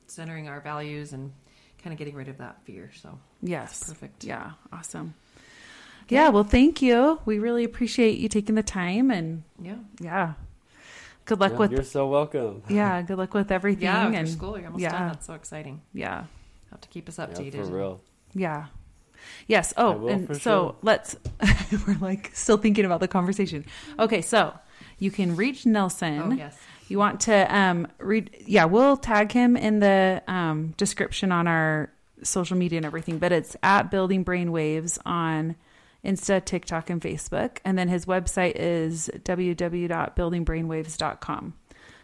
centering 0.07 0.47
our 0.49 0.59
values 0.61 1.13
and 1.13 1.31
kind 1.81 1.93
of 1.93 1.97
getting 1.97 2.13
rid 2.15 2.27
of 2.27 2.37
that 2.39 2.61
fear. 2.65 2.91
So, 3.01 3.17
Yes. 3.41 3.87
perfect. 3.87 4.23
Yeah. 4.25 4.51
Awesome. 4.73 5.13
Yeah. 6.09 6.29
Well, 6.29 6.43
thank 6.43 6.81
you. 6.81 7.19
We 7.25 7.39
really 7.39 7.63
appreciate 7.63 8.17
you 8.19 8.27
taking 8.27 8.55
the 8.55 8.63
time 8.63 9.09
and 9.11 9.43
yeah. 9.61 9.75
yeah. 10.01 10.33
Good 11.25 11.39
luck 11.39 11.51
Yeah, 11.53 11.57
with 11.59 11.71
you're 11.71 11.83
so 11.83 12.07
welcome. 12.07 12.63
yeah, 12.69 13.01
good 13.03 13.17
luck 13.19 13.33
with 13.35 13.51
everything. 13.51 13.83
Yeah, 13.83 14.07
with 14.07 14.15
and 14.15 14.27
your 14.27 14.35
school, 14.35 14.57
you're 14.57 14.65
almost 14.65 14.81
yeah. 14.81 14.91
done. 14.91 15.07
That's 15.09 15.27
so 15.27 15.35
exciting. 15.35 15.81
yeah, 15.93 16.25
Have 16.71 16.81
to 16.81 16.89
keep 16.89 17.07
us 17.07 17.19
Yeah, 17.19 17.27
updated. 17.27 17.65
for 17.67 17.77
real. 17.77 18.01
yeah, 18.33 18.65
yes. 19.47 19.73
Oh, 19.77 20.07
and 20.07 20.27
so 20.27 20.37
sure. 20.37 20.75
let's. 20.81 21.15
we're 21.87 21.97
like 21.99 22.31
still 22.33 22.57
thinking 22.57 22.85
about 22.85 22.99
the 22.99 23.07
conversation. 23.07 23.65
Okay, 23.97 24.21
so 24.21 24.53
you 24.97 25.11
can 25.11 25.35
reach 25.35 25.65
Nelson. 25.65 26.21
Oh, 26.21 26.31
yes. 26.31 26.57
You 26.87 26.97
want 26.97 27.21
to 27.21 27.55
um 27.55 27.87
read? 27.99 28.35
Yeah, 28.45 28.65
we'll 28.65 28.97
tag 28.97 29.31
him 29.31 29.55
in 29.55 29.79
the 29.79 30.21
um 30.27 30.73
description 30.77 31.31
on 31.31 31.47
our 31.47 31.91
social 32.23 32.57
media 32.57 32.77
and 32.77 32.85
everything. 32.85 33.19
But 33.19 33.31
it's 33.31 33.55
at 33.63 33.91
Building 33.91 34.25
Brainwaves 34.25 34.97
on 35.05 35.55
Insta, 36.03 36.43
TikTok, 36.43 36.89
and 36.89 36.99
Facebook. 37.01 37.59
And 37.65 37.77
then 37.77 37.89
his 37.89 38.05
website 38.05 38.53
is 38.55 39.11
www.buildingbrainwaves.com. 39.23 41.53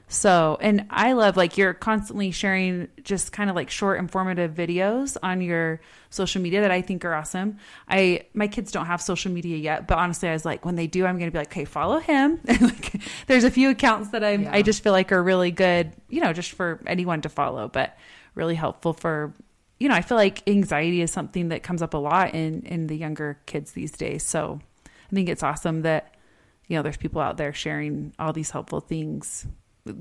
So, 0.08 0.58
and 0.62 0.86
I 0.92 1.14
love 1.14 1.36
like 1.36 1.58
you're 1.58 1.74
constantly 1.74 2.30
sharing 2.32 2.90
just 3.04 3.32
kind 3.32 3.50
of 3.50 3.56
like 3.56 3.72
short 3.72 3.98
informative 3.98 4.52
videos 4.52 5.18
on 5.24 5.42
your 5.42 5.82
social 6.12 6.42
media 6.42 6.62
that 6.62 6.70
I 6.72 6.82
think 6.82 7.04
are 7.06 7.14
awesome. 7.14 7.58
I 7.90 8.26
my 8.34 8.48
kids 8.48 8.72
don't 8.72 8.86
have 8.86 9.02
social 9.02 9.32
media 9.32 9.58
yet, 9.58 9.88
but 9.88 9.98
honestly 9.98 10.30
I 10.30 10.34
was 10.34 10.46
like 10.46 10.64
when 10.64 10.76
they 10.76 10.86
do 10.88 11.06
I'm 11.06 11.18
going 11.18 11.30
to 11.30 11.32
be 11.32 11.40
like, 11.40 11.48
"Okay, 11.48 11.66
follow 11.66 12.00
him." 12.00 12.40
And 12.48 12.62
like 12.62 13.02
there's 13.28 13.44
a 13.44 13.52
few 13.52 13.70
accounts 13.72 14.10
that 14.10 14.24
I 14.24 14.34
Yeah. 14.34 14.50
I 14.54 14.62
just 14.62 14.84
feel 14.84 14.92
like 14.94 15.12
are 15.12 15.24
really 15.24 15.52
good, 15.52 15.92
you 16.10 16.22
know, 16.22 16.34
just 16.34 16.52
for 16.52 16.82
anyone 16.86 17.22
to 17.22 17.30
follow, 17.30 17.68
but 17.68 17.98
really 18.36 18.56
helpful 18.56 18.94
for 18.94 19.34
you 19.80 19.90
know, 19.90 19.96
I 19.96 20.02
feel 20.02 20.18
like 20.18 20.48
anxiety 20.48 21.02
is 21.02 21.12
something 21.12 21.50
that 21.50 21.62
comes 21.64 21.82
up 21.82 21.94
a 21.96 21.98
lot 21.98 22.34
in 22.36 22.62
in 22.62 22.88
the 22.88 22.96
younger 22.96 23.40
kids 23.48 23.72
these 23.72 23.92
days. 23.92 24.24
So, 24.24 24.60
I 24.86 25.16
think 25.16 25.30
it's 25.30 25.44
awesome 25.44 25.82
that 25.82 26.14
you 26.68 26.78
know 26.78 26.84
there's 26.84 26.98
people 26.98 27.22
out 27.22 27.38
there 27.38 27.54
sharing 27.54 28.14
all 28.20 28.34
these 28.34 28.52
helpful 28.52 28.80
things 28.80 29.48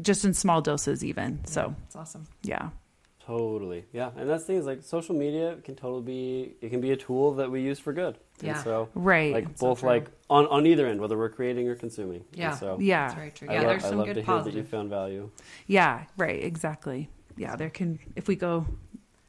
just 0.02 0.24
in 0.24 0.32
small 0.34 0.60
doses 0.62 1.04
even 1.04 1.44
so 1.44 1.74
it's 1.86 1.96
awesome. 1.96 2.26
yeah 2.42 2.70
Totally. 3.26 3.86
Yeah. 3.90 4.10
And 4.18 4.28
that's 4.28 4.42
the 4.42 4.48
thing 4.48 4.56
is 4.58 4.66
like 4.66 4.82
social 4.82 5.14
media 5.14 5.56
can 5.64 5.76
totally 5.76 6.02
be 6.02 6.56
it 6.60 6.68
can 6.68 6.82
be 6.82 6.90
a 6.92 6.96
tool 6.96 7.32
that 7.36 7.50
we 7.50 7.62
use 7.62 7.78
for 7.78 7.94
good. 7.94 8.18
Yeah. 8.42 8.56
And 8.56 8.60
so 8.64 8.88
right 8.94 9.32
like 9.32 9.46
That's 9.48 9.60
both 9.62 9.80
true. 9.80 9.88
like 9.88 10.10
on, 10.28 10.46
on 10.48 10.66
either 10.66 10.86
end, 10.86 11.00
whether 11.00 11.16
we're 11.16 11.30
creating 11.30 11.66
or 11.66 11.74
consuming. 11.74 12.24
And 12.32 12.38
Yeah. 12.38 12.54
so 12.54 12.76
yeah 12.78 13.04
That's 13.06 13.14
very 13.14 13.30
true. 13.30 13.48
I 13.48 13.52
Yeah, 13.54 13.58
love, 13.60 13.68
there's 13.70 13.84
I 13.84 13.88
some 13.88 13.96
love 13.98 14.06
good 14.08 14.14
to 14.16 14.20
hear 14.20 14.26
that 14.26 14.32
you 14.40 14.44
positive. 14.44 14.68
found 14.68 14.90
value. 14.90 15.30
yeah 15.66 16.04
right 16.18 16.44
exactly 16.44 17.08
yeah 17.38 17.56
there 17.56 17.70
can 17.70 17.98
if 18.14 18.28
we 18.28 18.36
go 18.36 18.66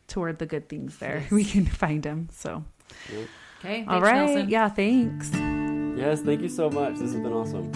toward 0.10 0.40
the 0.40 0.46
good 0.46 0.68
things 0.68 0.98
there 0.98 1.20
Yes. 1.22 1.32
we 1.32 1.46
can 1.46 1.66
find 1.66 2.04
them 2.04 2.28
so 2.34 2.66
Yep. 3.14 3.20
Okay. 3.20 3.28
Thanks, 3.62 3.94
all 3.94 4.02
right 4.02 4.26
Nelson. 4.26 4.50
yeah 4.50 4.68
thanks 4.68 5.32
Yes, 5.98 6.20
thank 6.20 6.42
you 6.42 6.50
so 6.50 6.70
much. 6.70 6.96
This 6.96 7.14
has 7.14 7.22
been 7.22 7.32
awesome. 7.32 7.72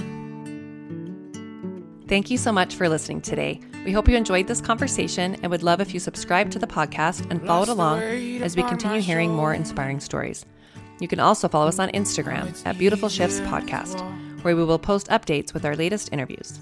Thank 2.10 2.32
you 2.32 2.38
so 2.40 2.52
much 2.52 2.74
for 2.74 2.90
listening 2.90 3.22
today. 3.22 3.62
We 3.86 3.92
hope 3.92 4.10
you 4.10 4.18
enjoyed 4.18 4.48
this 4.48 4.62
conversation 4.62 5.36
and 5.44 5.52
would 5.52 5.62
love 5.62 5.80
if 5.80 5.94
you 5.94 6.00
subscribe 6.00 6.50
to 6.50 6.58
the 6.58 6.66
podcast 6.66 7.30
and 7.30 7.40
followed 7.46 7.70
along 7.70 8.02
as 8.42 8.56
we 8.56 8.64
continue 8.64 9.00
hearing 9.00 9.30
more 9.30 9.54
inspiring 9.54 10.00
stories. 10.00 10.44
You 11.00 11.08
can 11.08 11.20
also 11.20 11.48
follow 11.48 11.68
us 11.68 11.78
on 11.78 11.90
Instagram 11.90 12.60
at 12.66 12.80
Beautiful 12.80 13.10
Shifts 13.10 13.40
Podcast, 13.42 14.02
where 14.42 14.56
we 14.56 14.64
will 14.64 14.80
post 14.80 15.08
updates 15.10 15.54
with 15.54 15.64
our 15.66 15.76
latest 15.76 16.12
interviews. 16.12 16.60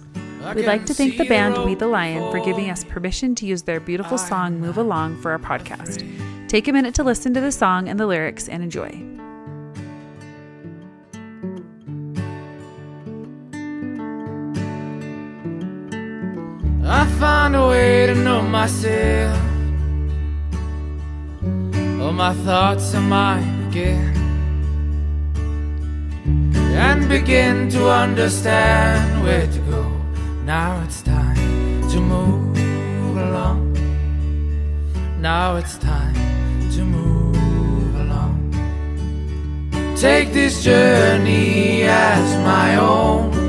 we'd 0.54 0.66
like 0.66 0.86
to 0.86 0.94
thank 0.94 1.16
the 1.16 1.24
band 1.24 1.64
we 1.64 1.76
the 1.76 1.88
lion 1.88 2.30
for 2.30 2.44
giving 2.44 2.70
us 2.70 2.84
permission 2.84 3.34
to 3.36 3.46
use 3.46 3.62
their 3.62 3.80
beautiful 3.80 4.18
song 4.18 4.60
move 4.60 4.78
along 4.78 5.20
for 5.22 5.32
our 5.32 5.40
podcast 5.40 6.04
take 6.48 6.68
a 6.70 6.72
minute 6.72 6.96
to 6.96 7.04
listen 7.04 7.34
to 7.34 7.42
the 7.42 7.52
song 7.52 7.90
and 7.90 8.00
the 8.00 8.06
lyrics 8.06 8.48
and 8.48 8.64
enjoy 8.64 9.17
find 17.20 17.56
a 17.56 17.68
way 17.68 18.06
to 18.06 18.16
know 18.16 18.42
myself. 18.42 19.40
All 22.02 22.14
my 22.14 22.34
thoughts 22.46 22.94
are 22.94 23.02
mine 23.02 23.68
again. 23.70 24.14
and 26.78 27.10
begin 27.10 27.70
to 27.70 27.90
understand 27.90 29.24
where 29.24 29.48
to 29.48 29.60
go. 29.72 29.82
Now 30.46 30.80
it's 30.86 31.02
time 31.02 31.90
to 31.90 32.00
move 32.00 33.18
along. 33.18 33.74
Now 35.20 35.56
it's 35.56 35.78
time 35.80 36.14
to 36.76 36.82
move 36.86 37.96
along. 37.96 38.38
Take 39.96 40.34
this 40.34 40.64
journey 40.64 41.82
as 41.84 42.38
my 42.46 42.78
own. 42.78 43.47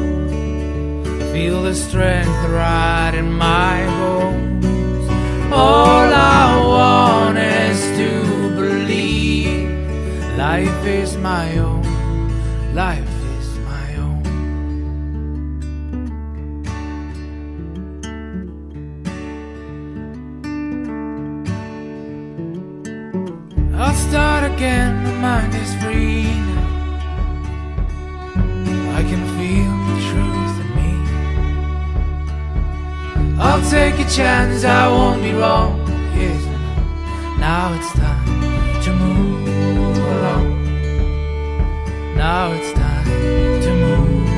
Feel 1.38 1.62
the 1.62 1.72
strength 1.72 2.42
right 2.48 3.14
in 3.14 3.32
my 3.32 3.86
bones. 4.00 5.06
All 5.52 6.12
I 6.12 6.66
want 6.66 7.38
is 7.38 7.80
to 7.96 8.10
believe 8.56 9.70
life 10.36 10.84
is 10.84 11.16
my 11.16 11.56
own. 11.58 11.84
Life 12.74 13.14
is 13.38 13.56
my 13.70 13.94
own. 14.04 14.22
I'll 23.76 23.94
start 23.94 24.42
again, 24.52 25.04
my 25.04 25.12
mind 25.20 25.54
is 25.54 25.72
free 25.84 26.47
I'll 33.40 33.62
take 33.70 33.98
a 34.00 34.08
chance, 34.10 34.64
I 34.64 34.88
won't 34.88 35.22
be 35.22 35.32
wrong. 35.32 35.78
Yes, 36.16 36.44
Now 37.38 37.72
it's 37.74 37.92
time 37.92 38.82
to 38.82 38.92
move 38.92 39.96
along. 39.96 40.64
Now 42.16 42.50
it's 42.52 42.72
time 42.72 43.04
to 43.62 43.70
move 43.84 44.28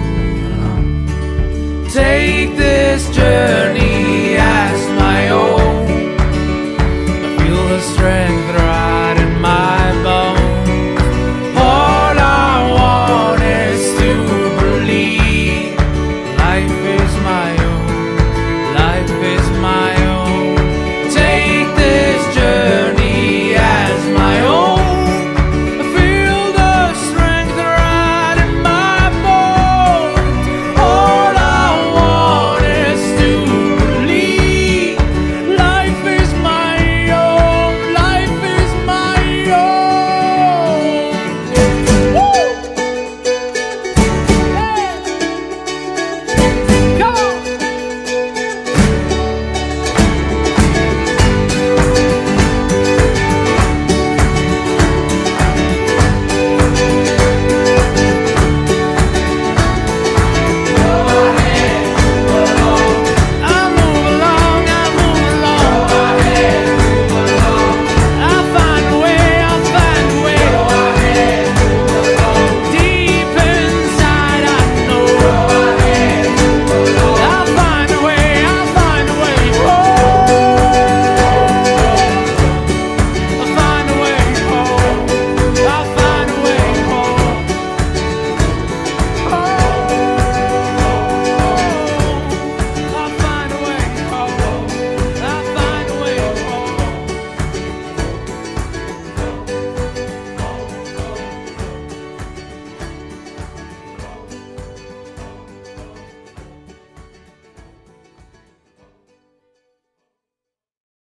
along. 0.52 1.06
Take 1.88 2.56
this 2.58 3.09